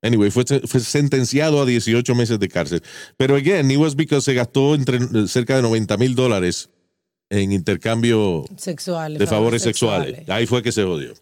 Anyway, 0.01 0.31
fue, 0.31 0.43
fue 0.43 0.79
sentenciado 0.81 1.61
a 1.61 1.65
18 1.65 2.13
meses 2.13 2.39
de 2.39 2.49
cárcel. 2.49 2.83
Pero 3.15 3.35
again, 3.35 3.71
it 3.71 3.77
was 3.77 3.95
because 3.95 4.25
se 4.25 4.33
gastó 4.33 4.75
entre 4.75 4.99
cerca 5.27 5.55
de 5.55 5.61
90 5.61 5.97
mil 5.97 6.13
dólares 6.13 6.69
en 7.33 7.51
intercambio 7.51 8.45
Sexuales. 8.57 9.17
de 9.17 9.25
favores 9.25 9.63
sexuales. 9.63 10.29
Ahí 10.29 10.45
fue 10.45 10.61
que 10.61 10.71
se 10.71 10.83
jodió. 10.83 11.13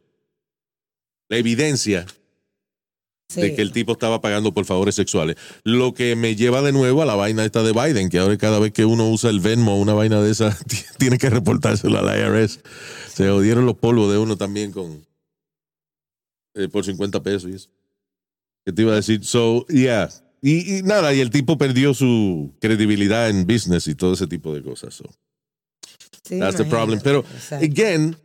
La 1.29 1.37
evidencia 1.37 2.05
de 3.33 3.55
que 3.55 3.61
el 3.61 3.71
tipo 3.71 3.93
estaba 3.93 4.19
pagando 4.19 4.53
por 4.53 4.65
favores 4.65 4.95
sexuales. 4.95 5.37
Lo 5.63 5.93
que 5.93 6.17
me 6.17 6.35
lleva 6.35 6.61
de 6.61 6.73
nuevo 6.73 7.01
a 7.01 7.05
la 7.05 7.15
vaina 7.15 7.45
esta 7.45 7.63
de 7.63 7.71
Biden, 7.71 8.09
que 8.09 8.19
ahora 8.19 8.37
cada 8.37 8.59
vez 8.59 8.73
que 8.73 8.83
uno 8.83 9.09
usa 9.09 9.29
el 9.29 9.39
Venmo, 9.39 9.79
una 9.79 9.93
vaina 9.93 10.21
de 10.21 10.31
esa, 10.31 10.57
tiene 10.99 11.17
que 11.17 11.29
reportárselo 11.29 11.97
a 11.97 12.01
la 12.01 12.17
IRS. 12.17 12.59
Se 13.13 13.29
jodieron 13.29 13.65
los 13.65 13.77
polvos 13.77 14.11
de 14.11 14.17
uno 14.17 14.35
también 14.35 14.73
con 14.73 15.05
eh, 16.55 16.67
por 16.67 16.83
50 16.83 17.23
pesos 17.23 17.49
y 17.49 17.55
eso. 17.55 17.69
¿Qué 18.65 18.73
te 18.73 18.81
iba 18.81 18.91
a 18.91 18.95
decir? 18.95 19.23
So, 19.23 19.65
yeah. 19.67 20.09
Y, 20.41 20.79
y 20.79 20.83
nada, 20.83 21.13
y 21.13 21.21
el 21.21 21.29
tipo 21.29 21.57
perdió 21.57 21.93
su 21.93 22.53
credibilidad 22.59 23.29
en 23.29 23.47
business 23.47 23.87
y 23.87 23.95
todo 23.95 24.13
ese 24.13 24.27
tipo 24.27 24.53
de 24.53 24.61
cosas. 24.61 24.93
So. 24.93 25.05
Sí, 26.31 26.39
That's 26.39 26.55
the 26.55 26.63
problem. 26.63 27.01
Pero, 27.03 27.25
exacto. 27.35 27.65
again, 27.65 28.15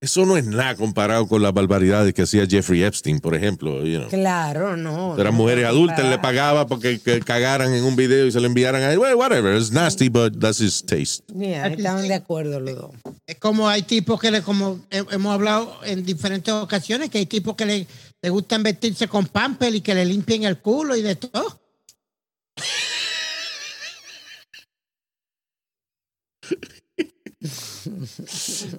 eso 0.00 0.26
no 0.26 0.36
es 0.36 0.44
nada 0.44 0.74
comparado 0.74 1.28
con 1.28 1.40
las 1.40 1.52
barbaridades 1.54 2.12
que 2.12 2.22
hacía 2.22 2.44
Jeffrey 2.48 2.82
Epstein, 2.82 3.20
por 3.20 3.36
ejemplo. 3.36 3.84
You 3.86 3.98
know. 4.00 4.08
Claro, 4.08 4.76
no. 4.76 5.14
Eran 5.16 5.32
no, 5.32 5.38
mujeres 5.38 5.64
adultas, 5.66 5.98
para- 6.00 6.10
le 6.10 6.18
pagaba 6.18 6.66
porque 6.66 6.98
que 6.98 7.20
cagaran 7.20 7.72
en 7.72 7.84
un 7.84 7.94
video 7.94 8.26
y 8.26 8.32
se 8.32 8.40
lo 8.40 8.46
enviaran 8.48 8.82
a 8.82 8.92
él. 8.92 8.98
Well, 8.98 9.14
whatever, 9.14 9.54
it's 9.56 9.70
nasty, 9.70 10.08
but 10.08 10.36
that's 10.40 10.58
his 10.60 10.82
taste. 10.84 11.22
Yeah, 11.32 11.68
estaban 11.68 12.08
de 12.08 12.14
acuerdo 12.14 12.58
los 12.58 12.74
dos. 12.74 12.90
Es 13.24 13.38
como 13.38 13.68
hay 13.68 13.82
tipos 13.82 14.18
que 14.20 14.32
le, 14.32 14.42
como 14.42 14.80
he- 14.90 15.04
hemos 15.12 15.32
hablado 15.32 15.78
en 15.84 16.04
diferentes 16.04 16.52
ocasiones, 16.52 17.08
que 17.08 17.18
hay 17.18 17.26
tipos 17.26 17.54
que 17.54 17.64
le, 17.66 17.86
le 18.20 18.30
gustan 18.30 18.64
vestirse 18.64 19.06
con 19.06 19.26
pamper 19.26 19.72
y 19.76 19.80
que 19.80 19.94
le 19.94 20.04
limpien 20.04 20.42
el 20.42 20.58
culo 20.58 20.96
y 20.96 21.02
de 21.02 21.14
todo. 21.14 21.60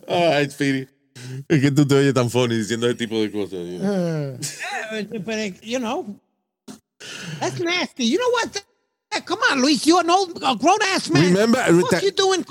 Ay, 0.08 0.50
Speedy. 0.50 0.88
Es 1.48 1.62
que 1.62 1.72
tú 1.72 1.86
te 1.88 1.96
oyes 1.96 2.14
tan 2.14 2.30
funny 2.30 2.56
diciendo 2.58 2.88
ese 2.88 2.96
tipo 2.96 3.20
de 3.22 3.32
cosas. 3.32 3.60
you 3.68 3.80
know. 3.80 4.38
But, 5.24 5.38
uh, 5.38 5.52
you 5.62 5.80
know, 5.80 6.20
that's 7.40 7.60
nasty. 7.60 8.06
You 8.06 8.18
know 8.18 8.30
what? 8.32 8.64
Eh, 9.16 9.22
Come 9.26 9.40
on, 9.52 9.62
Luis, 9.62 9.86
you're 9.86 10.02
an 10.02 10.10
old, 10.10 10.38
a 10.44 10.56
grown 10.56 10.78
ass 10.96 11.10
man. 11.12 11.24
Remember- 11.34 11.60
what 11.76 11.90
fuck 11.92 12.04
you 12.04 12.12
doing? 12.12 12.44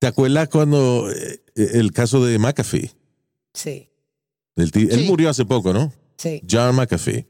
¿Te 0.00 0.06
acuerdas 0.06 0.48
cuando 0.48 1.10
eh, 1.10 1.40
el 1.56 1.92
caso 1.92 2.24
de 2.24 2.38
McAfee? 2.38 2.92
Sí, 3.54 3.88
El 4.56 4.70
Él 4.74 5.00
Sí. 5.00 5.04
murió 5.06 5.30
hace 5.30 5.44
poco, 5.44 5.72
¿no? 5.72 5.92
sí. 6.16 6.40
John 6.48 6.76
McAfee. 6.76 7.26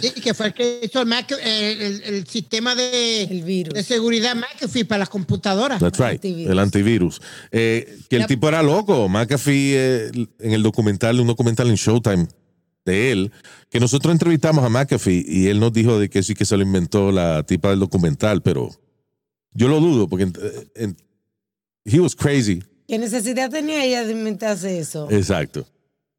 Sí, 0.00 0.10
que 0.22 0.32
fue 0.32 0.46
el 0.46 0.54
que 0.54 0.80
hizo 0.84 1.00
el, 1.02 1.06
Mac- 1.06 1.30
el, 1.32 1.80
el- 1.82 2.02
el 2.02 2.26
sistema 2.26 2.74
de, 2.74 3.24
El 3.24 3.42
virus. 3.42 3.74
de 3.74 3.82
seguridad 3.82 4.34
McAfee 4.34 4.84
para 4.86 5.00
las 5.00 5.08
computadoras. 5.10 5.78
That's 5.80 5.98
right, 5.98 6.14
Antivirus. 6.24 6.50
el 6.52 6.58
antivirus. 6.58 7.22
Eh, 7.52 7.98
que 8.08 8.16
el 8.16 8.26
tipo 8.26 8.48
era 8.48 8.62
loco. 8.62 9.08
McAfee, 9.08 9.74
eh, 9.76 10.10
en 10.40 10.52
el 10.52 10.62
documental, 10.62 11.20
un 11.20 11.26
documental 11.26 11.68
en 11.68 11.74
Showtime 11.76 12.26
de 12.86 13.12
él, 13.12 13.32
que 13.68 13.78
nosotros 13.80 14.10
entrevistamos 14.12 14.64
a 14.64 14.70
McAfee 14.70 15.24
y 15.28 15.46
él 15.48 15.60
nos 15.60 15.72
dijo 15.74 15.98
de 16.00 16.08
que 16.08 16.22
sí 16.22 16.34
que 16.34 16.46
se 16.46 16.56
lo 16.56 16.62
inventó 16.62 17.12
la 17.12 17.42
tipa 17.44 17.68
del 17.70 17.80
documental, 17.80 18.40
pero 18.42 18.70
yo 19.52 19.68
lo 19.68 19.78
dudo 19.80 20.08
porque 20.08 20.26
en- 20.74 20.96
he 21.84 22.00
was 22.00 22.16
crazy. 22.16 22.62
¿Qué 22.88 22.98
necesidad 22.98 23.50
tenía 23.50 23.84
ella 23.84 24.04
de 24.04 24.12
inventarse 24.12 24.78
eso? 24.80 25.06
Exacto. 25.10 25.66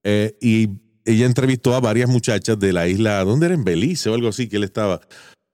Eh, 0.03 0.37
y 0.39 0.69
ella 1.05 1.25
entrevistó 1.25 1.73
a 1.75 1.79
varias 1.79 2.09
muchachas 2.09 2.59
de 2.59 2.73
la 2.73 2.87
isla, 2.87 3.23
¿dónde 3.23 3.47
era? 3.47 3.55
En 3.55 3.63
Belice 3.63 4.09
o 4.09 4.13
algo 4.13 4.27
así, 4.29 4.47
que 4.47 4.57
él 4.57 4.63
estaba. 4.63 5.01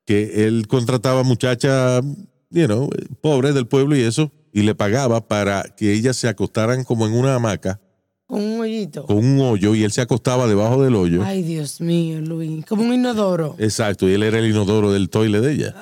Que 0.06 0.46
él 0.48 0.68
contrataba 0.68 1.24
muchachas, 1.24 2.02
you 2.50 2.66
know, 2.66 2.90
pobres 3.22 3.54
del 3.54 3.68
pueblo 3.68 3.96
y 3.96 4.02
eso, 4.02 4.32
y 4.54 4.62
le 4.62 4.74
pagaba 4.76 5.28
para 5.28 5.64
que 5.76 5.94
ellas 5.94 6.16
se 6.18 6.28
acostaran 6.28 6.84
como 6.84 7.06
en 7.06 7.14
una 7.14 7.36
hamaca 7.36 7.80
Con 8.26 8.42
un 8.42 8.60
hoyito. 8.62 9.06
con 9.06 9.18
un 9.18 9.40
hoyo 9.42 9.76
y 9.76 9.84
él 9.84 9.92
se 9.92 10.02
acostaba 10.02 10.48
debajo 10.48 10.82
del 10.84 10.96
hoyo. 10.96 11.22
Ay, 11.24 11.44
Dios 11.44 11.82
mío, 11.82 12.20
Luis. 12.22 12.66
Como 12.66 12.84
un 12.84 12.94
inodoro. 12.94 13.56
Exacto, 13.60 14.08
y 14.10 14.14
él 14.14 14.24
era 14.24 14.40
el 14.40 14.48
inodoro 14.48 14.92
del 14.92 15.10
toile 15.10 15.42
de 15.42 15.54
ella. 15.54 15.76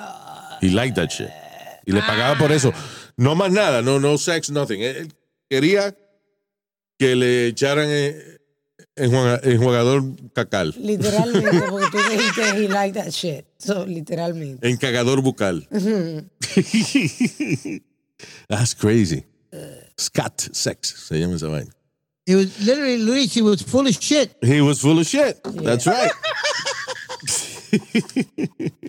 He 0.60 0.70
liked 0.70 0.94
that 0.94 1.08
shit. 1.10 1.28
Y 1.86 1.92
le 1.92 2.00
pagaba 2.00 2.36
por 2.36 2.50
eso. 2.52 2.72
No 3.16 3.34
más 3.34 3.52
nada, 3.52 3.80
no, 3.82 4.00
no 4.00 4.18
sex, 4.18 4.50
nothing. 4.50 4.80
Él 4.82 5.12
quería 5.48 5.96
que 6.98 7.14
le 7.14 7.46
echaran 7.46 7.86
eh, 7.88 8.35
enjuagador 8.96 10.02
cacal, 10.34 10.74
Literalmente, 10.78 11.62
porque 11.70 11.86
tú 11.90 11.98
dijiste 12.10 12.42
he 12.56 12.68
like 12.68 12.92
that 12.98 13.12
shit. 13.12 13.44
So, 13.58 13.84
literalmente. 13.86 14.68
encagador 14.68 15.22
bucal. 15.22 15.66
That's 18.48 18.74
crazy. 18.74 19.24
Scat 19.98 20.40
sex, 20.52 20.94
se 21.08 21.18
llama 21.20 21.36
esa 21.36 21.48
vaina. 21.48 21.70
He 22.26 22.34
was 22.34 22.58
literally, 22.66 22.98
Luis, 22.98 23.32
he 23.34 23.40
was 23.42 23.62
full 23.62 23.86
of 23.86 23.94
shit. 24.02 24.34
He 24.42 24.60
was 24.60 24.80
full 24.80 24.98
of 24.98 25.06
shit. 25.06 25.40
That's 25.44 25.86
right. 25.86 26.10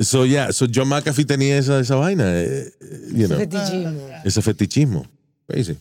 so 0.00 0.22
yeah, 0.24 0.50
so 0.50 0.66
John 0.66 0.88
McAfee 0.88 1.24
tenía 1.26 1.58
esa, 1.58 1.78
esa 1.80 1.96
vaina, 1.96 2.24
eh, 2.24 2.68
eh, 2.80 3.08
you 3.12 3.28
know, 3.28 3.38
Fetichismo. 3.38 4.22
ese 4.24 4.42
fetichismo. 4.42 5.06
Crazy. 5.48 5.76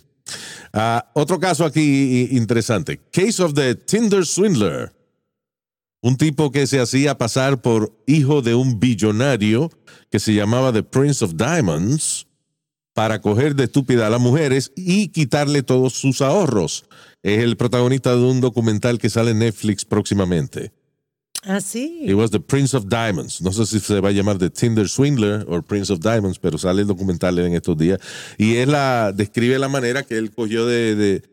Ah, 0.73 1.11
otro 1.13 1.39
caso 1.39 1.65
aquí 1.65 2.27
interesante. 2.31 2.99
Case 3.11 3.41
of 3.41 3.53
the 3.53 3.75
Tinder 3.75 4.25
Swindler. 4.25 4.93
Un 6.01 6.17
tipo 6.17 6.51
que 6.51 6.67
se 6.67 6.79
hacía 6.79 7.17
pasar 7.17 7.61
por 7.61 7.97
hijo 8.05 8.41
de 8.41 8.53
un 8.53 8.79
billonario 8.79 9.71
que 10.11 10.19
se 10.19 10.33
llamaba 10.33 10.71
The 10.71 10.83
Prince 10.83 11.25
of 11.25 11.35
Diamonds 11.35 12.27
para 12.93 13.21
coger 13.21 13.55
de 13.55 13.65
estúpida 13.65 14.07
a 14.07 14.09
las 14.09 14.21
mujeres 14.21 14.71
y 14.75 15.09
quitarle 15.09 15.63
todos 15.63 15.93
sus 15.93 16.21
ahorros. 16.21 16.85
Es 17.23 17.39
el 17.39 17.57
protagonista 17.57 18.15
de 18.15 18.21
un 18.21 18.39
documental 18.39 18.99
que 18.99 19.09
sale 19.09 19.31
en 19.31 19.39
Netflix 19.39 19.83
próximamente. 19.83 20.71
Ah, 21.47 21.61
sí. 21.61 22.01
It 22.03 22.15
was 22.15 22.31
The 22.31 22.39
Prince 22.39 22.75
of 22.75 22.87
Diamonds. 22.89 23.39
No 23.41 23.51
sé 23.51 23.65
si 23.67 23.79
se 23.79 23.99
va 23.99 24.09
a 24.09 24.11
llamar 24.11 24.39
The 24.39 24.49
Tinder 24.49 24.89
Swindler 24.89 25.45
o 25.47 25.61
Prince 25.61 25.93
of 25.93 25.99
Diamonds, 25.99 26.39
pero 26.39 26.57
sale 26.57 26.81
el 26.81 26.87
documental 26.87 27.37
en 27.37 27.53
estos 27.53 27.77
días. 27.77 27.99
Y 28.37 28.55
es 28.55 28.67
la, 28.67 29.11
describe 29.11 29.59
la 29.59 29.69
manera 29.69 30.03
que 30.03 30.17
él 30.17 30.31
cogió 30.31 30.65
de, 30.65 30.95
de, 30.95 31.23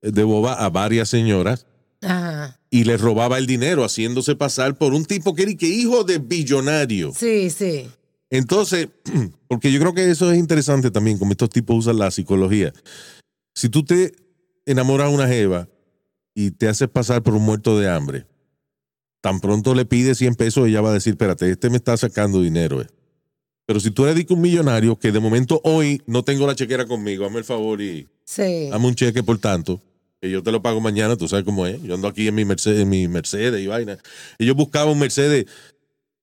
de 0.00 0.22
boba 0.22 0.54
a 0.54 0.70
varias 0.70 1.08
señoras 1.08 1.66
Ajá. 2.02 2.60
y 2.70 2.84
les 2.84 3.00
robaba 3.00 3.36
el 3.38 3.46
dinero 3.46 3.84
haciéndose 3.84 4.36
pasar 4.36 4.78
por 4.78 4.94
un 4.94 5.04
tipo 5.04 5.34
que 5.34 5.42
era 5.42 5.54
que 5.54 5.66
hijo 5.66 6.04
de 6.04 6.18
billonario. 6.18 7.12
Sí, 7.12 7.50
sí. 7.50 7.88
Entonces, 8.30 8.88
porque 9.48 9.72
yo 9.72 9.80
creo 9.80 9.94
que 9.94 10.08
eso 10.08 10.30
es 10.30 10.38
interesante 10.38 10.92
también, 10.92 11.18
como 11.18 11.32
estos 11.32 11.50
tipos 11.50 11.76
usan 11.76 11.98
la 11.98 12.12
psicología. 12.12 12.72
Si 13.54 13.68
tú 13.68 13.84
te 13.84 14.14
enamoras 14.66 15.08
de 15.08 15.14
una 15.16 15.26
jeva 15.26 15.68
y 16.32 16.52
te 16.52 16.68
haces 16.68 16.88
pasar 16.88 17.22
por 17.24 17.34
un 17.34 17.42
muerto 17.42 17.76
de 17.76 17.88
hambre, 17.90 18.26
tan 19.20 19.40
pronto 19.40 19.74
le 19.74 19.84
pides 19.84 20.18
100 20.18 20.34
pesos, 20.36 20.68
ella 20.68 20.80
va 20.80 20.90
a 20.90 20.94
decir, 20.94 21.12
espérate, 21.12 21.50
este 21.50 21.70
me 21.70 21.76
está 21.76 21.96
sacando 21.96 22.40
dinero. 22.40 22.80
eh". 22.82 22.86
Pero 23.66 23.80
si 23.80 23.90
tú 23.90 24.06
eres 24.06 24.24
un 24.30 24.40
millonario 24.40 24.96
que 24.96 25.12
de 25.12 25.20
momento 25.20 25.60
hoy 25.64 26.00
no 26.06 26.22
tengo 26.22 26.46
la 26.46 26.54
chequera 26.54 26.86
conmigo, 26.86 27.26
hazme 27.26 27.38
el 27.38 27.44
favor 27.44 27.80
y 27.82 28.06
Sí. 28.24 28.68
dame 28.70 28.86
un 28.86 28.94
cheque 28.94 29.22
por 29.22 29.38
tanto, 29.38 29.80
que 30.20 30.30
yo 30.30 30.42
te 30.42 30.50
lo 30.52 30.62
pago 30.62 30.80
mañana, 30.80 31.16
tú 31.16 31.28
sabes 31.28 31.44
cómo 31.44 31.66
es. 31.66 31.82
Yo 31.82 31.94
ando 31.94 32.08
aquí 32.08 32.28
en 32.28 32.34
mi 32.34 32.44
Mercedes, 32.44 32.80
en 32.80 32.88
mi 32.88 33.06
Mercedes 33.08 33.60
y 33.62 33.66
vaina. 33.66 33.98
Y 34.38 34.46
yo 34.46 34.54
buscaba 34.54 34.90
un 34.90 34.98
Mercedes 34.98 35.46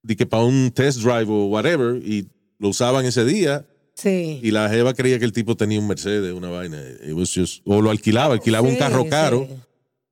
de 0.01 0.15
que 0.15 0.25
para 0.25 0.43
un 0.43 0.71
test 0.71 0.99
drive 0.99 1.25
o 1.27 1.45
whatever 1.45 1.97
y 2.03 2.27
lo 2.59 2.69
usaban 2.69 3.05
ese 3.05 3.25
día 3.25 3.65
Sí. 3.93 4.39
y 4.41 4.51
la 4.51 4.67
jeva 4.69 4.93
creía 4.93 5.19
que 5.19 5.25
el 5.25 5.31
tipo 5.31 5.55
tenía 5.55 5.79
un 5.79 5.87
Mercedes, 5.87 6.33
una 6.33 6.49
vaina. 6.49 6.81
Just- 7.13 7.61
o 7.65 7.81
lo 7.81 7.91
alquilaba, 7.91 8.33
alquilaba 8.33 8.67
un 8.67 8.75
carro 8.75 9.07
caro 9.07 9.47
sí. 9.47 9.55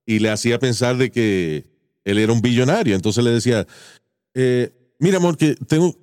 y 0.05 0.19
le 0.19 0.29
hacía 0.29 0.59
pensar 0.59 0.97
de 0.97 1.09
que 1.11 1.65
él 2.05 2.17
era 2.17 2.31
un 2.33 2.41
billonario. 2.41 2.95
Entonces 2.95 3.23
le 3.23 3.31
decía, 3.31 3.65
eh, 4.33 4.71
mira 4.99 5.17
amor, 5.17 5.37
que 5.37 5.55
tengo, 5.55 5.95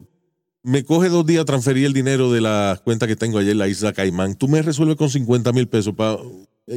me 0.62 0.84
coge 0.84 1.08
dos 1.08 1.24
días 1.26 1.44
transferir 1.44 1.86
el 1.86 1.92
dinero 1.92 2.30
de 2.32 2.40
la 2.40 2.80
cuenta 2.84 3.06
que 3.06 3.16
tengo 3.16 3.38
allá 3.38 3.50
en 3.52 3.58
la 3.58 3.68
isla 3.68 3.92
Caimán. 3.92 4.34
Tú 4.34 4.48
me 4.48 4.62
resuelves 4.62 4.96
con 4.96 5.10
50 5.10 5.52
mil 5.52 5.68
pesos 5.68 5.94
para... 5.94 6.18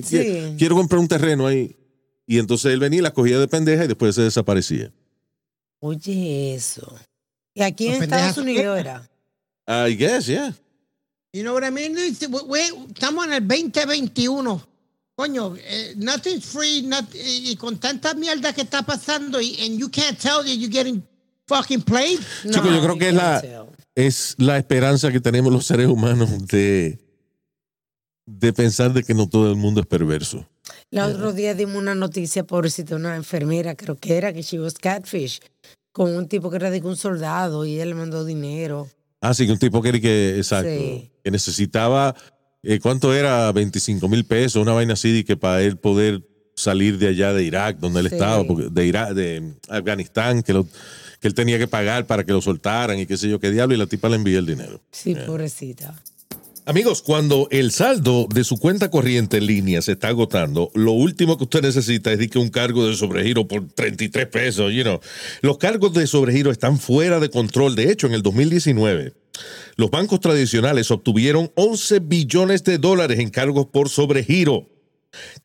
Sí. 0.04 0.56
Quiero 0.58 0.76
comprar 0.76 1.00
un 1.00 1.08
terreno 1.08 1.46
ahí. 1.46 1.76
Y 2.26 2.40
entonces 2.40 2.72
él 2.74 2.80
venía, 2.80 3.00
y 3.00 3.02
la 3.04 3.12
cogía 3.14 3.38
de 3.38 3.48
pendeja 3.48 3.84
y 3.84 3.88
después 3.88 4.16
se 4.16 4.22
desaparecía. 4.22 4.92
Oye, 5.80 6.56
eso. 6.56 6.96
¿Y 7.54 7.62
aquí 7.62 7.88
en 7.88 8.02
Estados. 8.04 8.38
Unidos 8.38 8.80
era? 8.80 9.10
I 9.68 9.96
guess, 9.96 10.26
yeah. 10.28 10.56
You 11.34 11.42
know 11.42 11.54
what 11.54 11.68
I 11.68 11.72
mean? 11.72 11.94
It's- 11.98 12.28
we- 12.30 12.42
we- 12.48 12.88
estamos 12.94 13.26
en 13.26 13.34
el 13.34 13.48
2021. 13.48 14.66
Coño, 15.16 15.56
eh, 15.58 15.94
nothing's 15.98 16.46
free, 16.46 16.82
not- 16.82 17.14
y, 17.14 17.52
y 17.52 17.56
con 17.56 17.78
tanta 17.78 18.14
mierda 18.16 18.52
que 18.54 18.62
está 18.62 18.82
pasando, 18.84 19.40
y 19.40 19.56
and 19.64 19.78
you 19.80 19.90
can't 19.90 20.18
tell 20.18 20.38
that 20.44 20.56
you're 20.58 20.72
getting 20.72 21.04
fucking 21.48 21.82
played. 21.84 22.20
Chico, 22.50 22.66
yo 22.72 22.82
creo 22.82 22.98
que 22.98 23.10
es 23.10 23.14
la, 23.14 23.68
es 23.96 24.36
la 24.40 24.58
esperanza 24.58 25.12
que 25.12 25.20
tenemos 25.20 25.54
los 25.54 25.68
seres 25.68 25.88
humanos 25.88 26.48
de, 26.48 26.98
de 28.26 28.54
pensar 28.54 28.92
de 28.94 29.04
que 29.04 29.14
no 29.14 29.30
todo 29.30 29.50
el 29.52 29.56
mundo 29.56 29.82
es 29.82 29.88
perverso. 29.88 30.48
El 30.90 31.00
otro 31.02 31.32
día 31.34 31.54
dimos 31.54 31.76
una 31.76 31.94
noticia, 31.94 32.44
pobrecita, 32.44 32.96
una 32.96 33.16
enfermera, 33.16 33.76
creo 33.76 33.96
que 33.96 34.18
era, 34.18 34.34
que 34.34 34.42
she 34.42 34.60
was 34.60 34.74
catfish, 34.76 35.40
con 35.92 36.16
un 36.16 36.28
tipo 36.28 36.50
que 36.50 36.56
era 36.56 36.72
de 36.72 36.82
un 36.82 36.96
soldado 36.98 37.66
y 37.66 37.76
ella 37.76 37.86
le 37.86 37.96
mandó 37.96 38.26
dinero. 38.26 38.88
Ah, 39.22 39.34
sí, 39.34 39.46
que 39.46 39.52
un 39.54 39.60
tipo 39.60 39.82
que, 39.82 40.02
que 40.02 40.38
exacto, 40.38 40.70
Sí. 40.70 41.12
que 41.24 41.32
necesitaba, 41.32 42.16
eh, 42.64 42.80
¿cuánto 42.80 43.14
era? 43.14 43.52
25 43.52 44.08
mil 44.08 44.26
pesos, 44.26 44.62
una 44.62 44.72
vaina 44.74 44.94
así, 44.94 45.24
que 45.24 45.38
para 45.38 45.62
él 45.62 45.78
poder 45.78 46.24
salir 46.56 46.98
de 46.98 47.08
allá 47.08 47.34
de 47.34 47.44
Irak, 47.44 47.78
donde 47.80 48.00
él 48.02 48.10
Sí. 48.10 48.16
estaba, 48.16 48.44
porque 48.46 48.70
de 48.72 48.86
Irak, 48.86 49.12
de 49.14 49.54
Afganistán, 49.70 50.44
que, 50.44 50.54
lo, 50.54 50.66
que 51.20 51.28
él 51.28 51.34
tenía 51.34 51.58
que 51.58 51.68
pagar 51.68 52.06
para 52.06 52.24
que 52.24 52.32
lo 52.32 52.42
soltaran 52.42 53.00
y 53.00 53.06
qué 53.06 53.18
sé 53.18 53.28
yo 53.30 53.40
qué 53.40 53.50
diablo, 53.52 53.74
y 53.76 53.78
la 53.78 53.88
tipa 53.88 54.08
le 54.10 54.16
envía 54.16 54.40
el 54.40 54.46
dinero. 54.46 54.80
Sí, 54.92 55.16
pobrecita. 55.16 55.94
Amigos, 56.66 57.02
cuando 57.02 57.50
el 57.52 57.72
saldo 57.72 58.26
de 58.34 58.46
su 58.46 58.58
cuenta 58.58 58.90
corriente 58.90 59.36
en 59.36 59.48
línea 59.48 59.82
se 59.82 59.92
está 59.94 60.08
agotando, 60.08 60.72
lo 60.74 60.94
último 60.94 61.38
que 61.38 61.44
usted 61.44 61.62
necesita 61.62 62.14
es 62.14 62.30
que 62.30 62.40
un 62.40 62.48
cargo 62.48 62.88
de 62.88 62.96
sobregiro 62.96 63.46
por 63.46 63.68
33 63.68 64.28
pesos, 64.28 64.72
you 64.72 64.84
know. 64.84 65.02
Los 65.42 65.58
cargos 65.58 65.94
de 65.94 66.08
sobregiro 66.08 66.52
están 66.52 66.80
fuera 66.80 67.20
de 67.20 67.30
control. 67.30 67.76
De 67.76 67.92
hecho, 67.92 68.08
en 68.08 68.14
el 68.14 68.22
2019, 68.22 69.14
los 69.76 69.92
bancos 69.92 70.22
tradicionales 70.22 70.90
obtuvieron 70.90 71.52
11 71.56 72.00
billones 72.00 72.64
de 72.64 72.78
dólares 72.78 73.20
en 73.20 73.30
cargos 73.30 73.66
por 73.66 73.90
sobregiro. 73.90 74.70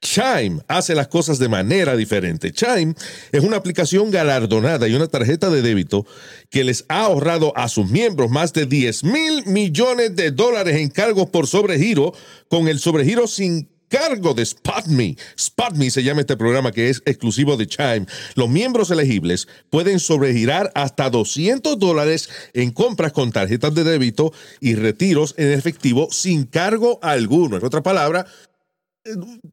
Chime 0.00 0.60
hace 0.68 0.94
las 0.94 1.08
cosas 1.08 1.38
de 1.38 1.48
manera 1.48 1.96
diferente. 1.96 2.52
Chime 2.52 2.94
es 3.32 3.42
una 3.42 3.56
aplicación 3.56 4.10
galardonada 4.10 4.88
y 4.88 4.94
una 4.94 5.06
tarjeta 5.06 5.50
de 5.50 5.62
débito 5.62 6.06
que 6.50 6.64
les 6.64 6.84
ha 6.88 7.04
ahorrado 7.04 7.52
a 7.56 7.68
sus 7.68 7.88
miembros 7.90 8.30
más 8.30 8.52
de 8.52 8.66
10 8.66 9.04
mil 9.04 9.46
millones 9.46 10.14
de 10.16 10.30
dólares 10.30 10.76
en 10.76 10.88
cargos 10.88 11.28
por 11.30 11.46
sobregiro 11.46 12.12
con 12.48 12.68
el 12.68 12.78
sobregiro 12.78 13.26
sin 13.26 13.68
cargo 13.88 14.34
de 14.34 14.44
SpotMe. 14.44 15.16
SpotMe 15.38 15.90
se 15.90 16.02
llama 16.02 16.20
este 16.20 16.36
programa 16.36 16.72
que 16.72 16.90
es 16.90 17.02
exclusivo 17.06 17.56
de 17.56 17.66
Chime. 17.66 18.06
Los 18.34 18.48
miembros 18.48 18.90
elegibles 18.90 19.48
pueden 19.70 19.98
sobregirar 19.98 20.70
hasta 20.74 21.10
200 21.10 21.78
dólares 21.78 22.28
en 22.52 22.70
compras 22.70 23.12
con 23.12 23.32
tarjetas 23.32 23.74
de 23.74 23.84
débito 23.84 24.32
y 24.60 24.74
retiros 24.74 25.34
en 25.38 25.52
efectivo 25.52 26.08
sin 26.10 26.44
cargo 26.44 26.98
alguno. 27.02 27.56
En 27.56 27.64
otra 27.64 27.82
palabra, 27.82 28.26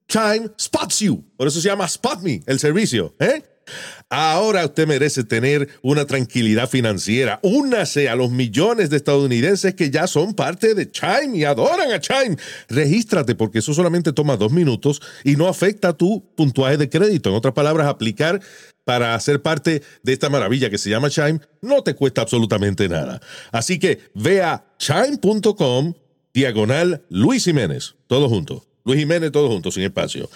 Chime 0.07 0.49
spots 0.59 0.99
you. 0.99 1.23
Por 1.37 1.47
eso 1.47 1.59
se 1.59 1.67
llama 1.67 1.85
Spot 1.85 2.21
Me, 2.21 2.41
el 2.45 2.59
servicio. 2.59 3.13
¿eh? 3.19 3.43
Ahora 4.09 4.65
usted 4.65 4.87
merece 4.87 5.23
tener 5.23 5.67
una 5.81 6.05
tranquilidad 6.05 6.69
financiera. 6.69 7.39
Únase 7.41 8.09
a 8.09 8.15
los 8.15 8.31
millones 8.31 8.89
de 8.89 8.97
estadounidenses 8.97 9.73
que 9.73 9.89
ya 9.89 10.07
son 10.07 10.33
parte 10.33 10.75
de 10.75 10.89
Chime 10.89 11.37
y 11.37 11.43
adoran 11.43 11.91
a 11.91 11.99
Chime. 11.99 12.37
Regístrate 12.69 13.35
porque 13.35 13.59
eso 13.59 13.73
solamente 13.73 14.13
toma 14.13 14.37
dos 14.37 14.51
minutos 14.51 15.01
y 15.23 15.35
no 15.35 15.47
afecta 15.47 15.93
tu 15.93 16.23
puntuaje 16.35 16.77
de 16.77 16.89
crédito. 16.89 17.29
En 17.29 17.35
otras 17.35 17.53
palabras, 17.53 17.87
aplicar 17.87 18.39
para 18.83 19.19
ser 19.19 19.41
parte 19.41 19.81
de 20.03 20.13
esta 20.13 20.29
maravilla 20.29 20.69
que 20.69 20.77
se 20.77 20.91
llama 20.91 21.09
Chime 21.09 21.39
no 21.61 21.81
te 21.81 21.95
cuesta 21.95 22.21
absolutamente 22.21 22.87
nada. 22.87 23.19
Así 23.51 23.79
que 23.79 23.99
ve 24.13 24.43
a 24.43 24.63
chime.com 24.77 25.93
diagonal 26.33 27.03
Luis 27.09 27.45
Jiménez. 27.45 27.95
Todo 28.07 28.29
junto. 28.29 28.63
Luis 28.85 28.99
Jiménez, 28.99 29.31
todo 29.31 29.49
junto, 29.49 29.71
sin 29.71 29.83
espacio. 29.83 30.29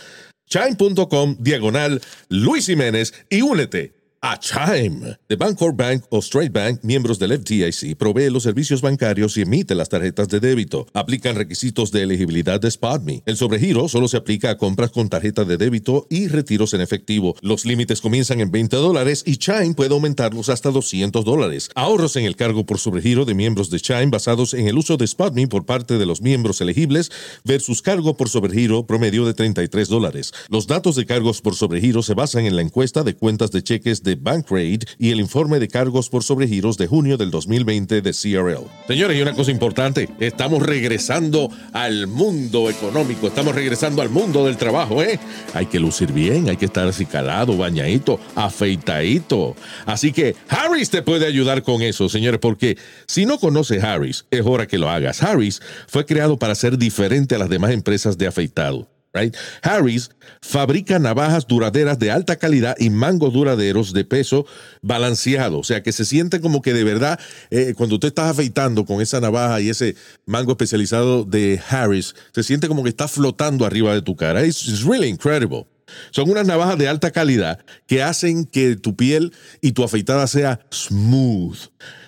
Chime.com, 0.48 1.38
diagonal 1.40 2.02
Luis 2.28 2.66
Jiménez 2.66 3.14
y 3.30 3.44
únete 3.44 3.99
a 4.22 4.38
Chime. 4.38 5.18
The 5.28 5.36
Bancorp 5.36 5.78
Bank 5.78 6.04
o 6.10 6.20
Straight 6.20 6.52
Bank, 6.52 6.80
miembros 6.84 7.20
del 7.20 7.32
FDIC, 7.40 7.96
provee 7.98 8.30
los 8.30 8.44
servicios 8.44 8.82
bancarios 8.82 9.38
y 9.38 9.42
emite 9.42 9.76
las 9.76 9.90
tarjetas 9.90 10.28
de 10.28 10.40
débito. 10.40 10.88
Aplican 10.94 11.36
requisitos 11.36 11.92
de 11.92 12.04
elegibilidad 12.04 12.60
de 12.60 12.70
SpotMe. 12.70 13.24
El 13.26 13.38
sobregiro 13.38 13.88
solo 13.88 14.08
se 14.08 14.18
aplica 14.18 14.50
a 14.50 14.58
compras 14.58 14.92
con 14.92 15.10
tarjeta 15.10 15.46
de 15.46 15.58
débito 15.58 16.08
y 16.10 16.28
retiros 16.28 16.74
en 16.74 16.82
efectivo. 16.82 17.36
Los 17.42 17.66
límites 17.66 18.02
comienzan 18.02 18.42
en 18.42 18.52
20 18.52 18.76
dólares 18.76 19.24
y 19.26 19.38
Chime 19.38 19.74
puede 19.74 19.94
aumentarlos 19.94 20.50
hasta 20.50 20.72
200 20.72 21.24
dólares. 21.24 21.70
Ahorros 21.76 22.16
en 22.16 22.26
el 22.26 22.36
cargo 22.36 22.66
por 22.66 22.80
sobregiro 22.80 23.26
de 23.26 23.36
miembros 23.36 23.70
de 23.70 23.80
Chime 23.80 24.08
basados 24.08 24.54
en 24.54 24.68
el 24.68 24.78
uso 24.78 24.98
de 24.98 25.08
SpotMe 25.08 25.48
por 25.48 25.66
parte 25.66 25.98
de 25.98 26.06
los 26.06 26.22
miembros 26.22 26.60
elegibles 26.62 27.12
versus 27.46 27.82
cargo 27.82 28.18
por 28.18 28.30
sobregiro 28.30 28.86
promedio 28.86 29.26
de 29.26 29.34
33 29.34 29.88
dólares. 29.88 30.34
Los 30.50 30.68
datos 30.68 30.96
de 30.96 31.06
cargos 31.06 31.42
por 31.42 31.56
sobregiro 31.56 32.04
se 32.04 32.14
basan 32.14 32.46
en 32.46 32.56
la 32.56 32.62
encuesta 32.62 33.04
de 33.04 33.16
cuentas 33.16 33.52
de 33.52 33.64
cheques 33.64 34.04
de 34.04 34.09
Bankrate 34.16 34.80
y 34.98 35.12
el 35.12 35.20
informe 35.20 35.60
de 35.60 35.68
cargos 35.68 36.10
por 36.10 36.24
sobregiros 36.24 36.78
de 36.78 36.88
junio 36.88 37.18
del 37.18 37.32
2020 37.32 38.02
de 38.02 38.12
CRL. 38.12 38.68
Señores, 38.88 39.18
y 39.18 39.22
una 39.22 39.34
cosa 39.34 39.52
importante, 39.52 40.10
estamos 40.20 40.62
regresando 40.62 41.50
al 41.74 42.08
mundo 42.08 42.70
económico, 42.70 43.28
estamos 43.28 43.56
regresando 43.56 44.02
al 44.02 44.10
mundo 44.10 44.46
del 44.46 44.58
trabajo, 44.58 45.02
¿eh? 45.02 45.20
Hay 45.54 45.68
que 45.68 45.80
lucir 45.80 46.12
bien, 46.12 46.50
hay 46.50 46.58
que 46.58 46.66
estar 46.66 46.90
calado, 47.06 47.58
bañadito, 47.58 48.20
afeitadito. 48.36 49.56
Así 49.86 50.12
que 50.12 50.36
Harris 50.48 50.90
te 50.90 51.02
puede 51.02 51.26
ayudar 51.26 51.64
con 51.64 51.82
eso, 51.82 52.10
señores, 52.10 52.40
porque 52.40 52.78
si 53.06 53.26
no 53.26 53.40
conoces 53.40 53.84
Harris, 53.84 54.26
es 54.32 54.46
hora 54.46 54.68
que 54.68 54.78
lo 54.78 54.90
hagas. 54.90 55.22
Harris 55.24 55.62
fue 55.88 56.06
creado 56.06 56.38
para 56.38 56.56
ser 56.56 56.78
diferente 56.78 57.36
a 57.36 57.38
las 57.38 57.50
demás 57.50 57.72
empresas 57.72 58.18
de 58.18 58.28
afeitado. 58.28 58.88
Right? 59.12 59.36
Harris 59.64 60.12
fabrica 60.40 61.00
navajas 61.00 61.48
duraderas 61.48 61.98
de 61.98 62.12
alta 62.12 62.36
calidad 62.36 62.76
y 62.78 62.92
mangos 62.92 63.34
duraderos 63.34 63.92
de 63.92 64.06
peso 64.06 64.46
balanceado. 64.84 65.60
O 65.60 65.64
sea, 65.64 65.82
que 65.82 65.92
se 65.92 66.06
siente 66.06 66.40
como 66.42 66.62
que 66.62 66.74
de 66.74 66.84
verdad, 66.84 67.20
eh, 67.50 67.74
cuando 67.76 67.96
usted 67.96 68.10
está 68.10 68.30
afeitando 68.30 68.86
con 68.86 69.02
esa 69.02 69.20
navaja 69.20 69.62
y 69.62 69.70
ese 69.70 69.96
mango 70.28 70.52
especializado 70.52 71.24
de 71.24 71.60
Harris, 71.70 72.14
se 72.34 72.44
siente 72.44 72.68
como 72.68 72.84
que 72.84 72.90
está 72.90 73.08
flotando 73.08 73.66
arriba 73.66 73.96
de 73.96 74.04
tu 74.04 74.16
cara. 74.16 74.46
It's, 74.46 74.68
it's 74.68 74.84
really 74.84 75.08
incredible. 75.08 75.66
Son 76.12 76.30
unas 76.30 76.46
navajas 76.46 76.78
de 76.78 76.88
alta 76.88 77.10
calidad 77.10 77.60
que 77.88 78.04
hacen 78.04 78.46
que 78.46 78.76
tu 78.76 78.96
piel 78.96 79.34
y 79.62 79.72
tu 79.72 79.84
afeitada 79.84 80.28
sea 80.28 80.60
smooth, 80.72 81.58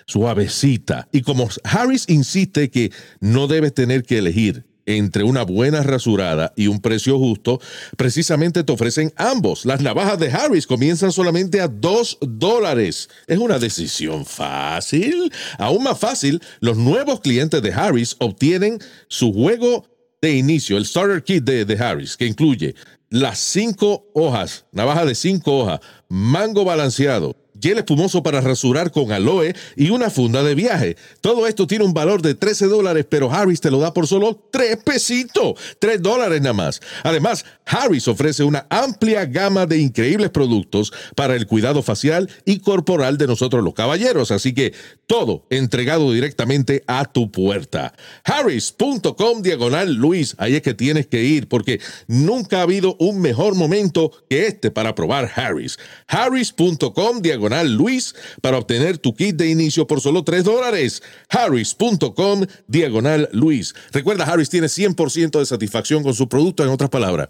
suavecita. 0.06 1.08
Y 1.12 1.22
como 1.22 1.48
Harris 1.64 2.04
insiste 2.08 2.70
que 2.70 2.92
no 3.20 3.48
debes 3.48 3.74
tener 3.74 4.04
que 4.04 4.18
elegir 4.18 4.64
entre 4.86 5.24
una 5.24 5.42
buena 5.42 5.82
rasurada 5.82 6.52
y 6.56 6.66
un 6.66 6.80
precio 6.80 7.18
justo, 7.18 7.60
precisamente 7.96 8.64
te 8.64 8.72
ofrecen 8.72 9.12
ambos. 9.16 9.64
Las 9.64 9.80
navajas 9.80 10.18
de 10.18 10.30
Harris 10.30 10.66
comienzan 10.66 11.12
solamente 11.12 11.60
a 11.60 11.68
2 11.68 12.18
dólares. 12.20 13.08
Es 13.26 13.38
una 13.38 13.58
decisión 13.58 14.24
fácil. 14.24 15.32
Aún 15.58 15.84
más 15.84 15.98
fácil, 15.98 16.40
los 16.60 16.76
nuevos 16.76 17.20
clientes 17.20 17.62
de 17.62 17.72
Harris 17.72 18.16
obtienen 18.18 18.78
su 19.08 19.32
juego 19.32 19.86
de 20.20 20.36
inicio, 20.36 20.76
el 20.76 20.86
starter 20.86 21.24
kit 21.24 21.44
de, 21.44 21.64
de 21.64 21.74
Harris, 21.82 22.16
que 22.16 22.26
incluye 22.26 22.74
las 23.10 23.38
cinco 23.40 24.06
hojas, 24.14 24.64
navaja 24.72 25.04
de 25.04 25.14
cinco 25.14 25.58
hojas, 25.58 25.80
mango 26.08 26.64
balanceado, 26.64 27.36
gel 27.62 27.78
espumoso 27.78 28.22
para 28.22 28.40
rasurar 28.40 28.90
con 28.90 29.12
aloe 29.12 29.54
y 29.76 29.90
una 29.90 30.10
funda 30.10 30.42
de 30.42 30.54
viaje. 30.54 30.96
Todo 31.20 31.46
esto 31.46 31.66
tiene 31.66 31.84
un 31.84 31.94
valor 31.94 32.20
de 32.20 32.34
13 32.34 32.66
dólares, 32.66 33.06
pero 33.08 33.30
Harris 33.30 33.60
te 33.60 33.70
lo 33.70 33.78
da 33.78 33.94
por 33.94 34.06
solo 34.06 34.48
3 34.50 34.78
pesitos, 34.84 35.54
3 35.78 36.02
dólares 36.02 36.40
nada 36.40 36.52
más. 36.52 36.80
Además, 37.04 37.44
Harris 37.64 38.08
ofrece 38.08 38.42
una 38.42 38.66
amplia 38.68 39.24
gama 39.24 39.66
de 39.66 39.78
increíbles 39.78 40.30
productos 40.30 40.92
para 41.14 41.36
el 41.36 41.46
cuidado 41.46 41.82
facial 41.82 42.28
y 42.44 42.58
corporal 42.58 43.16
de 43.18 43.28
nosotros 43.28 43.62
los 43.62 43.74
caballeros, 43.74 44.30
así 44.32 44.52
que 44.52 44.74
todo 45.06 45.46
entregado 45.50 46.12
directamente 46.12 46.82
a 46.86 47.04
tu 47.04 47.30
puerta. 47.30 47.94
Harris.com 48.24 49.42
diagonal 49.42 49.94
Luis, 49.94 50.34
ahí 50.38 50.56
es 50.56 50.62
que 50.62 50.74
tienes 50.74 51.06
que 51.06 51.22
ir 51.22 51.48
porque 51.48 51.80
nunca 52.08 52.58
ha 52.58 52.62
habido 52.62 52.96
un 52.98 53.20
mejor 53.20 53.54
momento 53.54 54.10
que 54.28 54.46
este 54.46 54.70
para 54.70 54.94
probar 54.94 55.30
Harris. 55.34 55.78
Harris.com 56.08 57.20
diagonal 57.20 57.51
Luis 57.62 58.14
para 58.40 58.58
obtener 58.58 58.98
tu 58.98 59.14
kit 59.14 59.36
de 59.36 59.48
inicio 59.50 59.86
por 59.86 60.00
solo 60.00 60.24
3 60.24 60.44
dólares. 60.44 61.02
Harris.com 61.28 62.46
diagonal 62.66 63.28
Luis. 63.32 63.74
Recuerda, 63.92 64.24
Harris 64.24 64.48
tiene 64.48 64.68
100% 64.68 65.38
de 65.38 65.46
satisfacción 65.46 66.02
con 66.02 66.14
su 66.14 66.28
producto, 66.28 66.64
en 66.64 66.70
otras 66.70 66.90
palabras. 66.90 67.28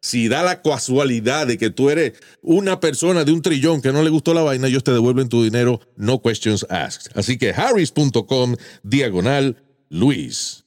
Si 0.00 0.28
da 0.28 0.42
la 0.42 0.60
casualidad 0.60 1.46
de 1.46 1.56
que 1.56 1.70
tú 1.70 1.88
eres 1.88 2.12
una 2.42 2.78
persona 2.78 3.24
de 3.24 3.32
un 3.32 3.42
trillón 3.42 3.80
que 3.80 3.90
no 3.90 4.02
le 4.02 4.10
gustó 4.10 4.34
la 4.34 4.42
vaina, 4.42 4.68
ellos 4.68 4.84
te 4.84 4.92
devuelven 4.92 5.28
tu 5.30 5.42
dinero, 5.42 5.80
no 5.96 6.20
questions 6.20 6.66
asked. 6.68 7.10
Así 7.14 7.38
que 7.38 7.50
harris.com 7.50 8.56
diagonal 8.82 9.56
Luis. 9.88 10.64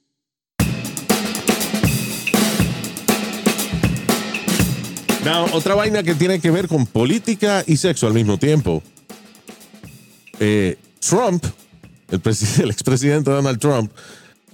Now, 5.23 5.45
otra 5.51 5.75
vaina 5.75 6.03
que 6.03 6.15
tiene 6.15 6.39
que 6.39 6.51
ver 6.51 6.69
con 6.69 6.85
política 6.85 7.61
y 7.67 7.75
sexo 7.75 8.07
al 8.07 8.13
mismo 8.13 8.39
tiempo. 8.39 8.81
Eh, 10.39 10.77
Trump 10.99 11.43
el, 12.11 12.21
el 12.63 12.69
expresidente 12.71 13.31
Donald 13.31 13.59
Trump 13.59 13.91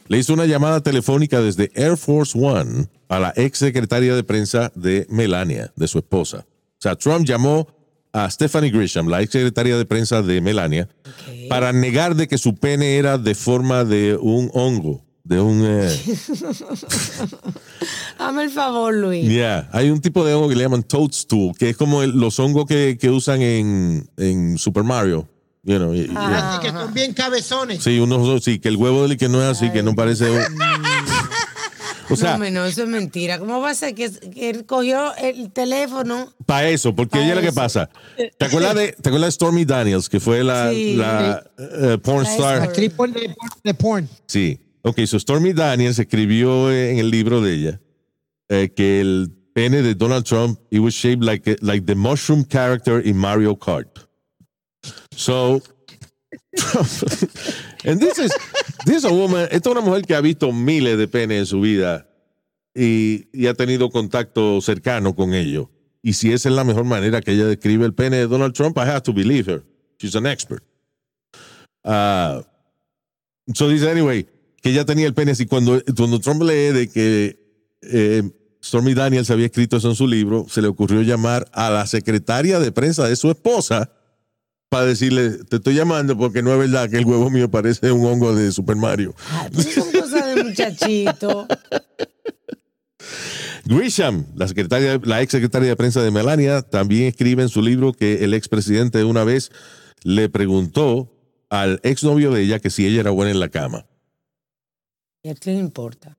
le 0.08 0.18
hizo 0.18 0.34
una 0.34 0.46
llamada 0.46 0.82
telefónica 0.82 1.42
desde 1.42 1.72
Air 1.76 1.98
Force 1.98 2.38
One 2.38 2.88
a 3.10 3.20
la 3.20 3.34
ex 3.36 3.58
secretaria 3.60 4.16
de 4.16 4.24
prensa 4.24 4.72
de 4.76 5.06
Melania, 5.10 5.72
de 5.76 5.88
su 5.88 5.98
esposa. 6.00 6.46
O 6.48 6.82
sea, 6.84 6.96
Trump 6.96 7.26
llamó 7.26 7.68
a 8.12 8.30
Stephanie 8.30 8.70
Grisham, 8.72 9.08
la 9.08 9.22
ex 9.22 9.32
secretaria 9.32 9.78
de 9.78 9.86
prensa 9.86 10.22
de 10.22 10.42
Melania, 10.42 10.90
para 11.50 11.72
negar 11.74 12.16
de 12.16 12.28
que 12.28 12.38
su 12.38 12.56
pene 12.56 12.98
era 12.98 13.18
de 13.18 13.34
forma 13.34 13.86
de 13.86 14.18
un 14.22 14.52
hongo, 14.54 15.04
de 15.24 15.40
un... 15.40 15.62
eh, 15.66 15.90
Hazme 18.20 18.44
el 18.44 18.50
favor, 18.52 18.94
Luis. 18.94 19.28
Yeah, 19.28 19.70
hay 19.72 19.90
un 19.90 20.02
tipo 20.02 20.26
de 20.26 20.34
hongo 20.34 20.50
que 20.50 20.56
le 20.56 20.64
llaman 20.64 20.84
toadstool, 20.84 21.56
que 21.58 21.70
es 21.70 21.78
como 21.78 22.04
el- 22.04 22.12
los 22.12 22.40
hongos 22.40 22.66
que, 22.66 22.98
que 23.00 23.10
usan 23.10 23.42
en, 23.42 24.10
en 24.18 24.58
Super 24.58 24.84
Mario. 24.84 25.28
You 25.66 25.78
know, 25.78 25.94
y- 25.96 26.02
y- 26.02 26.10
Ah. 26.16 26.58
Así 26.58 26.68
que 26.68 26.72
son 26.74 26.94
bien 26.94 27.14
cabezones. 27.14 27.84
Sí, 27.84 27.98
unos, 28.00 28.44
sí, 28.44 28.60
que 28.60 28.68
el 28.70 28.76
huevo 28.76 29.08
del 29.08 29.18
que 29.18 29.30
no 29.30 29.42
es 29.42 29.58
así, 29.58 29.70
que 29.72 29.82
no 29.84 29.96
parece. 29.96 30.26
O 32.10 32.16
sea, 32.18 32.38
no, 32.38 32.48
no, 32.52 32.66
eso 32.66 32.84
es 32.84 32.90
mentira. 32.90 33.40
¿Cómo 33.40 33.62
va 33.62 33.70
a 33.72 33.74
ser 33.76 33.96
que, 33.96 34.12
que 34.12 34.50
él 34.50 34.66
cogió 34.66 35.16
el 35.16 35.52
teléfono? 35.52 36.32
para 36.46 36.68
eso, 36.68 36.94
porque 36.94 37.18
Pa' 37.18 37.24
oye 37.24 37.34
lo 37.34 37.42
que 37.42 37.54
pasa. 37.54 37.90
¿Te 38.38 38.46
acuerdas 38.46 38.76
de, 38.76 38.92
¿te 38.92 39.10
acuerdas 39.10 39.28
de 39.30 39.32
Stormy 39.32 39.64
Daniels, 39.66 40.10
que 40.10 40.20
fue 40.20 40.44
la, 40.44 40.70
Sí. 40.72 40.96
la 40.98 41.44
eh, 41.58 41.98
porn 42.04 42.24
La 42.24 42.32
star? 42.36 42.62
Actriz 42.62 42.92
por- 42.94 43.12
de, 43.12 43.34
de 43.64 43.74
porn. 43.74 44.08
Sí. 44.28 44.60
Ok, 44.82 45.00
so 45.08 45.18
Stormy 45.18 45.54
Daniels 45.54 45.98
escribió 45.98 46.70
en 46.72 47.00
el 47.00 47.10
libro 47.10 47.40
de 47.42 47.54
ella 47.54 47.80
eh, 48.50 48.70
que 48.76 49.00
el 49.00 49.32
pene 49.54 49.82
de 49.82 49.96
Donald 49.96 50.26
Trump, 50.26 50.60
it 50.72 50.82
was 50.82 50.94
shaped 50.94 51.24
like, 51.24 51.56
like 51.62 51.86
the 51.86 51.96
mushroom 51.96 52.44
character 52.44 53.02
in 53.08 53.18
Mario 53.18 53.56
Kart. 53.58 53.88
So, 55.16 55.62
and 57.86 58.00
this 58.00 58.20
is, 58.20 58.32
this 58.86 59.04
woman, 59.04 59.48
esta 59.52 59.70
es 59.70 59.76
una 59.76 59.82
mujer 59.82 60.04
que 60.04 60.16
ha 60.16 60.22
visto 60.22 60.52
miles 60.52 60.98
de 60.98 61.08
penes 61.08 61.40
en 61.40 61.46
su 61.46 61.62
vida 61.62 62.08
y, 62.76 63.28
y 63.34 63.48
ha 63.48 63.54
tenido 63.54 63.90
contacto 63.90 64.62
cercano 64.62 65.16
con 65.16 65.34
ellos. 65.34 65.68
Y 66.02 66.14
si 66.14 66.34
esa 66.34 66.50
es 66.50 66.56
la 66.56 66.64
mejor 66.64 66.84
manera 66.84 67.22
que 67.22 67.32
ella 67.32 67.46
describe 67.46 67.86
el 67.86 67.94
pene 67.94 68.18
de 68.18 68.28
Donald 68.28 68.54
Trump, 68.54 68.78
I 68.78 68.82
have 68.82 69.04
to 69.04 69.14
believe 69.14 69.50
her. 69.50 69.64
She's 70.00 70.16
an 70.16 70.26
expert. 70.26 70.64
Ah, 71.84 72.42
So 73.54 73.68
dice, 73.68 73.90
anyway, 73.90 74.26
que 74.62 74.70
ella 74.70 74.86
tenía 74.86 75.08
el 75.08 75.14
pene 75.14 75.32
así. 75.32 75.46
Cuando, 75.46 75.82
cuando 75.98 76.20
Trump 76.20 76.44
lee 76.44 76.72
de 76.72 76.90
que 76.90 77.40
eh, 77.82 78.24
Stormy 78.64 78.94
Daniels 78.94 79.30
había 79.32 79.48
escrito 79.48 79.78
eso 79.78 79.90
en 79.90 79.96
su 79.96 80.08
libro, 80.08 80.46
se 80.50 80.62
le 80.62 80.70
ocurrió 80.70 81.02
llamar 81.02 81.50
a 81.52 81.70
la 81.70 81.86
secretaria 81.86 82.60
de 82.60 82.72
prensa 82.72 83.08
de 83.08 83.16
su 83.16 83.30
esposa 83.30 83.92
para 84.74 84.88
decirle, 84.88 85.30
te 85.48 85.58
estoy 85.58 85.76
llamando 85.76 86.18
porque 86.18 86.42
no 86.42 86.52
es 86.52 86.58
verdad 86.58 86.90
que 86.90 86.98
el 86.98 87.06
huevo 87.06 87.30
mío 87.30 87.48
parece 87.52 87.92
un 87.92 88.04
hongo 88.08 88.34
de 88.34 88.52
Super 88.52 88.76
Mario. 88.76 89.14
Ah, 89.30 89.48
son 89.54 89.92
cosas 89.92 90.36
de 90.36 90.44
muchachito. 90.44 91.48
Grisham, 93.66 94.26
la, 94.36 94.48
secretaria, 94.48 95.00
la 95.04 95.22
ex 95.22 95.32
secretaria 95.32 95.70
de 95.70 95.76
prensa 95.76 96.02
de 96.02 96.10
Melania, 96.10 96.64
también 96.64 97.04
escribe 97.04 97.44
en 97.44 97.50
su 97.50 97.62
libro 97.62 97.94
que 97.94 98.24
el 98.24 98.34
expresidente 98.34 99.04
una 99.04 99.24
vez 99.24 99.52
le 100.02 100.28
preguntó 100.28 101.16
al 101.52 101.80
exnovio 101.84 102.32
de 102.32 102.42
ella 102.42 102.58
que 102.58 102.72
si 102.72 102.88
ella 102.88 103.02
era 103.02 103.12
buena 103.12 103.30
en 103.30 103.40
la 103.40 103.50
cama. 103.50 103.86
¿Y 105.22 105.30
a 105.30 105.36
quién 105.36 105.58
importa? 105.58 106.18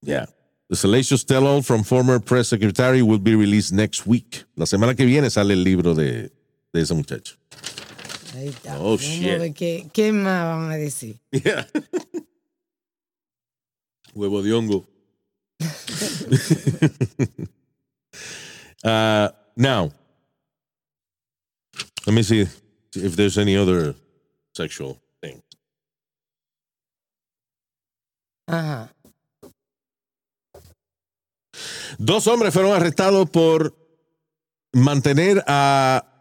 Yeah. 0.00 0.28
The 0.68 0.74
salacious 0.74 1.24
tell-all 1.24 1.62
from 1.62 1.84
former 1.84 2.18
press 2.18 2.48
secretary 2.48 3.00
will 3.00 3.20
be 3.20 3.36
released 3.36 3.72
next 3.72 4.08
week. 4.08 4.44
La 4.56 4.66
semana 4.66 4.96
que 4.96 5.04
viene 5.04 5.30
sale 5.30 5.54
el 5.54 5.62
libro 5.62 5.94
de, 5.94 6.32
de 6.72 6.82
ese 6.82 6.94
muchacho. 6.94 7.36
Ahí 8.36 8.48
está. 8.48 8.78
Oh, 8.78 8.96
Vamos 8.96 9.00
shit. 9.00 9.30
a 9.30 9.38
ver 9.38 9.54
qué, 9.54 9.88
qué 9.94 10.12
más 10.12 10.44
van 10.44 10.70
a 10.70 10.76
decir. 10.76 11.18
Yeah. 11.30 11.66
Huevo 14.14 14.42
de 14.42 14.52
hongo. 14.52 14.86
uh, 18.84 19.28
now, 19.56 19.90
let 22.06 22.12
me 22.14 22.22
see 22.22 22.46
if 22.94 23.16
there's 23.16 23.38
any 23.38 23.56
other 23.56 23.94
sexual 24.54 25.00
thing. 25.22 25.42
Ajá. 28.46 28.92
Dos 31.98 32.26
hombres 32.26 32.52
fueron 32.52 32.72
arrestados 32.72 33.30
por 33.30 33.74
mantener 34.74 35.42
a 35.46 36.15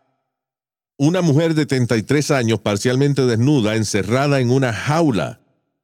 una 0.98 1.22
mujer 1.22 1.54
de 1.56 1.66
33 1.66 2.32
años 2.32 2.60
parcialmente 2.60 3.26
desnuda 3.26 3.76
encerrada 3.76 4.40
en 4.40 4.50
una 4.50 4.74
jaula 4.74 5.42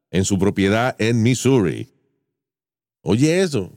en 0.09 0.25
su 0.25 0.37
propiedad 0.39 0.95
en 0.99 1.21
Missouri. 1.23 1.89
Oye 3.01 3.41
eso. 3.41 3.71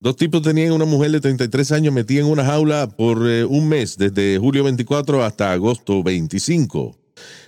Dos 0.00 0.16
tipos 0.16 0.42
tenían 0.42 0.72
una 0.72 0.84
mujer 0.84 1.10
de 1.12 1.20
33 1.20 1.72
años 1.72 1.94
metida 1.94 2.20
en 2.20 2.26
una 2.26 2.44
jaula 2.44 2.88
por 2.88 3.26
eh, 3.26 3.44
un 3.44 3.68
mes, 3.68 3.96
desde 3.96 4.38
julio 4.38 4.62
24 4.64 5.24
hasta 5.24 5.52
agosto 5.52 6.02
25. 6.02 6.98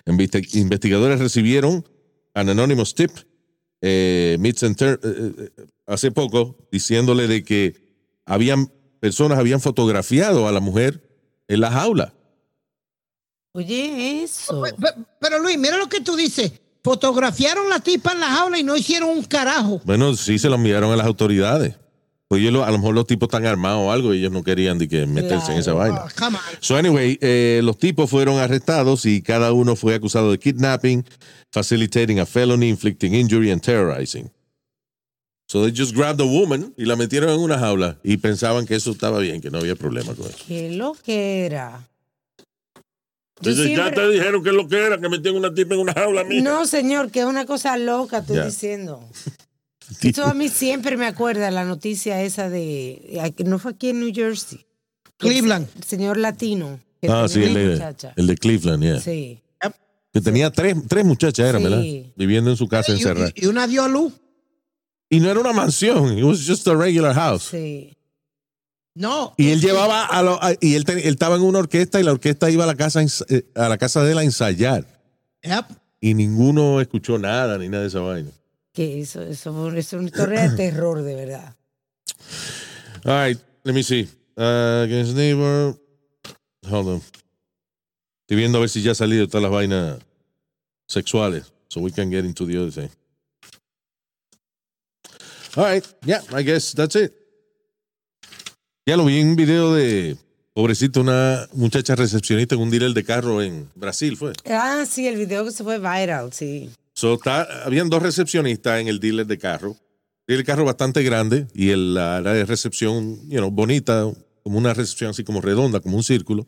Investi- 0.06 0.54
investigadores 0.56 1.18
recibieron 1.18 1.84
an 2.32 2.48
anonymous 2.48 2.94
tip 2.94 3.10
eh, 3.82 4.38
eh, 4.40 5.50
hace 5.86 6.10
poco 6.12 6.56
diciéndole 6.72 7.26
de 7.26 7.44
que 7.44 7.74
habían 8.24 8.72
personas 9.00 9.38
habían 9.38 9.60
fotografiado 9.60 10.48
a 10.48 10.52
la 10.52 10.60
mujer 10.60 11.02
en 11.48 11.60
la 11.60 11.70
jaula. 11.70 12.14
Oye, 13.56 14.22
eso. 14.22 14.62
Pe- 14.62 14.72
pe- 14.74 15.02
Pero 15.18 15.38
Luis, 15.40 15.58
mira 15.58 15.76
lo 15.78 15.88
que 15.88 16.00
tú 16.00 16.14
dices. 16.14 16.52
Fotografiaron 16.84 17.68
la 17.68 17.80
tipa 17.80 18.12
en 18.12 18.20
la 18.20 18.26
jaula 18.28 18.58
y 18.58 18.62
no 18.62 18.76
hicieron 18.76 19.08
un 19.10 19.24
carajo. 19.24 19.80
Bueno, 19.84 20.14
sí 20.14 20.38
se 20.38 20.48
lo 20.48 20.54
enviaron 20.56 20.92
a 20.92 20.96
las 20.96 21.06
autoridades. 21.06 21.74
Pues 22.28 22.40
ellos 22.42 22.52
lo- 22.52 22.64
a 22.64 22.70
lo 22.70 22.78
mejor 22.78 22.94
los 22.94 23.06
tipos 23.06 23.28
están 23.28 23.46
armados 23.46 23.80
o 23.80 23.90
algo 23.92 24.12
y 24.12 24.18
ellos 24.18 24.30
no 24.32 24.42
querían 24.44 24.78
de 24.78 24.88
que 24.88 25.06
meterse 25.06 25.52
en 25.52 25.58
esa 25.58 25.72
vaina. 25.74 26.04
Oh, 26.04 26.26
on. 26.26 26.36
So 26.60 26.76
anyway, 26.76 27.18
eh, 27.20 27.60
los 27.64 27.78
tipos 27.78 28.10
fueron 28.10 28.38
arrestados 28.38 29.06
y 29.06 29.22
cada 29.22 29.52
uno 29.52 29.74
fue 29.74 29.94
acusado 29.94 30.30
de 30.32 30.38
kidnapping, 30.38 31.04
facilitating 31.52 32.20
a 32.20 32.26
felony, 32.26 32.68
inflicting 32.68 33.14
injury 33.14 33.50
and 33.50 33.62
terrorizing. 33.62 34.30
So 35.48 35.62
they 35.62 35.72
just 35.76 35.94
grabbed 35.94 36.20
a 36.20 36.24
woman 36.24 36.74
y 36.76 36.84
la 36.84 36.96
metieron 36.96 37.30
en 37.30 37.38
una 37.38 37.58
jaula 37.58 37.98
y 38.02 38.16
pensaban 38.16 38.66
que 38.66 38.74
eso 38.74 38.90
estaba 38.90 39.20
bien, 39.20 39.40
que 39.40 39.50
no 39.50 39.58
había 39.58 39.76
problema 39.76 40.12
con 40.14 40.26
eso. 40.26 40.38
¿Qué 40.48 40.70
lo 40.72 40.94
era? 43.40 43.50
Entonces 43.50 43.76
ya 43.76 43.90
te 43.92 44.08
dijeron 44.10 44.42
que 44.42 44.52
lo 44.52 44.66
que 44.68 44.76
era, 44.86 44.98
que 44.98 45.08
metían 45.08 45.36
una 45.36 45.52
tipa 45.54 45.74
en 45.74 45.80
una 45.80 45.92
jaula 45.92 46.24
mía. 46.24 46.42
No, 46.42 46.66
señor, 46.66 47.10
que 47.10 47.20
es 47.20 47.26
una 47.26 47.44
cosa 47.46 47.76
loca, 47.76 48.18
estoy 48.18 48.36
Ya. 48.36 48.44
diciendo. 48.46 49.00
Eso 50.02 50.24
a 50.26 50.34
mí 50.34 50.48
siempre 50.48 50.96
me 50.96 51.06
acuerda 51.06 51.50
la 51.52 51.64
noticia 51.64 52.20
esa 52.22 52.50
de. 52.50 53.32
No 53.44 53.58
fue 53.60 53.72
aquí 53.72 53.90
en 53.90 54.00
New 54.00 54.12
Jersey. 54.12 54.66
Cleveland. 55.16 55.68
El 55.76 55.84
señor 55.84 56.16
latino. 56.16 56.80
que 57.00 57.08
Ah, 57.08 57.28
sí, 57.28 57.42
el 57.44 57.54
de, 57.54 57.66
muchacha. 57.74 58.12
el 58.16 58.26
de 58.26 58.36
Cleveland, 58.36 58.82
yeah. 58.82 59.00
Sí. 59.00 59.40
Que 60.12 60.20
tenía 60.22 60.50
tres, 60.50 60.74
tres 60.88 61.04
muchachas, 61.04 61.46
eran, 61.46 61.60
Sí. 61.62 61.68
¿verdad? 61.68 62.12
Viviendo 62.16 62.50
en 62.50 62.56
su 62.56 62.66
casa 62.68 62.92
encerrada. 62.92 63.30
y- 63.34 63.44
y 63.44 63.46
una 63.48 63.66
dio 63.66 63.84
a 63.84 63.88
luz. 63.88 64.14
Y 65.10 65.20
no 65.20 65.30
era 65.30 65.38
una 65.38 65.52
mansión, 65.52 66.18
it 66.18 66.24
was 66.24 66.44
just 66.46 66.66
a 66.66 66.74
regular 66.74 67.14
house. 67.14 67.44
Sí. 67.50 67.95
No. 68.96 69.34
Y 69.36 69.50
él 69.50 69.60
llevaba 69.60 70.06
a, 70.06 70.22
lo- 70.22 70.42
a- 70.42 70.54
y 70.58 70.74
él, 70.74 70.84
él 70.88 70.98
estaba 71.04 71.36
en 71.36 71.42
una 71.42 71.58
orquesta 71.58 72.00
y 72.00 72.02
la 72.02 72.12
orquesta 72.12 72.50
iba 72.50 72.64
a 72.64 72.66
la 72.66 72.74
casa 72.76 73.00
a 73.00 73.04
eh, 73.28 73.44
a 73.54 73.68
la 73.68 73.76
casa 73.76 74.02
de 74.02 74.12
él 74.12 74.18
a 74.18 74.24
ensayar 74.24 74.86
Yep. 75.42 75.66
y 76.00 76.14
ninguno 76.14 76.80
escuchó 76.80 77.18
nada 77.18 77.58
ni 77.58 77.68
nada 77.68 77.82
de 77.82 77.88
esa 77.88 78.00
vaina. 78.00 78.30
Que 78.72 79.00
eso, 79.00 79.20
eso, 79.22 79.70
es 79.74 79.92
una 79.92 80.06
historia 80.06 80.48
de 80.48 80.56
terror, 80.56 81.02
de 81.02 81.14
verdad. 81.14 81.54
All 83.04 83.28
right, 83.28 83.38
let 83.64 83.72
me 83.74 83.82
see. 83.82 84.08
Uh, 84.36 84.82
against 84.84 85.14
neighbor. 85.14 85.74
Hold 86.68 86.88
on. 86.88 87.02
Estoy 88.22 88.36
viendo 88.38 88.58
a 88.58 88.60
ver 88.62 88.68
si 88.70 88.82
ya 88.82 88.92
ha 88.92 88.94
salido 88.94 89.28
todas 89.28 89.42
las 89.42 89.52
vainas 89.52 89.98
sexuales. 90.88 91.52
So 91.68 91.80
we 91.80 91.90
can 91.92 92.10
get 92.10 92.24
into 92.24 92.46
the 92.46 92.56
other 92.58 92.70
thing. 92.72 92.90
All 95.56 95.64
right, 95.64 95.84
yeah, 96.04 96.20
I 96.34 96.42
guess 96.42 96.72
that's 96.74 96.96
it. 96.96 97.12
Ya 98.86 98.96
lo 98.96 99.04
vi 99.04 99.18
en 99.18 99.30
un 99.30 99.36
video 99.36 99.74
de, 99.74 100.16
pobrecito, 100.54 101.00
una 101.00 101.48
muchacha 101.52 101.96
recepcionista 101.96 102.54
en 102.54 102.60
un 102.60 102.70
dealer 102.70 102.92
de 102.92 103.02
carro 103.04 103.42
en 103.42 103.68
Brasil, 103.74 104.16
fue. 104.16 104.32
Ah, 104.48 104.84
sí, 104.88 105.08
el 105.08 105.16
video 105.16 105.44
que 105.44 105.50
se 105.50 105.64
fue 105.64 105.78
viral, 105.78 106.32
sí. 106.32 106.70
So, 106.94 107.14
está, 107.14 107.64
habían 107.64 107.90
dos 107.90 108.00
recepcionistas 108.02 108.80
en 108.80 108.86
el 108.88 109.00
dealer 109.00 109.26
de 109.26 109.38
carro. 109.38 109.76
El 110.28 110.44
carro 110.44 110.64
bastante 110.64 111.02
grande 111.02 111.46
y 111.52 111.70
el, 111.70 111.94
la 111.94 112.20
recepción, 112.44 113.28
you 113.28 113.38
know, 113.38 113.50
bonita, 113.50 114.08
como 114.44 114.58
una 114.58 114.72
recepción 114.72 115.10
así 115.10 115.24
como 115.24 115.40
redonda, 115.40 115.80
como 115.80 115.96
un 115.96 116.04
círculo, 116.04 116.46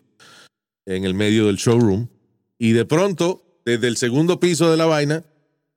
en 0.87 1.05
el 1.05 1.15
medio 1.15 1.47
del 1.47 1.57
showroom. 1.57 2.07
Y 2.57 2.71
de 2.73 2.85
pronto, 2.85 3.61
desde 3.65 3.89
el 3.89 3.97
segundo 3.97 4.39
piso 4.41 4.71
de 4.71 4.77
la 4.77 4.87
vaina, 4.87 5.25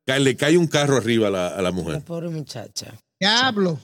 cae- 0.05 0.19
le 0.19 0.35
cae 0.35 0.57
un 0.57 0.67
carro 0.67 0.95
arriba 0.97 1.27
a 1.27 1.31
la, 1.31 1.47
a 1.47 1.55
la 1.57 1.61
La 1.63 1.71
mujer. 1.71 2.01
pobre 2.03 2.29
muchacha. 2.29 2.93
Diablo. 3.19 3.79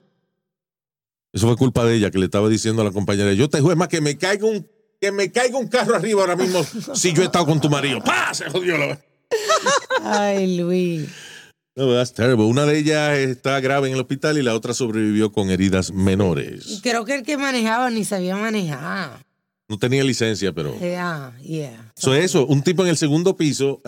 Eso 1.34 1.48
fue 1.48 1.58
culpa 1.58 1.86
de 1.86 1.96
ella, 1.96 2.12
que 2.12 2.20
le 2.20 2.26
estaba 2.26 2.50
diciendo 2.50 2.82
a 2.82 2.86
la 2.86 2.92
compañera, 2.92 3.34
yo 3.34 3.50
te 3.50 3.60
juego 3.62 3.78
más 3.78 3.90
que 3.90 4.02
me 4.02 4.18
caiga 4.18 4.48
un, 4.48 4.68
que 5.00 5.12
me 5.12 5.32
caiga 5.32 5.58
un 5.58 5.68
carro 5.68 5.96
arriba 5.96 6.22
ahora 6.22 6.36
mismo 6.36 6.64
si 6.94 7.14
yo 7.14 7.22
he 7.22 7.26
estado 7.26 7.46
con 7.46 7.62
tu 7.62 7.70
marido. 7.70 8.02
¡Pah! 8.02 8.34
Se 8.34 8.50
jodió 8.50 8.78
la. 8.78 9.00
Ay, 10.04 10.58
Luis. 10.58 11.08
No, 11.76 11.94
that's 11.94 12.12
terrible. 12.12 12.46
Una 12.46 12.66
de 12.66 12.80
ellas 12.80 13.18
está 13.20 13.60
grave 13.60 13.88
en 13.88 13.94
el 13.94 14.00
hospital 14.00 14.40
y 14.40 14.42
la 14.42 14.56
otra 14.56 14.74
sobrevivió 14.74 15.32
con 15.32 15.52
heridas 15.52 15.92
menores. 15.92 16.80
Creo 16.82 17.06
que 17.06 17.14
el 17.14 17.24
que 17.24 17.38
manejaba 17.38 17.92
ni 17.92 18.04
sabía 18.04 18.36
manejar. 18.36 19.24
No 19.68 19.78
tenía 19.78 20.04
licencia, 20.04 20.52
pero... 20.54 20.80
Yeah, 20.80 21.38
yeah. 21.44 21.92
So, 21.96 22.16
eso, 22.16 22.48
un 22.48 22.64
tipo 22.64 22.84
en 22.84 22.90
el 22.90 22.98
segundo 22.98 23.36
piso, 23.36 23.82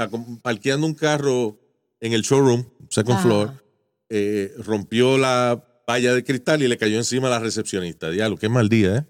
parqueando 0.43 0.85
un 0.85 0.93
carro 0.93 1.57
en 1.99 2.13
el 2.13 2.21
showroom, 2.21 2.65
second 2.89 3.17
Ajá. 3.17 3.23
floor, 3.23 3.63
eh, 4.09 4.53
rompió 4.59 5.17
la 5.17 5.63
valla 5.89 6.13
de 6.13 6.23
cristal 6.23 6.61
y 6.61 6.67
le 6.67 6.77
cayó 6.77 6.97
encima 6.97 7.27
a 7.27 7.31
la 7.31 7.39
recepcionista. 7.39 8.11
Diablo, 8.11 8.37
qué 8.37 8.47
mal 8.47 8.69
día, 8.69 8.95
¿eh? 8.97 9.05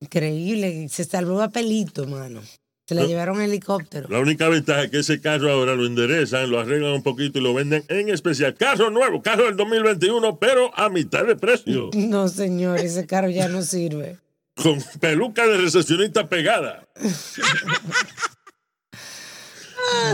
Increíble. 0.00 0.86
Se 0.90 1.04
salvó 1.04 1.40
a 1.40 1.48
pelito, 1.48 2.06
mano. 2.06 2.42
Se 2.86 2.94
la 2.94 3.02
No. 3.02 3.08
llevaron 3.08 3.36
en 3.36 3.48
helicóptero. 3.48 4.06
La 4.10 4.18
única 4.18 4.48
ventaja 4.50 4.82
es 4.82 4.90
que 4.90 4.98
ese 4.98 5.22
carro 5.22 5.50
ahora 5.50 5.74
lo 5.76 5.86
enderezan, 5.86 6.50
lo 6.50 6.60
arreglan 6.60 6.92
un 6.92 7.02
poquito 7.02 7.38
y 7.38 7.42
lo 7.42 7.54
venden 7.54 7.84
en 7.88 8.10
especial. 8.10 8.54
Carro 8.54 8.90
nuevo, 8.90 9.22
carro 9.22 9.44
del 9.46 9.56
2021, 9.56 10.38
pero 10.38 10.76
a 10.78 10.90
mitad 10.90 11.24
de 11.24 11.36
precio. 11.36 11.88
No, 11.94 12.28
señor, 12.28 12.80
ese 12.80 13.06
carro 13.06 13.30
ya 13.30 13.48
no 13.48 13.62
sirve. 13.62 14.18
Con 14.56 14.78
peluca 15.00 15.46
de 15.46 15.56
recepcionista 15.56 16.28
pegada. 16.28 16.86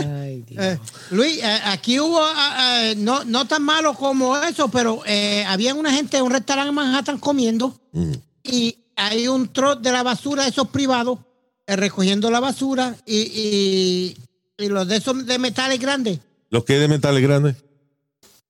Ay, 0.05 0.43
Dios. 0.47 0.63
Eh, 0.63 0.79
Luis, 1.11 1.37
eh, 1.37 1.59
aquí 1.65 1.99
hubo, 1.99 2.19
ah, 2.21 2.81
eh, 2.83 2.95
no, 2.95 3.23
no 3.25 3.45
tan 3.47 3.63
malo 3.63 3.93
como 3.93 4.37
eso, 4.37 4.69
pero 4.69 5.01
eh, 5.05 5.43
había 5.45 5.73
una 5.73 5.91
gente 5.91 6.17
en 6.17 6.23
un 6.23 6.31
restaurante 6.31 6.69
en 6.69 6.75
Manhattan 6.75 7.19
comiendo 7.19 7.79
y 8.43 8.77
hay 8.95 9.27
un 9.27 9.51
trot 9.51 9.81
de 9.81 9.91
la 9.91 10.03
basura, 10.03 10.43
de 10.43 10.49
esos 10.49 10.69
privados, 10.69 11.19
eh, 11.65 11.75
recogiendo 11.75 12.31
la 12.31 12.39
basura 12.39 12.95
y, 13.05 13.17
y, 13.17 14.17
y 14.57 14.67
los 14.69 14.87
de 14.87 14.97
esos 14.97 15.25
de 15.25 15.37
metales 15.37 15.79
grandes. 15.79 16.19
Los 16.49 16.63
que 16.63 16.79
de 16.79 16.87
metales 16.87 17.21
grandes. 17.21 17.55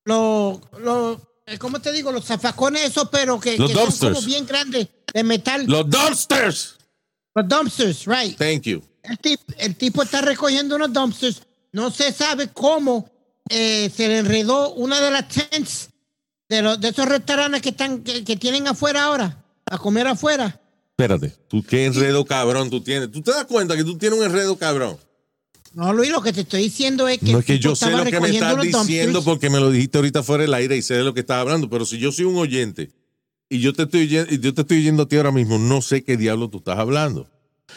Los, 0.06 0.60
los 0.80 1.18
¿cómo 1.60 1.80
te 1.80 1.92
digo? 1.92 2.12
Los 2.12 2.26
zafacones 2.26 2.84
esos, 2.84 3.10
pero 3.10 3.40
que, 3.40 3.58
Los 3.58 3.72
que 3.72 3.92
son 3.92 4.14
como 4.14 4.26
bien 4.26 4.46
grandes 4.46 4.88
de 5.14 5.24
metal. 5.24 5.66
Los 5.66 5.90
dumpsters. 5.90 6.76
Los 7.36 7.48
dumpsters, 7.48 8.06
right. 8.06 8.38
Thank 8.38 8.64
you. 8.64 8.82
El, 9.10 9.18
tip- 9.20 9.54
el 9.58 9.76
tipo 9.76 10.04
está 10.04 10.22
recogiendo 10.22 10.76
unos 10.76 10.92
dumpsters. 10.94 11.42
No 11.72 11.92
se 11.92 12.12
sabe 12.12 12.50
cómo 12.50 13.10
eh, 13.50 13.90
se 13.96 14.08
le 14.08 14.20
enredó 14.20 14.74
una 14.74 15.00
de 15.02 15.12
las 15.12 15.28
tents 15.28 15.90
de, 16.50 16.62
los, 16.62 16.80
de 16.80 16.90
esos 16.90 17.06
restaurantes 17.08 17.62
que, 17.62 17.70
están, 17.70 18.04
que, 18.04 18.24
que 18.24 18.36
tienen 18.38 18.68
afuera 18.68 19.04
ahora, 19.06 19.44
a 19.66 19.78
comer 19.78 20.08
afuera. 20.08 20.60
Espérate, 20.92 21.30
tú 21.48 21.62
qué 21.64 21.86
enredo 21.86 22.26
cabrón 22.26 22.70
tú 22.70 22.82
tienes. 22.82 23.12
¿Tú 23.12 23.22
te 23.22 23.32
das 23.32 23.46
cuenta 23.46 23.76
que 23.76 23.84
tú 23.84 23.98
tienes 23.98 24.18
un 24.18 24.26
enredo 24.26 24.58
cabrón? 24.58 24.98
No, 25.74 25.94
Luis, 25.94 26.10
lo 26.12 26.22
que 26.24 26.34
te 26.34 26.42
estoy 26.42 26.64
diciendo 26.64 27.08
es 27.08 27.20
que. 27.20 27.32
No 27.32 27.40
es 27.40 27.46
que 27.46 27.60
yo 27.60 27.76
sé 27.76 27.92
lo 27.92 28.04
que 28.06 28.20
me 28.20 28.30
estás 28.30 28.60
diciendo 28.60 29.24
porque 29.24 29.50
me 29.50 29.60
lo 29.60 29.70
dijiste 29.70 30.00
ahorita 30.00 30.24
fuera 30.24 30.42
del 30.42 30.54
aire 30.56 30.76
y 30.76 30.82
sé 30.82 30.96
de 30.96 31.04
lo 31.04 31.14
que 31.14 31.20
estás 31.20 31.38
hablando, 31.38 31.70
pero 31.70 31.86
si 31.86 32.00
yo 32.00 32.12
soy 32.12 32.26
un 32.26 32.38
oyente 32.38 32.92
y 33.50 33.60
yo 33.60 33.74
te 33.74 33.84
estoy 33.84 34.02
oyendo, 34.04 34.32
yo 34.34 34.54
te 34.56 34.62
estoy 34.62 34.80
oyendo 34.80 35.04
a 35.04 35.08
ti 35.08 35.18
ahora 35.18 35.32
mismo, 35.32 35.60
no 35.60 35.82
sé 35.84 36.04
qué 36.04 36.18
diablo 36.18 36.50
tú 36.50 36.58
estás 36.58 36.80
hablando. 36.80 37.30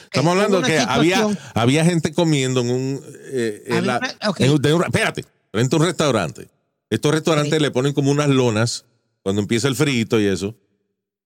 Estamos 0.04 0.32
hablando 0.32 0.62
que 0.62 0.78
había, 0.78 1.26
había 1.54 1.84
gente 1.84 2.12
comiendo 2.12 2.60
en 2.60 2.70
un... 2.70 3.00
eh, 3.32 3.62
en 3.66 3.86
la- 3.86 3.98
una- 3.98 4.30
ok. 4.30 4.40
en 4.40 4.50
un- 4.52 4.62
de 4.62 4.74
un- 4.74 4.82
espérate, 4.84 5.24
frente 5.52 5.76
a 5.76 5.78
un 5.78 5.84
restaurante. 5.84 6.48
Estos 6.90 7.12
restaurantes 7.12 7.54
Ok. 7.54 7.60
le 7.60 7.70
ponen 7.70 7.92
como 7.92 8.10
unas 8.10 8.28
lonas 8.28 8.84
cuando 9.22 9.40
empieza 9.42 9.68
el 9.68 9.76
frito 9.76 10.20
y 10.20 10.26
eso. 10.26 10.54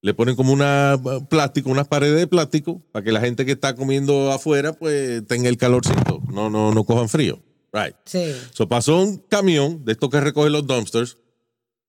Le 0.02 0.12
ponen 0.12 0.36
como 0.36 0.52
una 0.52 0.96
uh, 1.02 1.26
plástico, 1.26 1.70
unas 1.70 1.88
paredes 1.88 2.18
de 2.18 2.26
plástico 2.26 2.82
para 2.92 3.02
que 3.02 3.12
la 3.12 3.20
gente 3.20 3.46
que 3.46 3.52
está 3.52 3.74
comiendo 3.74 4.30
afuera 4.32 4.74
pues 4.74 5.26
tenga 5.26 5.48
el 5.48 5.56
calorcito, 5.56 6.20
no, 6.30 6.50
no, 6.50 6.74
no 6.74 6.84
cojan 6.84 7.08
frío. 7.08 7.40
Right. 7.72 7.96
Sí. 8.04 8.34
So, 8.52 8.68
pasó 8.68 9.00
un 9.02 9.16
camión 9.16 9.84
de 9.84 9.92
estos 9.92 10.10
que 10.10 10.20
recoge 10.20 10.50
los 10.50 10.66
dumpsters 10.66 11.16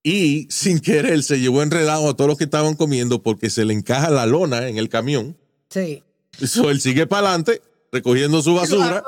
y 0.01 0.47
sin 0.49 0.79
querer 0.79 1.21
se 1.23 1.39
llevó 1.39 1.61
enredado 1.61 2.09
a 2.09 2.15
todos 2.15 2.29
los 2.29 2.37
que 2.37 2.45
estaban 2.45 2.75
comiendo 2.75 3.21
porque 3.21 3.49
se 3.49 3.65
le 3.65 3.73
encaja 3.73 4.09
la 4.09 4.25
lona 4.25 4.67
en 4.69 4.77
el 4.77 4.87
camión. 4.89 5.37
Sí. 5.69 6.01
So, 6.45 6.69
él 6.69 6.81
sigue 6.81 7.07
para 7.07 7.27
adelante 7.29 7.61
recogiendo 7.91 8.41
su 8.41 8.53
basura, 8.55 9.03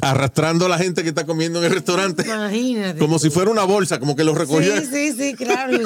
arrastrando 0.00 0.64
a 0.66 0.68
la 0.70 0.78
gente 0.78 1.02
que 1.02 1.10
está 1.10 1.26
comiendo 1.26 1.58
en 1.58 1.66
el 1.66 1.72
restaurante 1.72 2.22
Imagínate. 2.26 2.98
como 2.98 3.18
si 3.18 3.28
fuera 3.28 3.50
una 3.50 3.64
bolsa, 3.64 3.98
como 4.00 4.16
que 4.16 4.24
lo 4.24 4.34
recogía. 4.34 4.80
Sí, 4.80 4.86
sí, 4.90 5.12
sí, 5.12 5.34
claro. 5.34 5.78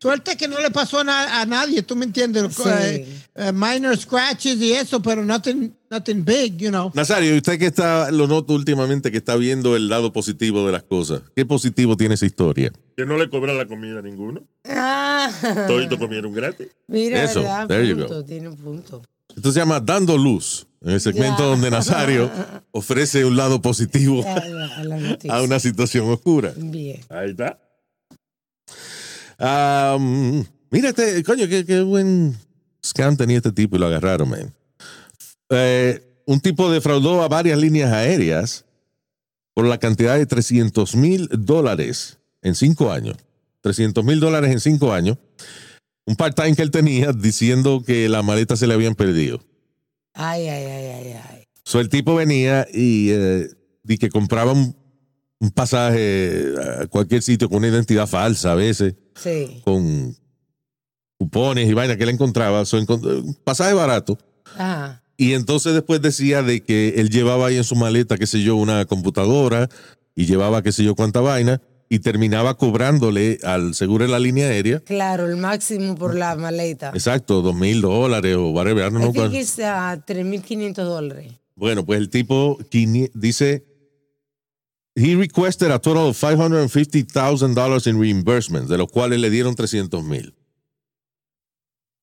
Suerte 0.00 0.36
que 0.36 0.46
no 0.48 0.58
le 0.60 0.70
pasó 0.70 1.02
na- 1.04 1.40
a 1.40 1.46
nadie, 1.46 1.82
tú 1.82 1.96
me 1.96 2.04
entiendes. 2.04 2.54
Sí. 2.54 2.62
Eh, 2.66 3.08
eh, 3.34 3.52
minor 3.52 3.96
scratches 3.96 4.56
y 4.58 4.72
eso, 4.72 5.00
pero 5.00 5.24
nothing, 5.24 5.74
nothing 5.90 6.24
big, 6.24 6.56
you 6.58 6.70
know. 6.70 6.90
Nazario, 6.94 7.34
¿y 7.34 7.38
usted 7.38 7.58
que 7.58 7.66
está, 7.66 8.10
lo 8.10 8.26
noto 8.26 8.54
últimamente, 8.54 9.10
que 9.10 9.18
está 9.18 9.36
viendo 9.36 9.76
el 9.76 9.88
lado 9.88 10.12
positivo 10.12 10.64
de 10.66 10.72
las 10.72 10.82
cosas? 10.84 11.22
¿Qué 11.34 11.44
positivo 11.44 11.96
tiene 11.96 12.14
esa 12.14 12.26
historia? 12.26 12.72
Que 12.96 13.04
no 13.04 13.16
le 13.18 13.28
cobra 13.28 13.52
la 13.54 13.66
comida 13.66 13.98
a 13.98 14.02
ninguno. 14.02 14.42
Ah, 14.64 15.30
Todos 15.66 15.98
comieron 15.98 16.32
gratis. 16.32 16.68
mira, 16.86 17.24
Eso, 17.24 17.40
¿verdad? 17.40 17.66
there 17.68 17.86
you 17.86 17.96
punto, 17.96 18.14
go. 18.14 18.24
tiene 18.24 18.48
un 18.48 18.56
punto. 18.56 19.02
Esto 19.34 19.52
se 19.52 19.60
llama 19.60 19.80
Dando 19.80 20.16
Luz, 20.18 20.66
en 20.80 20.90
el 20.90 21.00
segmento 21.00 21.44
donde 21.44 21.70
Nazario 21.70 22.30
ofrece 22.72 23.24
un 23.24 23.36
lado 23.36 23.62
positivo 23.62 24.24
A 24.26 24.44
la, 24.48 24.76
a 24.76 24.84
la 24.84 24.96
noticia. 24.96 25.34
a 25.34 25.42
una 25.42 25.58
situación 25.60 26.08
oscura. 26.10 26.52
Bien. 26.56 27.00
Ahí 27.08 27.30
está. 27.30 27.58
Um, 29.38 30.44
mírate, 30.70 31.22
coño, 31.24 31.48
qué, 31.48 31.64
qué 31.64 31.80
buen 31.80 32.36
scam 32.84 33.16
tenía 33.16 33.38
este 33.38 33.52
tipo 33.52 33.76
y 33.76 33.78
lo 33.78 33.86
agarraron, 33.86 34.28
man. 34.28 34.52
Eh, 35.50 36.00
un 36.26 36.40
tipo 36.40 36.70
defraudó 36.70 37.22
a 37.22 37.28
varias 37.28 37.58
líneas 37.58 37.92
aéreas 37.92 38.64
por 39.54 39.66
la 39.66 39.78
cantidad 39.78 40.16
de 40.16 40.26
300 40.26 40.94
mil 40.96 41.28
dólares 41.32 42.18
en 42.42 42.54
cinco 42.54 42.90
años. 42.92 43.16
300 43.62 44.04
mil 44.04 44.20
dólares 44.20 44.50
en 44.52 44.60
cinco 44.60 44.92
años. 44.92 45.18
Un 46.06 46.16
part-time 46.16 46.54
que 46.56 46.62
él 46.62 46.70
tenía 46.70 47.12
diciendo 47.12 47.82
que 47.84 48.08
la 48.08 48.22
maleta 48.22 48.56
se 48.56 48.66
le 48.66 48.74
habían 48.74 48.94
perdido. 48.94 49.40
Ay, 50.14 50.48
ay, 50.48 50.64
ay, 50.64 50.86
ay, 50.86 51.12
ay. 51.30 51.44
So, 51.64 51.78
el 51.80 51.88
tipo 51.88 52.14
venía 52.14 52.66
y, 52.72 53.10
eh, 53.10 53.48
y 53.86 53.98
que 53.98 54.08
compraba 54.08 54.52
un, 54.52 54.74
un 55.40 55.50
pasaje 55.50 56.54
a 56.82 56.86
cualquier 56.86 57.22
sitio 57.22 57.48
con 57.48 57.58
una 57.58 57.68
identidad 57.68 58.06
falsa 58.06 58.52
a 58.52 58.54
veces 58.56 58.94
Sí. 59.14 59.60
con 59.64 60.16
cupones 61.18 61.68
y 61.68 61.74
vainas 61.74 61.96
que 61.96 62.04
él 62.04 62.08
encontraba, 62.10 62.64
so, 62.64 62.78
encont- 62.80 63.04
un 63.22 63.34
pasaje 63.44 63.74
barato. 63.74 64.18
Ajá. 64.56 64.99
Y 65.20 65.34
entonces 65.34 65.74
después 65.74 66.00
decía 66.00 66.42
de 66.42 66.62
que 66.62 66.94
él 66.96 67.10
llevaba 67.10 67.48
ahí 67.48 67.58
en 67.58 67.64
su 67.64 67.76
maleta, 67.76 68.16
qué 68.16 68.26
sé 68.26 68.40
yo, 68.42 68.56
una 68.56 68.86
computadora 68.86 69.68
y 70.16 70.24
llevaba 70.24 70.62
qué 70.62 70.72
sé 70.72 70.82
yo 70.82 70.94
cuánta 70.94 71.20
vaina 71.20 71.60
y 71.90 71.98
terminaba 71.98 72.56
cobrándole 72.56 73.38
al 73.42 73.74
seguro 73.74 74.06
de 74.06 74.10
la 74.10 74.18
línea 74.18 74.46
aérea, 74.46 74.80
Claro, 74.80 75.26
el 75.26 75.36
máximo 75.36 75.94
por 75.94 76.14
la 76.14 76.36
maleta. 76.36 76.92
exacto, 76.94 77.42
dos 77.42 77.54
mil 77.54 77.82
dólares 77.82 78.34
o 78.36 78.48
whatever. 78.48 78.90
Think 78.90 79.14
cuál. 79.14 79.34
it's 79.34 79.58
uh, 79.58 80.00
3.500 80.06 80.72
dólares. 80.84 81.32
Bueno, 81.54 81.84
pues 81.84 81.98
el 82.00 82.08
tipo 82.08 82.58
dice, 83.12 83.64
he 84.94 85.16
requested 85.16 85.70
a 85.70 85.78
total 85.80 86.06
of 86.08 86.16
$550,000 86.24 87.86
in 87.88 88.00
reimbursements, 88.00 88.68
de 88.70 88.78
los 88.78 88.88
cuales 88.90 89.20
le 89.20 89.28
dieron 89.28 89.54
300 89.54 90.02
mil. 90.02 90.34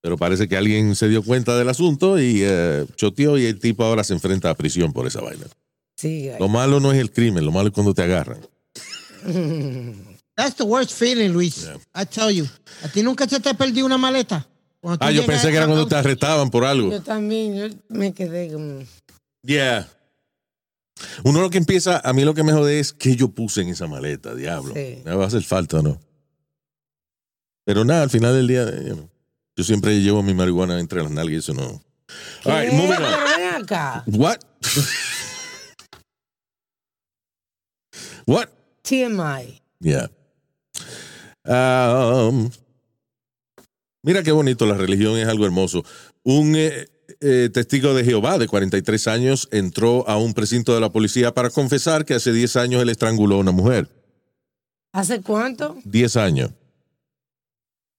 Pero 0.01 0.17
parece 0.17 0.47
que 0.47 0.55
alguien 0.55 0.95
se 0.95 1.09
dio 1.09 1.23
cuenta 1.23 1.57
del 1.57 1.69
asunto 1.69 2.19
y 2.19 2.41
eh, 2.43 2.85
choteó 2.95 3.37
y 3.37 3.45
el 3.45 3.59
tipo 3.59 3.83
ahora 3.83 4.03
se 4.03 4.13
enfrenta 4.13 4.49
a 4.49 4.55
prisión 4.55 4.93
por 4.93 5.07
esa 5.07 5.21
vaina. 5.21 5.45
Sí, 5.97 6.29
Lo 6.39 6.47
malo 6.47 6.79
no 6.79 6.91
es 6.91 6.99
el 6.99 7.11
crimen, 7.11 7.43
lo 7.43 7.51
malo 7.51 7.69
es 7.69 7.73
cuando 7.73 7.93
te 7.93 8.03
agarran. 8.03 8.39
That's 10.35 10.55
the 10.55 10.63
worst 10.63 10.91
feeling, 10.93 11.29
Luis. 11.33 11.67
I 11.95 12.05
tell 12.05 12.29
you. 12.31 12.45
¿A 12.83 12.87
ti 12.89 13.01
nunca 13.01 13.27
se 13.27 13.39
te 13.39 13.53
perdió 13.55 13.85
una 13.85 13.97
maleta? 13.97 14.47
Ah, 14.99 15.11
yo 15.11 15.25
pensé 15.25 15.49
que 15.49 15.55
era 15.55 15.65
a- 15.65 15.67
cuando 15.67 15.87
te 15.87 15.95
arrestaban 15.95 16.51
por 16.51 16.63
algo. 16.63 16.91
yo 16.91 17.01
también, 17.01 17.55
yo 17.55 17.75
me 17.89 18.13
quedé 18.13 18.51
como... 18.53 18.81
Yeah. 19.41 19.89
Uno 21.23 21.41
lo 21.41 21.49
que 21.49 21.57
empieza, 21.57 21.99
a 22.03 22.13
mí 22.13 22.23
lo 22.23 22.33
que 22.35 22.43
me 22.43 22.53
jode 22.53 22.79
es 22.79 22.93
qué 22.93 23.15
yo 23.15 23.29
puse 23.29 23.61
en 23.61 23.69
esa 23.69 23.87
maleta, 23.87 24.35
diablo. 24.35 24.73
Sí. 24.75 25.01
¿Me 25.03 25.15
va 25.15 25.23
a 25.23 25.27
hacer 25.27 25.41
falta 25.43 25.79
o 25.79 25.81
no? 25.81 25.99
Pero 27.65 27.83
nada, 27.83 28.03
al 28.03 28.09
final 28.09 28.33
del 28.35 28.47
día, 28.47 28.65
you 28.83 28.93
know, 28.93 29.09
yo 29.57 29.63
siempre 29.63 29.99
llevo 29.99 30.21
mi 30.21 30.35
marihuana 30.35 30.79
entre 30.79 31.01
las 31.01 31.11
nalgas 31.11 31.39
eso 31.39 31.53
no. 31.53 31.81
All 32.45 32.61
right, 32.61 32.71
moving 32.71 32.91
on. 32.91 33.11
Pero 33.11 33.17
ven 33.37 33.63
acá. 33.63 34.03
What? 34.05 34.37
What? 38.25 38.49
TMI. 38.83 39.61
Yeah. 39.79 40.09
Um, 41.43 42.49
mira 44.03 44.21
qué 44.23 44.31
bonito, 44.31 44.65
la 44.65 44.75
religión 44.75 45.17
es 45.17 45.27
algo 45.27 45.45
hermoso. 45.45 45.83
Un 46.23 46.55
eh, 46.55 46.87
eh, 47.21 47.49
testigo 47.51 47.93
de 47.93 48.03
Jehová 48.03 48.37
de 48.37 48.47
43 48.47 49.07
años 49.07 49.49
entró 49.51 50.07
a 50.07 50.17
un 50.17 50.33
precinto 50.33 50.73
de 50.75 50.81
la 50.81 50.89
policía 50.89 51.33
para 51.33 51.49
confesar 51.49 52.05
que 52.05 52.13
hace 52.13 52.31
10 52.31 52.55
años 52.57 52.81
él 52.81 52.89
estranguló 52.89 53.35
a 53.35 53.39
una 53.39 53.51
mujer. 53.51 53.89
¿Hace 54.93 55.21
cuánto? 55.21 55.77
10 55.83 56.17
años. 56.17 56.51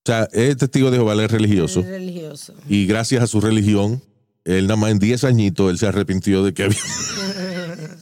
O 0.09 0.11
sea, 0.11 0.27
es 0.33 0.57
testigo 0.57 0.91
de 0.91 0.97
Jehová, 0.97 1.13
él 1.13 1.21
es 1.21 1.31
religioso. 1.31 1.81
Es 1.81 1.87
religioso. 1.87 2.55
Y 2.67 2.87
gracias 2.87 3.23
a 3.23 3.27
su 3.27 3.43
religión, 3.43 4.01
él 4.47 4.67
nada 4.67 4.77
más 4.77 4.91
en 4.91 4.99
10 4.99 5.25
añitos, 5.25 5.71
él 5.71 5.77
se 5.77 5.87
arrepintió 5.87 6.43
de 6.43 6.55
que 6.55 6.63
había... 6.63 6.79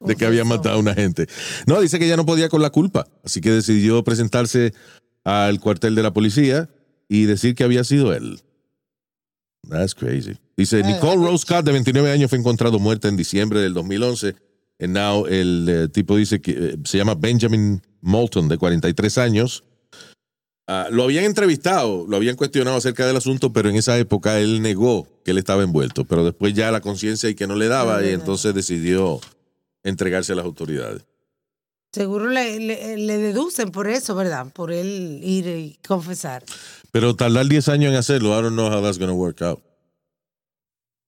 de 0.00 0.16
que 0.16 0.26
había 0.26 0.44
matado 0.44 0.74
a 0.74 0.78
una 0.78 0.92
gente. 0.92 1.28
No, 1.66 1.80
dice 1.80 1.98
que 1.98 2.06
ya 2.06 2.18
no 2.18 2.26
podía 2.26 2.50
con 2.50 2.60
la 2.60 2.68
culpa, 2.68 3.06
así 3.24 3.40
que 3.40 3.52
decidió 3.52 4.04
presentarse 4.04 4.74
al 5.24 5.60
cuartel 5.60 5.94
de 5.94 6.02
la 6.02 6.12
policía 6.12 6.68
y 7.08 7.24
decir 7.24 7.54
que 7.54 7.64
había 7.64 7.84
sido 7.84 8.12
él. 8.12 8.42
That's 9.66 9.94
crazy. 9.94 10.36
Dice, 10.58 10.82
Nicole 10.82 11.24
Rose 11.24 11.46
Scott, 11.46 11.64
de 11.64 11.72
29 11.72 12.12
años, 12.12 12.28
fue 12.28 12.38
encontrado 12.38 12.78
muerta 12.78 13.08
en 13.08 13.16
diciembre 13.16 13.60
del 13.60 13.72
2011. 13.72 14.36
And 14.78 14.92
now 14.92 15.24
el 15.24 15.66
eh, 15.70 15.88
tipo 15.88 16.16
dice 16.16 16.42
que 16.42 16.50
eh, 16.52 16.76
se 16.84 16.98
llama 16.98 17.14
Benjamin 17.14 17.80
Moulton, 18.02 18.46
de 18.46 18.58
43 18.58 19.16
años. 19.16 19.64
Ah, 20.72 20.86
lo 20.88 21.02
habían 21.02 21.24
entrevistado, 21.24 22.06
lo 22.06 22.16
habían 22.16 22.36
cuestionado 22.36 22.76
acerca 22.76 23.04
del 23.04 23.16
asunto, 23.16 23.52
pero 23.52 23.68
en 23.68 23.74
esa 23.74 23.98
época 23.98 24.38
él 24.38 24.62
negó 24.62 25.08
que 25.24 25.32
él 25.32 25.38
estaba 25.38 25.64
envuelto. 25.64 26.04
Pero 26.04 26.24
después 26.24 26.54
ya 26.54 26.70
la 26.70 26.80
conciencia 26.80 27.28
y 27.28 27.34
que 27.34 27.48
no 27.48 27.56
le 27.56 27.66
daba, 27.66 28.04
y 28.06 28.10
entonces 28.10 28.54
decidió 28.54 29.18
entregarse 29.82 30.30
a 30.32 30.36
las 30.36 30.44
autoridades. 30.44 31.02
Seguro 31.92 32.28
le, 32.28 32.60
le, 32.60 32.96
le 32.98 33.18
deducen 33.18 33.72
por 33.72 33.88
eso, 33.88 34.14
¿verdad? 34.14 34.46
Por 34.52 34.70
él 34.70 35.18
ir 35.24 35.48
y 35.48 35.76
confesar. 35.84 36.44
Pero 36.92 37.16
tardar 37.16 37.48
10 37.48 37.68
años 37.68 37.90
en 37.90 37.96
hacerlo, 37.96 38.38
I 38.38 38.40
don't 38.40 38.54
know 38.54 38.70
how 38.70 38.80
that's 38.80 38.96
going 38.96 39.10
to 39.10 39.16
work 39.16 39.42
out. 39.42 39.60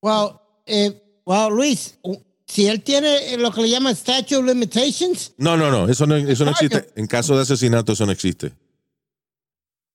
Well, 0.02 0.40
eh, 0.66 1.00
well, 1.24 1.50
Luis, 1.50 2.00
si 2.48 2.66
él 2.66 2.82
tiene 2.82 3.36
lo 3.38 3.52
que 3.52 3.62
le 3.62 3.70
llaman 3.70 3.94
statute 3.94 4.34
of 4.34 4.44
limitations, 4.44 5.34
No, 5.36 5.56
no, 5.56 5.70
no, 5.70 5.88
eso 5.88 6.04
no, 6.04 6.16
eso 6.16 6.44
no 6.44 6.50
existe. 6.50 6.90
En 6.96 7.06
caso 7.06 7.36
de 7.36 7.42
asesinato, 7.42 7.92
eso 7.92 8.04
no 8.06 8.10
existe. 8.10 8.52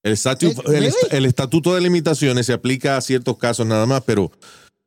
El, 0.04 0.14
Eh, 0.14 0.18
el, 0.34 0.56
really? 0.66 0.86
est- 0.88 1.14
el 1.14 1.26
estatuto 1.26 1.74
de 1.76 1.82
limitaciones 1.82 2.45
se 2.45 2.54
aplica 2.54 2.98
a 2.98 3.02
ciertos 3.02 3.38
casos 3.38 3.66
nada 3.66 3.86
más, 3.86 4.04
pero, 4.06 4.32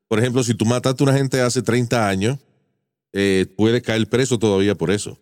por 0.08 0.18
ejemplo, 0.18 0.42
si 0.42 0.54
tú 0.54 0.64
mataste 0.64 1.02
a 1.02 1.06
una 1.08 1.16
gente 1.18 1.40
hace 1.40 1.62
30 1.62 2.08
años, 2.08 2.38
eh, 3.12 3.46
puedes 3.56 3.82
caer 3.82 4.06
preso 4.08 4.38
todavía 4.38 4.74
por 4.74 4.90
eso. 4.90 5.18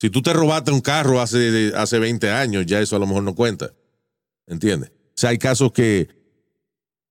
Si 0.00 0.10
tú 0.10 0.20
te 0.22 0.32
robaste 0.32 0.70
un 0.70 0.80
carro 0.80 1.20
hace, 1.20 1.72
hace 1.76 1.98
20 1.98 2.30
años, 2.30 2.66
ya 2.66 2.80
eso 2.80 2.96
a 2.96 2.98
lo 2.98 3.06
mejor 3.06 3.22
no 3.22 3.34
cuenta. 3.34 3.72
¿Entiendes? 4.46 4.90
O 4.90 5.12
sea, 5.16 5.30
hay 5.30 5.38
casos 5.38 5.72
que. 5.72 6.08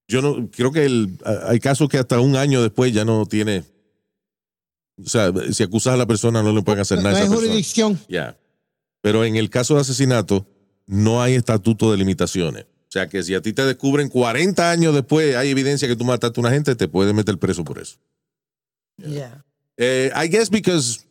Yo 0.07 0.21
no. 0.21 0.49
Creo 0.51 0.71
que 0.71 0.85
el- 0.85 1.17
hay 1.47 1.59
casos 1.59 1.87
que 1.89 1.97
hasta 1.97 2.19
un 2.19 2.35
año 2.35 2.61
después 2.61 2.93
ya 2.93 3.05
no 3.05 3.25
tiene. 3.25 3.63
O 5.03 5.07
sea, 5.09 5.31
si 5.51 5.63
acusas 5.63 5.93
a 5.93 5.97
la 5.97 6.05
persona, 6.05 6.43
no 6.43 6.51
le 6.53 6.61
pueden 6.61 6.81
hacer 6.81 6.97
no 6.97 7.03
nada 7.05 7.17
a 7.17 7.21
persona. 7.21 7.37
jurisdicción. 7.39 7.99
Ya. 8.09 8.37
Pero 9.01 9.23
en 9.23 9.37
el 9.37 9.49
caso 9.49 9.75
de 9.75 9.81
asesinato, 9.81 10.45
no 10.91 11.21
hay 11.21 11.35
estatuto 11.35 11.89
de 11.91 11.97
limitaciones. 11.97 12.63
O 12.65 12.91
sea 12.91 13.07
que 13.07 13.23
si 13.23 13.33
a 13.33 13.41
ti 13.41 13.53
te 13.53 13.63
descubren 13.65 14.09
40 14.09 14.69
años 14.69 14.93
después, 14.93 15.37
hay 15.37 15.49
evidencia 15.49 15.87
que 15.87 15.95
tú 15.95 16.03
mataste 16.03 16.39
a 16.39 16.41
una 16.41 16.49
gente, 16.51 16.75
te 16.75 16.89
pueden 16.89 17.15
meter 17.15 17.37
preso 17.37 17.63
por 17.63 17.79
eso. 17.79 17.97
Eh, 19.77 20.11
I 20.13 20.27
guess 20.27 20.49
because 20.49 21.05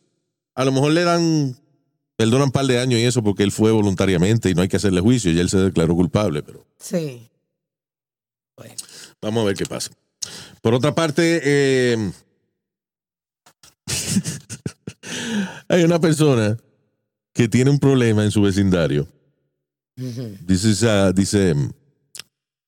a 0.53 0.63
lo 0.63 0.71
mejor 0.71 0.91
le 0.91 1.03
dan, 1.03 1.57
perdonan 2.15 2.45
un 2.49 2.51
par 2.51 2.65
de 2.67 2.79
años 2.79 2.99
y 2.99 3.03
eso 3.05 3.23
porque 3.23 3.41
él 3.41 3.51
fue 3.51 3.71
voluntariamente 3.71 4.51
y 4.51 4.53
no 4.53 4.61
hay 4.61 4.67
que 4.67 4.77
hacerle 4.77 5.01
juicio 5.01 5.31
y 5.31 5.39
él 5.39 5.49
se 5.49 5.57
declaró 5.57 5.95
culpable, 5.95 6.43
pero 6.43 6.63
Sí. 6.79 7.27
vamos 9.19 9.41
a 9.41 9.45
ver 9.47 9.55
qué 9.55 9.65
pasa. 9.65 9.89
Por 10.61 10.75
otra 10.75 10.93
parte, 10.93 11.41
eh, 11.43 12.11
hay 15.67 15.83
una 15.83 15.99
persona 15.99 16.57
que 17.33 17.47
tiene 17.47 17.71
un 17.71 17.79
problema 17.79 18.23
en 18.23 18.29
su 18.29 18.43
vecindario. 18.43 19.07
Dice, 20.45 20.89
ah, 20.89 21.11
dice, 21.13 21.53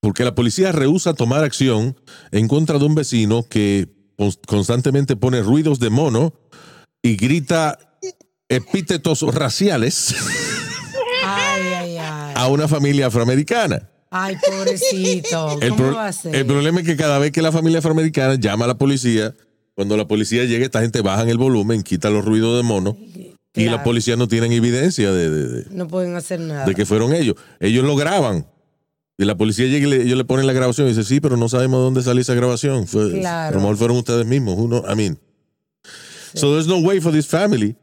porque 0.02 0.24
la 0.24 0.36
policía 0.36 0.72
rehúsa 0.72 1.14
tomar 1.14 1.44
acción 1.44 1.96
en 2.32 2.48
contra 2.48 2.78
de 2.80 2.86
un 2.86 2.96
vecino 2.96 3.44
que 3.44 3.88
cons- 4.18 4.40
constantemente 4.46 5.16
pone 5.16 5.42
ruidos 5.42 5.80
de 5.80 5.90
mono 5.90 6.34
y 7.02 7.16
grita 7.16 7.78
epítetos 8.50 9.22
raciales 9.34 10.14
Ay, 11.26 11.62
ay, 11.74 11.98
ay. 11.98 12.34
a 12.36 12.48
una 12.48 12.68
familia 12.68 13.08
afroamericana. 13.08 13.90
Ay, 14.12 14.36
pobrecito. 14.46 15.58
El, 15.62 15.70
¿Cómo 15.70 15.84
pro- 15.88 15.96
va 15.96 16.08
a 16.08 16.14
ser? 16.14 16.36
el 16.36 16.46
problema 16.46 16.82
es 16.82 16.86
que 16.86 16.96
cada 16.96 17.18
vez 17.18 17.32
que 17.32 17.42
la 17.42 17.52
familia 17.52 17.80
afroamericana 17.80 18.36
llama 18.36 18.66
a 18.66 18.68
la 18.68 18.78
policía, 18.78 19.34
cuando 19.74 19.98
la 19.98 20.08
policía 20.08 20.44
llega, 20.46 20.66
esta 20.66 20.82
gente 20.82 21.02
baja 21.02 21.24
el 21.24 21.38
volumen, 21.40 21.82
quita 21.82 22.10
los 22.12 22.24
ruidos 22.24 22.58
de 22.58 22.64
mono 22.64 22.96
y 23.56 23.66
la 23.66 23.84
policía 23.84 24.16
no 24.16 24.28
tienen 24.28 24.52
evidencia 24.52 25.12
de, 25.12 25.30
de- 25.30 25.48
de- 25.48 25.66
No 25.76 25.88
pueden 25.88 26.16
hacer 26.16 26.40
nada. 26.40 26.66
de 26.66 26.74
que 26.76 26.86
fueron 26.86 27.14
ellos. 27.14 27.36
Ellos 27.60 27.84
lo 27.86 27.96
graban. 27.96 28.48
Y 29.18 29.26
la 29.26 29.36
policía 29.38 29.68
llega 29.68 29.88
y 29.88 29.90
le- 29.92 30.02
ellos 30.04 30.18
le 30.18 30.26
ponen 30.26 30.48
la 30.48 30.54
grabación 30.54 30.88
y 30.88 30.90
dice, 30.92 31.04
sí, 31.04 31.20
pero 31.22 31.38
no 31.38 31.48
sabemos 31.48 31.80
dónde 31.82 32.02
salió 32.02 32.22
esa 32.22 32.34
grabación. 32.34 32.88
Fue, 32.88 33.12
Claro. 33.20 33.50
A 33.50 33.56
lo 33.56 33.60
mejor 33.62 33.78
fueron 33.78 33.98
ustedes 33.98 34.26
mismos. 34.26 34.56
Uno, 34.58 34.84
I 34.92 34.96
mean. 34.96 35.20
So 36.34 36.52
there's 36.52 36.66
no 36.68 36.80
way 36.80 37.00
for 37.00 37.12
this 37.14 37.28
family 37.28 37.76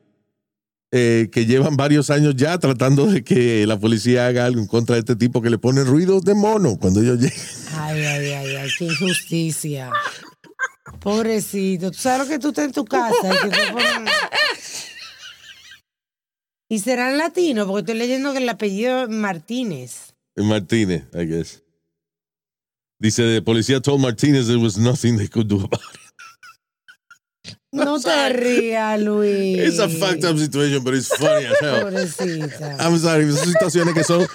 eh, 0.91 1.29
que 1.31 1.47
llevan 1.47 1.77
varios 1.77 2.11
años 2.11 2.35
ya 2.35 2.59
tratando 2.59 3.07
de 3.07 3.23
que 3.23 3.65
la 3.65 3.79
policía 3.79 4.27
haga 4.27 4.45
algo 4.47 4.61
en 4.61 4.67
contra 4.67 4.97
de 4.97 5.01
este 5.01 5.15
tipo 5.15 5.41
que 5.41 5.51
le 5.51 5.59
pone 5.59 5.85
ruidos 5.85 6.25
de 6.25 6.35
mono 6.35 6.77
cuando 6.81 7.01
ellos 7.01 7.21
llegan. 7.21 7.39
Ay, 7.77 8.03
ay, 8.05 8.33
ay, 8.33 8.57
ay, 8.57 8.69
qué 8.77 8.87
injusticia. 8.87 9.89
Pobrecito. 10.99 11.91
¿Tú 11.93 11.99
sabes 11.99 12.27
lo 12.27 12.33
que 12.35 12.39
tú 12.41 12.49
estás 12.49 12.65
en 12.67 12.73
tu 12.73 12.85
casa? 12.85 13.15
y 13.23 13.49
que 13.51 13.57
te 13.57 13.73
ponen- 13.73 14.09
Y 16.71 16.79
serán 16.79 17.19
latinos, 17.19 17.67
porque 17.67 17.81
estoy 17.81 17.97
leyendo 17.97 18.33
que 18.33 18.39
el 18.39 18.49
apellido 18.49 19.03
es 19.03 19.09
Martínez. 19.09 20.15
Martínez, 20.37 21.03
I 21.13 21.27
guess. 21.27 21.65
Dice, 23.01 23.23
the 23.25 23.43
policía 23.43 23.81
told 23.81 24.01
Martínez 24.01 24.47
there 24.47 24.57
was 24.57 24.79
nothing 24.79 25.17
they 25.17 25.27
could 25.27 25.49
do 25.49 25.57
about 25.57 25.81
it. 25.83 26.01
No 27.73 28.01
te 28.01 28.29
rías, 28.31 29.01
Luis. 29.01 29.59
It's 29.59 29.79
a 29.79 29.89
fucked 29.89 30.25
up 30.25 30.37
situation, 30.37 30.83
but 30.83 30.95
it's 30.95 31.09
funny 31.09 31.47
as 31.47 31.59
hell. 31.61 31.83
Pobrecita. 31.85 32.77
I'm 32.81 32.99
sorry, 32.99 33.31
son 33.33 33.47
situaciones 33.47 33.95
que 33.95 34.05
son 34.05 34.27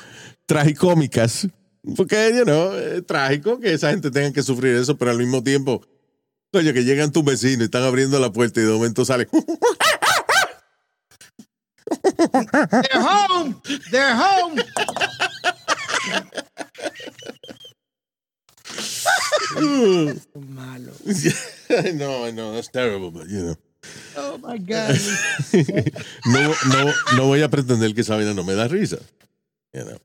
tragicómicas. 0.45 1.47
Porque, 1.95 2.33
you 2.33 2.43
know, 2.43 2.73
es 2.73 3.05
trágico 3.05 3.59
que 3.59 3.73
esa 3.73 3.91
gente 3.91 4.09
tenga 4.09 4.31
que 4.31 4.41
sufrir 4.41 4.75
eso, 4.75 4.97
pero 4.97 5.11
al 5.11 5.17
mismo 5.17 5.43
tiempo, 5.43 5.85
coño, 6.51 6.73
que 6.73 6.83
llegan 6.83 7.11
tus 7.11 7.23
vecinos 7.23 7.61
y 7.61 7.63
están 7.65 7.83
abriendo 7.83 8.19
la 8.19 8.31
puerta 8.31 8.59
y 8.59 8.63
de 8.63 8.71
momento 8.71 9.05
sale. 9.05 9.27
They're 12.31 13.01
home. 13.01 13.61
They're 13.91 14.15
home. 14.15 14.59
Malo. 20.35 20.91
I 21.69 21.91
know, 21.91 22.25
I 22.25 22.31
know, 22.31 22.53
that's 22.53 22.67
terrible, 22.67 23.11
but 23.11 23.27
you 23.29 23.41
know. 23.43 23.55
Oh 24.17 24.37
my 24.39 24.57
God. 24.57 24.95
No, 26.25 26.53
no, 26.69 26.91
no 27.15 27.25
voy 27.27 27.41
a 27.43 27.49
pretender 27.49 27.93
que 27.93 28.01
esa 28.01 28.15
vaina 28.15 28.33
no 28.33 28.43
me 28.43 28.55
da 28.55 28.67
risa. 28.67 29.01
You 29.73 29.85
know. 29.85 29.97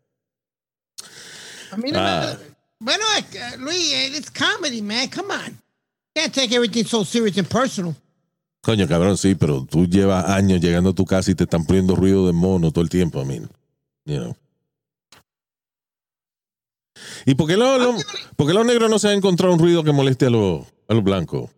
A 1.72 1.76
mí 1.76 1.90
no 1.92 1.98
Ah. 1.98 2.36
me- 2.38 2.46
Bueno, 2.82 3.04
Luis, 3.58 3.92
eh, 3.92 4.10
it's 4.16 4.30
comedy, 4.30 4.80
man. 4.80 5.08
Come 5.08 5.30
on. 5.30 5.58
Can't 6.16 6.32
take 6.34 6.52
everything 6.52 6.84
so 6.84 7.04
serious 7.04 7.36
and 7.38 7.48
personal. 7.48 7.94
Coño, 8.62 8.86
cabrón, 8.86 9.16
sí, 9.16 9.34
pero 9.34 9.64
tú 9.64 9.86
llevas 9.86 10.28
años 10.28 10.60
llegando 10.60 10.90
a 10.90 10.94
tu 10.94 11.04
casa 11.06 11.30
y 11.30 11.34
te 11.34 11.44
están 11.44 11.64
poniendo 11.64 11.96
ruido 11.96 12.26
de 12.26 12.32
mono 12.32 12.70
todo 12.70 12.82
el 12.82 12.90
tiempo, 12.90 13.22
I 13.22 13.24
mean, 13.24 13.50
you 14.04 14.16
know. 14.18 14.36
¿Y 17.24 17.34
por 17.34 17.46
qué, 17.48 17.56
lo- 17.56 17.78
lo- 17.78 17.96
por 18.36 18.46
qué 18.46 18.52
los 18.52 18.66
negros 18.66 18.90
no 18.90 18.98
se 18.98 19.08
han 19.08 19.14
encontrado 19.14 19.54
un 19.54 19.58
ruido 19.58 19.82
que 19.82 19.92
moleste 19.92 20.26
a 20.26 20.30
los, 20.30 20.66
a 20.88 20.94
los 20.94 21.02
blancos? 21.02 21.50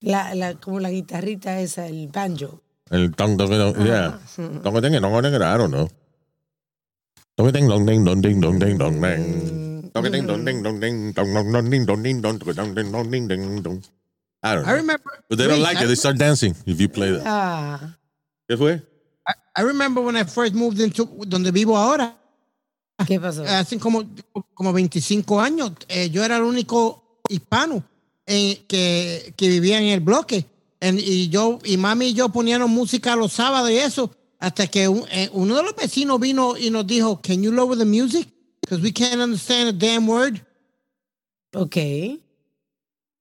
La, 0.00 0.34
la, 0.34 0.54
como 0.54 0.80
la 0.80 0.90
guitarrita 0.90 1.58
esa, 1.60 1.86
el 1.86 2.08
banjo. 2.08 2.60
El 2.90 3.14
tong 3.16 3.38
tong, 3.38 3.48
yeah. 3.84 4.20
Tong 4.36 4.60
tong 4.62 4.82
tong 4.82 5.00
tong, 5.00 5.34
I 5.42 5.56
don't 5.56 5.70
know. 5.70 5.88
Tong 7.36 7.50
ding 7.52 7.66
dong 7.68 7.86
ding 7.86 8.04
dong 8.04 8.20
ding 8.20 8.40
dong 8.40 8.58
ding 8.58 8.78
ding 8.78 8.78
dong. 13.62 13.80
I 14.44 14.54
don't 14.54 14.64
I 14.66 14.70
know. 14.72 14.76
remember. 14.76 15.10
But 15.28 15.38
they 15.38 15.44
don't 15.48 15.58
Luis, 15.58 15.62
like 15.64 15.78
I 15.78 15.84
it. 15.84 15.88
They 15.88 15.96
start 15.96 16.18
dancing 16.18 16.54
if 16.66 16.78
you 16.80 16.88
play 16.88 17.10
that. 17.12 17.22
Ah, 17.24 17.96
¿Qué 18.48 18.56
fue? 18.56 18.82
I 19.56 19.62
remember 19.62 20.02
when 20.02 20.16
I 20.16 20.24
first 20.24 20.52
moved 20.54 20.80
into 20.80 21.06
donde 21.26 21.50
vivo 21.50 21.76
ahora, 21.76 22.14
¿qué 23.06 23.18
pasó? 23.20 23.42
hace 23.44 23.78
como, 23.78 24.04
como 24.54 24.72
25 24.72 25.40
años. 25.40 25.72
eh, 25.88 26.10
yo 26.10 26.22
era 26.24 26.36
el 26.36 26.42
único 26.42 27.20
hispano 27.28 27.82
eh, 28.26 28.64
que, 28.68 29.32
que 29.36 29.48
vivía 29.48 29.78
en 29.80 29.86
el 29.86 30.00
bloque. 30.00 30.44
En- 30.80 30.98
y 30.98 31.28
yo 31.30 31.58
y 31.64 31.76
mami 31.78 32.08
y 32.08 32.14
yo 32.14 32.28
poníamos 32.28 32.68
música 32.68 33.16
los 33.16 33.32
sábados 33.32 33.70
y 33.70 33.78
eso, 33.78 34.10
hasta 34.40 34.66
que 34.66 34.88
un- 34.88 35.06
eh, 35.10 35.30
uno 35.32 35.56
de 35.56 35.62
los 35.62 35.74
vecinos 35.74 36.20
vino 36.20 36.56
y 36.58 36.68
nos 36.70 36.86
dijo, 36.86 37.20
"Can 37.22 37.42
you 37.42 37.50
lower 37.52 37.78
the 37.78 37.84
music? 37.86 38.28
Because 38.60 38.82
we 38.82 38.92
can't 38.92 39.22
understand 39.22 39.68
a 39.68 39.72
damn 39.72 40.06
word." 40.08 40.40
Ok. 41.54 41.76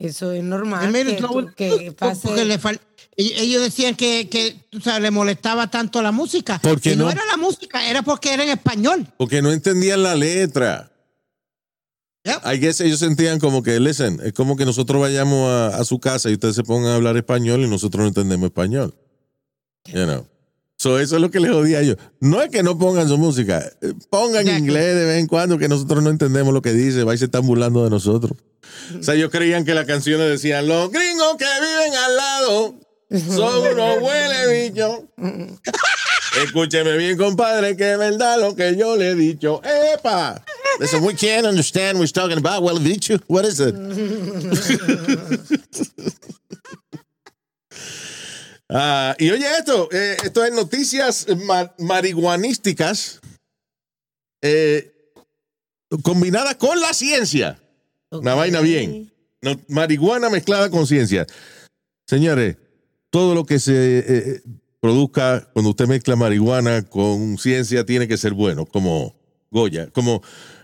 Eso 0.08 0.32
es 0.34 0.40
I 0.40 0.44
normal 0.44 0.92
que, 0.94 1.14
tú- 1.14 1.52
que 1.56 1.92
pase. 1.98 2.28
porque 2.28 2.46
le 2.46 2.60
fal- 2.60 2.80
y- 3.16 3.34
ellos 3.38 3.62
decían 3.62 3.96
que, 3.96 4.28
que 4.30 4.56
tú 4.70 4.80
sabes, 4.82 5.02
le 5.02 5.12
molestaba 5.12 5.70
tanto 5.72 6.02
la 6.02 6.12
música. 6.12 6.60
¿Por 6.60 6.82
qué 6.82 6.94
y 6.94 6.96
no 6.96 7.06
no? 7.06 7.12
era 7.12 7.22
la 7.26 7.38
música, 7.38 7.88
era 7.88 8.02
porque 8.04 8.34
era 8.34 8.44
en 8.44 8.50
español. 8.50 9.08
Porque 9.18 9.42
no 9.42 9.52
entendían 9.52 10.04
la 10.04 10.16
letra. 10.16 10.90
Yep. 12.26 12.42
I 12.54 12.58
guess 12.60 12.80
ellos 12.82 13.00
sentían 13.00 13.40
como 13.40 13.64
que, 13.64 13.80
listen, 13.80 14.20
es 14.24 14.32
como 14.34 14.56
que 14.56 14.66
nosotros 14.66 15.02
vayamos 15.02 15.50
a, 15.50 15.68
a 15.78 15.84
su 15.84 16.00
casa 16.00 16.30
y 16.30 16.34
ustedes 16.34 16.56
se 16.56 16.64
pongan 16.64 16.92
a 16.92 16.96
hablar 16.96 17.18
español 17.18 17.62
y 17.62 17.68
nosotros 17.68 18.02
no 18.02 18.08
entendemos 18.08 18.48
español. 18.48 18.94
You 19.86 20.04
know. 20.06 20.28
So 20.84 21.00
eso 21.00 21.16
es 21.16 21.22
lo 21.22 21.32
que 21.32 21.40
les 21.40 21.50
jodía 21.50 21.78
a 21.78 21.82
ellos. 21.82 21.96
No 22.20 22.42
es 22.42 22.50
que 22.50 22.62
no 22.62 22.78
pongan 22.78 23.08
su 23.08 23.18
música, 23.18 23.64
eh, 23.82 23.94
pongan 24.10 24.42
Exacto. 24.42 24.60
inglés 24.66 24.96
de 24.96 25.06
vez 25.06 25.20
en 25.22 25.28
cuando 25.28 25.58
que 25.58 25.70
nosotros 25.70 26.04
no 26.04 26.10
entendemos 26.10 26.54
lo 26.54 26.62
que 26.62 26.74
dice, 26.74 27.06
va 27.06 27.16
y 27.16 27.18
se 27.18 27.24
están 27.26 27.48
burlando 27.48 27.86
de 27.86 27.90
nosotros. 27.90 28.38
O 29.00 29.02
sea, 29.02 29.14
ellos 29.14 29.30
creían 29.32 29.64
que 29.64 29.74
las 29.76 29.86
canciones 29.86 30.28
decían, 30.28 30.68
los 30.68 30.92
gringos 30.92 31.38
que 31.38 31.46
viven 31.46 31.94
al 31.96 32.16
lado 32.18 32.76
son 33.34 33.66
unos 33.66 34.02
huele 34.02 34.70
bichos. 34.72 35.04
Escúcheme 36.44 36.98
bien, 36.98 37.18
compadre, 37.18 37.78
que 37.78 37.94
es 37.94 37.98
verdad 37.98 38.42
lo 38.42 38.54
que 38.54 38.76
yo 38.76 38.98
le 38.98 39.12
he 39.12 39.16
dicho. 39.16 39.62
¡Epa! 39.64 40.44
Listen, 40.82 41.02
we 41.02 41.14
can't 41.14 41.46
understand 41.48 41.98
what 41.98 42.04
he's 42.04 42.12
talking 42.12 42.38
about. 42.38 42.62
Well, 42.62 42.78
bicho, 42.78 43.22
what 43.30 43.46
is 43.46 43.62
it? 43.62 43.74
Ah, 48.70 49.16
y 49.20 49.30
oye 49.30 49.46
esto, 49.60 49.90
eh, 49.92 50.18
esto 50.24 50.44
es 50.44 50.54
noticias 50.54 51.28
ma- 51.46 51.74
marihuanísticas 51.78 53.20
eh, 54.42 54.92
combinadas 56.02 56.56
con 56.56 56.80
la 56.80 56.94
ciencia. 56.94 57.60
Una 58.12 58.36
vaina 58.36 58.62
bien. 58.62 59.12
No, 59.42 59.60
marihuana 59.68 60.30
mezclada 60.30 60.70
con 60.70 60.88
ciencia. 60.88 61.26
Señores, 62.08 62.58
todo 63.10 63.36
lo 63.36 63.46
que 63.46 63.60
se 63.60 64.00
eh, 64.00 64.42
produzca 64.80 65.50
cuando 65.54 65.72
usted 65.72 65.88
mezcla 65.88 66.16
marihuana 66.16 66.84
con 66.84 67.38
ciencia 67.38 67.86
tiene 67.86 68.08
que 68.08 68.18
ser 68.18 68.34
bueno, 68.34 68.66
como 68.66 69.16
Goya, 69.52 69.88
como 69.92 70.22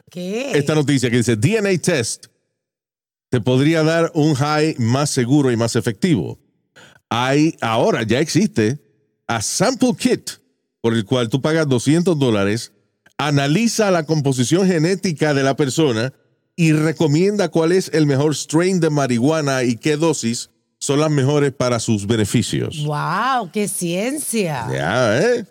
¿Qué? 0.10 0.52
esta 0.58 0.74
noticia 0.76 1.10
que 1.10 1.18
dice 1.18 1.36
DNA 1.36 1.78
test 1.82 2.28
te 3.30 3.40
podría 3.42 3.84
dar 3.84 4.12
un 4.16 4.34
high 4.36 4.76
más 4.80 5.10
seguro 5.12 5.52
y 5.52 5.58
más 5.58 5.76
efectivo. 5.76 6.40
Hay 7.10 7.56
ahora 7.62 8.04
ya 8.04 8.20
existe 8.20 8.80
a 9.28 9.42
sample 9.42 9.94
kit 9.98 10.30
por 10.82 10.94
el 10.94 11.06
cual 11.06 11.30
tú 11.30 11.42
pagas 11.42 11.68
200 11.68 12.18
dólares, 12.18 12.72
analiza 13.18 13.92
la 13.92 14.04
composición 14.06 14.66
genética 14.68 15.34
de 15.34 15.44
la 15.44 15.56
persona 15.56 16.14
y 16.56 16.72
recomienda 16.74 17.50
cuál 17.50 17.72
es 17.72 17.90
el 17.94 18.06
mejor 18.06 18.36
strain 18.36 18.80
de 18.80 18.90
marihuana 18.90 19.64
y 19.64 19.76
qué 19.76 19.98
dosis 19.98 20.50
son 20.78 21.00
las 21.02 21.12
mejores 21.12 21.52
para 21.52 21.80
sus 21.80 22.08
beneficios. 22.08 22.84
¡Wow! 22.86 23.52
¡Qué 23.52 23.68
ciencia! 23.68 24.68
Ya, 24.72 25.20
¿eh? 25.22 25.46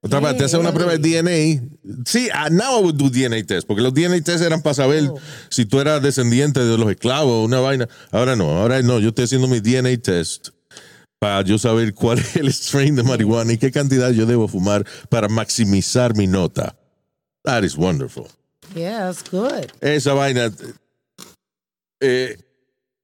Otra 0.00 0.18
vez, 0.20 0.36
te 0.36 0.44
hace 0.44 0.56
una 0.56 0.72
prueba 0.72 0.96
de 0.96 0.98
DNA. 0.98 1.62
Sí, 2.06 2.28
ah, 2.34 2.48
now 2.50 2.80
I 2.80 2.82
would 2.82 2.96
do 2.96 3.08
DNA 3.08 3.44
test, 3.46 3.66
porque 3.68 3.82
los 3.82 3.94
DNA 3.94 4.20
test 4.22 4.42
eran 4.42 4.60
para 4.62 4.74
saber 4.74 5.04
Oh. 5.08 5.18
si 5.48 5.64
tú 5.64 5.78
eras 5.80 6.02
descendiente 6.02 6.60
de 6.60 6.76
los 6.78 6.90
esclavos, 6.90 7.44
una 7.44 7.60
vaina. 7.60 7.88
Ahora 8.10 8.34
no, 8.34 8.50
ahora 8.58 8.82
no, 8.82 8.98
yo 8.98 9.10
estoy 9.10 9.24
haciendo 9.26 9.46
mi 9.46 9.60
DNA 9.60 9.96
test 10.02 10.48
para 11.22 11.42
yo 11.42 11.56
saber 11.56 11.94
cuál 11.94 12.18
es 12.18 12.34
el 12.34 12.48
strain 12.52 12.96
de 12.96 13.04
marihuana 13.04 13.52
y 13.52 13.56
qué 13.56 13.70
cantidad 13.70 14.10
yo 14.10 14.26
debo 14.26 14.48
fumar 14.48 14.84
para 15.08 15.28
maximizar 15.28 16.16
mi 16.16 16.26
nota. 16.26 16.74
That 17.44 17.62
is 17.62 17.76
wonderful. 17.76 18.26
Yeah, 18.74 19.06
that's 19.06 19.22
good. 19.30 19.70
Esa 19.80 20.14
vaina. 20.14 20.50
eh, 22.00 22.36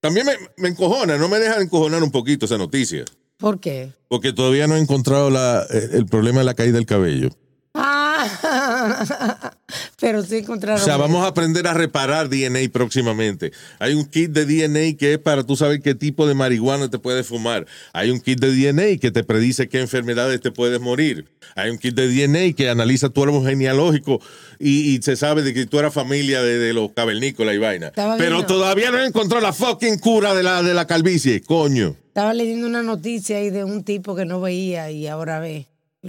también 0.00 0.26
me, 0.26 0.32
me 0.56 0.68
encojona, 0.70 1.16
no 1.16 1.28
me 1.28 1.38
deja 1.38 1.60
encojonar 1.60 2.02
un 2.02 2.10
poquito 2.10 2.46
esa 2.46 2.58
noticia, 2.58 3.04
¿Por 3.36 3.60
qué? 3.60 3.92
porque 4.08 4.32
todavía 4.32 4.66
no 4.66 4.74
he 4.74 4.80
encontrado 4.80 5.30
la- 5.30 5.64
eh, 5.70 5.90
el 5.92 6.06
problema 6.06 6.40
de 6.40 6.44
la 6.44 6.54
caída 6.54 6.72
del 6.74 6.86
cabello. 6.86 7.28
Ah, 7.74 9.52
pero 10.00 10.22
sí 10.22 10.36
encontraron. 10.36 10.80
O 10.80 10.84
sea, 10.84 10.96
vamos 10.96 11.24
a 11.24 11.28
aprender 11.28 11.66
a 11.66 11.74
reparar 11.74 12.28
DNA 12.28 12.70
próximamente. 12.72 13.52
Hay 13.78 13.94
un 13.94 14.04
kit 14.06 14.30
de 14.30 14.44
DNA 14.46 14.96
que 14.96 15.14
es 15.14 15.18
para 15.18 15.42
tú 15.44 15.56
saber 15.56 15.80
qué 15.80 15.94
tipo 15.94 16.26
de 16.26 16.34
marihuana 16.34 16.88
te 16.90 16.98
puedes 16.98 17.26
fumar. 17.26 17.66
Hay 17.92 18.10
un 18.10 18.20
kit 18.20 18.40
de 18.40 18.52
DNA 18.54 18.98
que 19.00 19.10
te 19.10 19.24
predice 19.24 19.68
qué 19.68 19.80
enfermedades 19.80 20.40
te 20.40 20.50
puedes 20.50 20.80
morir. 20.80 21.26
Hay 21.56 21.70
un 21.70 21.78
kit 21.78 21.94
de 21.94 22.08
DNA 22.08 22.54
que 22.54 22.68
analiza 22.68 23.08
tu 23.08 23.22
árbol 23.22 23.46
genealógico 23.46 24.20
y, 24.58 24.94
y 24.94 25.02
se 25.02 25.16
sabe 25.16 25.42
de 25.42 25.54
que 25.54 25.66
tú 25.66 25.78
eras 25.78 25.94
familia 25.94 26.42
de, 26.42 26.58
de 26.58 26.72
los 26.72 26.92
cavernícolas 26.92 27.54
y 27.54 27.58
vaina. 27.58 27.86
Estaba 27.88 28.16
Pero 28.16 28.36
viendo. 28.36 28.46
todavía 28.46 28.90
no 28.90 28.98
he 28.98 29.06
encontrado 29.06 29.42
la 29.44 29.52
fucking 29.52 29.98
cura 29.98 30.34
de 30.34 30.42
la, 30.42 30.62
de 30.62 30.74
la 30.74 30.86
calvicie, 30.86 31.40
coño. 31.42 31.96
Estaba 32.08 32.34
leyendo 32.34 32.66
una 32.66 32.82
noticia 32.82 33.36
ahí 33.38 33.50
de 33.50 33.62
un 33.62 33.84
tipo 33.84 34.16
que 34.16 34.24
no 34.24 34.40
veía 34.40 34.90
y 34.90 35.06
ahora 35.06 35.38
ve 35.38 35.67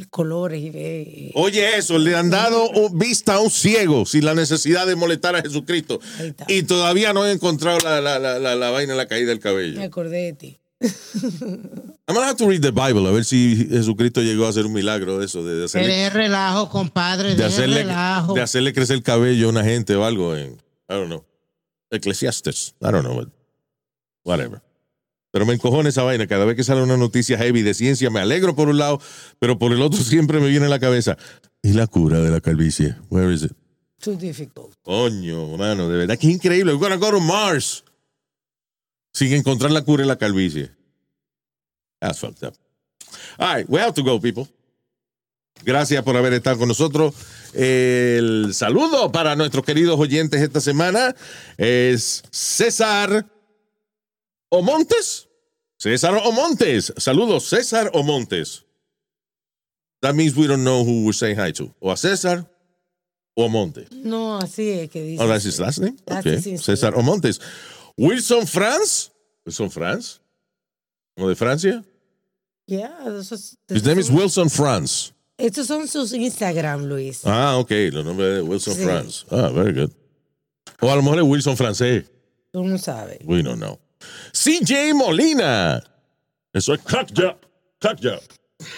colores 0.09 0.61
y 0.63 0.69
ve. 0.69 1.31
Oye, 1.35 1.77
eso, 1.77 1.97
le 1.97 2.15
han 2.15 2.29
dado 2.29 2.69
un- 2.69 2.97
vista 2.97 3.35
a 3.35 3.39
un 3.39 3.49
ciego 3.49 4.05
sin 4.05 4.23
la 4.25 4.33
necesidad 4.35 4.85
de 4.87 4.95
molestar 4.95 5.35
a 5.35 5.41
Jesucristo. 5.41 5.99
Y 6.47 6.63
todavía 6.63 7.11
no 7.13 7.25
he 7.25 7.31
encontrado 7.31 7.79
la, 7.83 7.99
la, 7.99 8.19
la, 8.19 8.39
la, 8.39 8.55
la 8.55 8.69
vaina 8.71 8.93
la 8.95 9.07
caída 9.07 9.29
del 9.29 9.39
cabello. 9.39 9.77
Me 9.79 9.85
acordé 9.85 10.17
de 10.25 10.33
ti. 10.33 10.59
I'm 10.81 12.15
gonna 12.15 12.27
have 12.27 12.37
to 12.37 12.47
read 12.47 12.61
the 12.61 12.71
Bible 12.71 13.05
a 13.07 13.11
ver 13.11 13.25
si 13.25 13.67
Jesucristo 13.69 14.21
llegó 14.21 14.45
a 14.45 14.49
hacer 14.49 14.65
un 14.65 14.73
milagro 14.73 15.19
de 15.19 15.25
eso, 15.25 15.43
de, 15.43 15.55
de 15.55 15.65
hacerle, 15.65 16.09
relajo, 16.09 16.69
compadre. 16.69 17.29
de, 17.29 17.35
De 17.35 17.45
hacerle, 17.45 17.83
relajo. 17.83 18.33
de 18.33 18.41
hacerle 18.41 18.73
crecer 18.73 18.95
el 18.95 19.03
cabello 19.03 19.47
a 19.47 19.49
una 19.49 19.63
gente 19.63 19.95
o 19.95 20.05
algo 20.05 20.35
en, 20.35 20.51
I 20.53 20.93
don't 20.93 21.07
know, 21.07 21.25
Eclesiastes, 21.91 22.75
I 22.81 22.85
don't 22.91 23.01
know, 23.01 23.15
but 23.15 23.29
whatever. 24.23 24.61
Pero 25.31 25.45
me 25.45 25.53
encojona 25.53 25.89
esa 25.89 26.03
vaina. 26.03 26.27
Cada 26.27 26.45
vez 26.45 26.55
que 26.55 26.63
sale 26.63 26.81
una 26.81 26.97
noticia 26.97 27.37
heavy 27.37 27.61
de 27.61 27.73
ciencia, 27.73 28.09
me 28.09 28.19
alegro 28.19 28.55
por 28.55 28.69
un 28.69 28.77
lado, 28.77 28.99
pero 29.39 29.59
por 29.59 29.71
el 29.71 29.81
otro 29.81 29.99
siempre 30.03 30.39
me 30.39 30.47
viene 30.49 30.65
a 30.65 30.69
la 30.69 30.79
cabeza. 30.79 31.17
¿Y 31.61 31.73
la 31.73 31.87
cura 31.87 32.19
de 32.19 32.31
la 32.31 32.41
calvicie? 32.41 32.95
Where 33.09 33.33
is 33.33 33.43
it? 33.43 33.51
Too 34.01 34.15
difficult. 34.15 34.73
Coño, 34.81 35.57
mano, 35.57 35.89
de 35.89 35.97
verdad 35.97 36.17
que 36.17 36.27
es 36.27 36.33
increíble. 36.33 36.73
We're 36.73 36.79
gonna 36.79 36.95
go 36.95 37.11
to 37.11 37.19
Mars. 37.19 37.83
Sin 39.13 39.33
encontrar 39.33 39.71
la 39.71 39.81
cura 39.81 40.03
de 40.03 40.07
la 40.07 40.17
calvicie. 40.17 40.71
That's 41.99 42.19
fucked 42.19 42.43
up. 42.43 42.55
All 43.37 43.55
right, 43.55 43.69
we 43.69 43.79
have 43.79 43.93
to 43.93 44.03
go, 44.03 44.19
people. 44.19 44.47
Gracias 45.63 46.01
por 46.03 46.15
haber 46.15 46.33
estado 46.33 46.57
con 46.57 46.69
nosotros. 46.69 47.13
El 47.53 48.53
saludo 48.53 49.11
para 49.11 49.35
nuestros 49.35 49.65
queridos 49.65 49.99
oyentes 49.99 50.41
esta 50.41 50.61
semana 50.61 51.15
es 51.57 52.23
César 52.31 53.25
Omontes. 54.51 55.27
César 55.77 56.13
Omontes. 56.25 56.93
Saludos, 56.97 57.43
César 57.47 57.89
Omontes. 57.93 58.63
That 60.01 60.15
means 60.15 60.35
we 60.35 60.47
don't 60.47 60.63
know 60.63 60.83
who 60.83 61.05
we're 61.05 61.13
saying 61.13 61.37
hi 61.37 61.51
to. 61.53 61.73
O 61.81 61.89
a 61.91 61.95
César 61.95 62.47
o 63.35 63.43
a 63.45 63.49
Monte. 63.49 63.85
No, 63.91 64.37
así 64.39 64.71
es 64.71 64.89
que 64.89 65.01
dice. 65.03 65.21
Oh, 65.21 65.27
that's 65.27 65.43
his 65.43 65.59
last 65.59 65.79
name? 65.79 65.97
Okay. 66.09 66.31
his 66.35 66.45
name. 66.45 66.57
César 66.57 66.93
Omontes. 66.95 67.39
Wilson 67.97 68.45
Franz. 68.45 69.11
Wilson 69.45 69.69
Franz. 69.69 70.19
¿O 71.17 71.27
de 71.27 71.35
Francia? 71.35 71.83
Yeah, 72.65 72.91
esos, 73.07 73.57
His 73.67 73.83
name 73.83 73.99
is 73.99 74.09
Wilson 74.09 74.49
Franz. 74.49 75.11
Estos 75.37 75.67
son 75.67 75.87
sus 75.87 76.13
Instagram, 76.13 76.85
Luis. 76.87 77.23
Ah, 77.25 77.57
ok. 77.57 77.71
Los 77.91 78.05
nombres 78.05 78.35
de 78.35 78.41
Wilson 78.41 78.75
Sí. 78.75 78.83
Franz. 78.83 79.25
Ah, 79.31 79.49
very 79.49 79.73
good. 79.73 79.91
O 80.81 80.89
a 80.89 80.95
lo 80.95 81.01
mejor 81.01 81.19
es 81.19 81.23
Wilson 81.25 81.57
francés. 81.57 82.05
Tú 82.53 82.63
no 82.63 82.77
sabes. 82.77 83.19
We 83.25 83.41
don't 83.41 83.59
know. 83.59 83.79
CJ 84.33 84.93
Molina. 84.93 85.83
Eso 86.53 86.73
es 86.73 86.81
Cut 86.81 87.11
job. 87.15 87.37
Cut 87.79 87.99
job. 88.01 88.21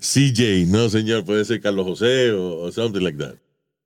CJ. 0.00 0.66
No, 0.66 0.88
señor. 0.88 1.24
Puede 1.24 1.44
ser 1.44 1.60
Carlos 1.60 1.86
José 1.86 2.32
o, 2.32 2.62
o 2.62 2.72
something 2.72 3.00
like 3.00 3.18
that. 3.18 3.36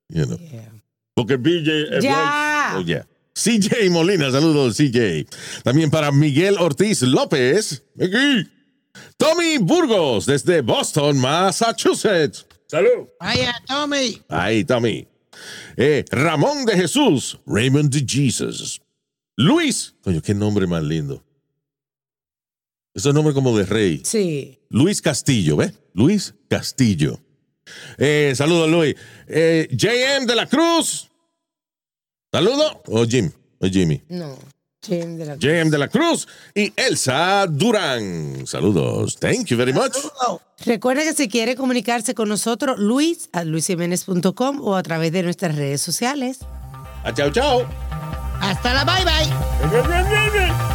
You 0.09 0.26
know. 0.26 0.38
Yeah. 0.38 0.70
Porque 1.14 1.36
BJ 1.36 1.99
es 1.99 2.05
Ya. 2.05 2.74
Oh, 2.76 2.82
yeah. 2.82 3.07
CJ 3.34 3.88
Molina, 3.90 4.30
saludos, 4.30 4.76
CJ. 4.76 5.26
También 5.62 5.90
para 5.90 6.12
Miguel 6.12 6.57
Ortiz 6.59 7.03
López. 7.03 7.82
Aquí. 7.99 8.49
Tommy 9.16 9.59
Burgos, 9.59 10.26
desde 10.26 10.61
Boston, 10.61 11.18
Massachusetts. 11.18 12.47
Salud. 12.66 13.09
Vaya, 13.20 13.55
Tommy. 13.66 14.20
Ahí, 14.28 14.64
Tommy. 14.64 15.07
Eh, 15.76 16.04
Ramón 16.10 16.64
de 16.64 16.74
Jesús, 16.76 17.38
Raymond 17.46 17.92
de 17.92 18.04
Jesus. 18.06 18.80
Luis, 19.36 19.94
coño, 20.02 20.20
qué 20.20 20.34
nombre 20.34 20.66
más 20.66 20.82
lindo. 20.82 21.24
Ese 22.94 23.08
es 23.08 23.14
nombre 23.14 23.32
como 23.32 23.56
de 23.56 23.64
rey. 23.64 24.02
Sí. 24.04 24.58
Luis 24.68 25.00
Castillo, 25.00 25.56
¿ves? 25.56 25.72
Luis 25.94 26.34
Castillo. 26.48 27.18
Eh, 27.96 28.32
saludos, 28.36 28.70
Luis. 28.70 28.94
Eh, 29.26 29.68
JM 29.70 30.26
de 30.26 30.36
la 30.36 30.46
Cruz. 30.46 31.10
Saludo. 32.30 32.82
O 32.86 33.06
Jim. 33.06 33.30
O 33.60 33.66
Jimmy. 33.66 34.02
No. 34.08 34.38
Jim 34.82 35.16
de 35.16 35.26
la 35.26 35.36
JM 35.36 35.70
de 35.70 35.78
la 35.78 35.88
Cruz 35.88 36.26
y 36.54 36.72
Elsa 36.76 37.46
Durán. 37.48 38.46
Saludos. 38.46 39.16
Thank 39.16 39.46
you 39.46 39.56
very 39.56 39.72
much. 39.72 39.96
Recuerda 40.64 41.02
que 41.02 41.14
si 41.14 41.28
quiere 41.28 41.56
comunicarse 41.56 42.14
con 42.14 42.28
nosotros, 42.28 42.78
Luis 42.78 43.28
a 43.32 43.44
luisjiménez.com 43.44 44.60
o 44.60 44.76
a 44.76 44.82
través 44.82 45.12
de 45.12 45.22
nuestras 45.22 45.56
redes 45.56 45.80
sociales. 45.80 46.40
Ah, 47.04 47.12
chao, 47.14 47.30
chao. 47.30 47.66
Hasta 48.40 48.74
la 48.74 48.84
bye, 48.84 49.04
bye. 49.04 50.71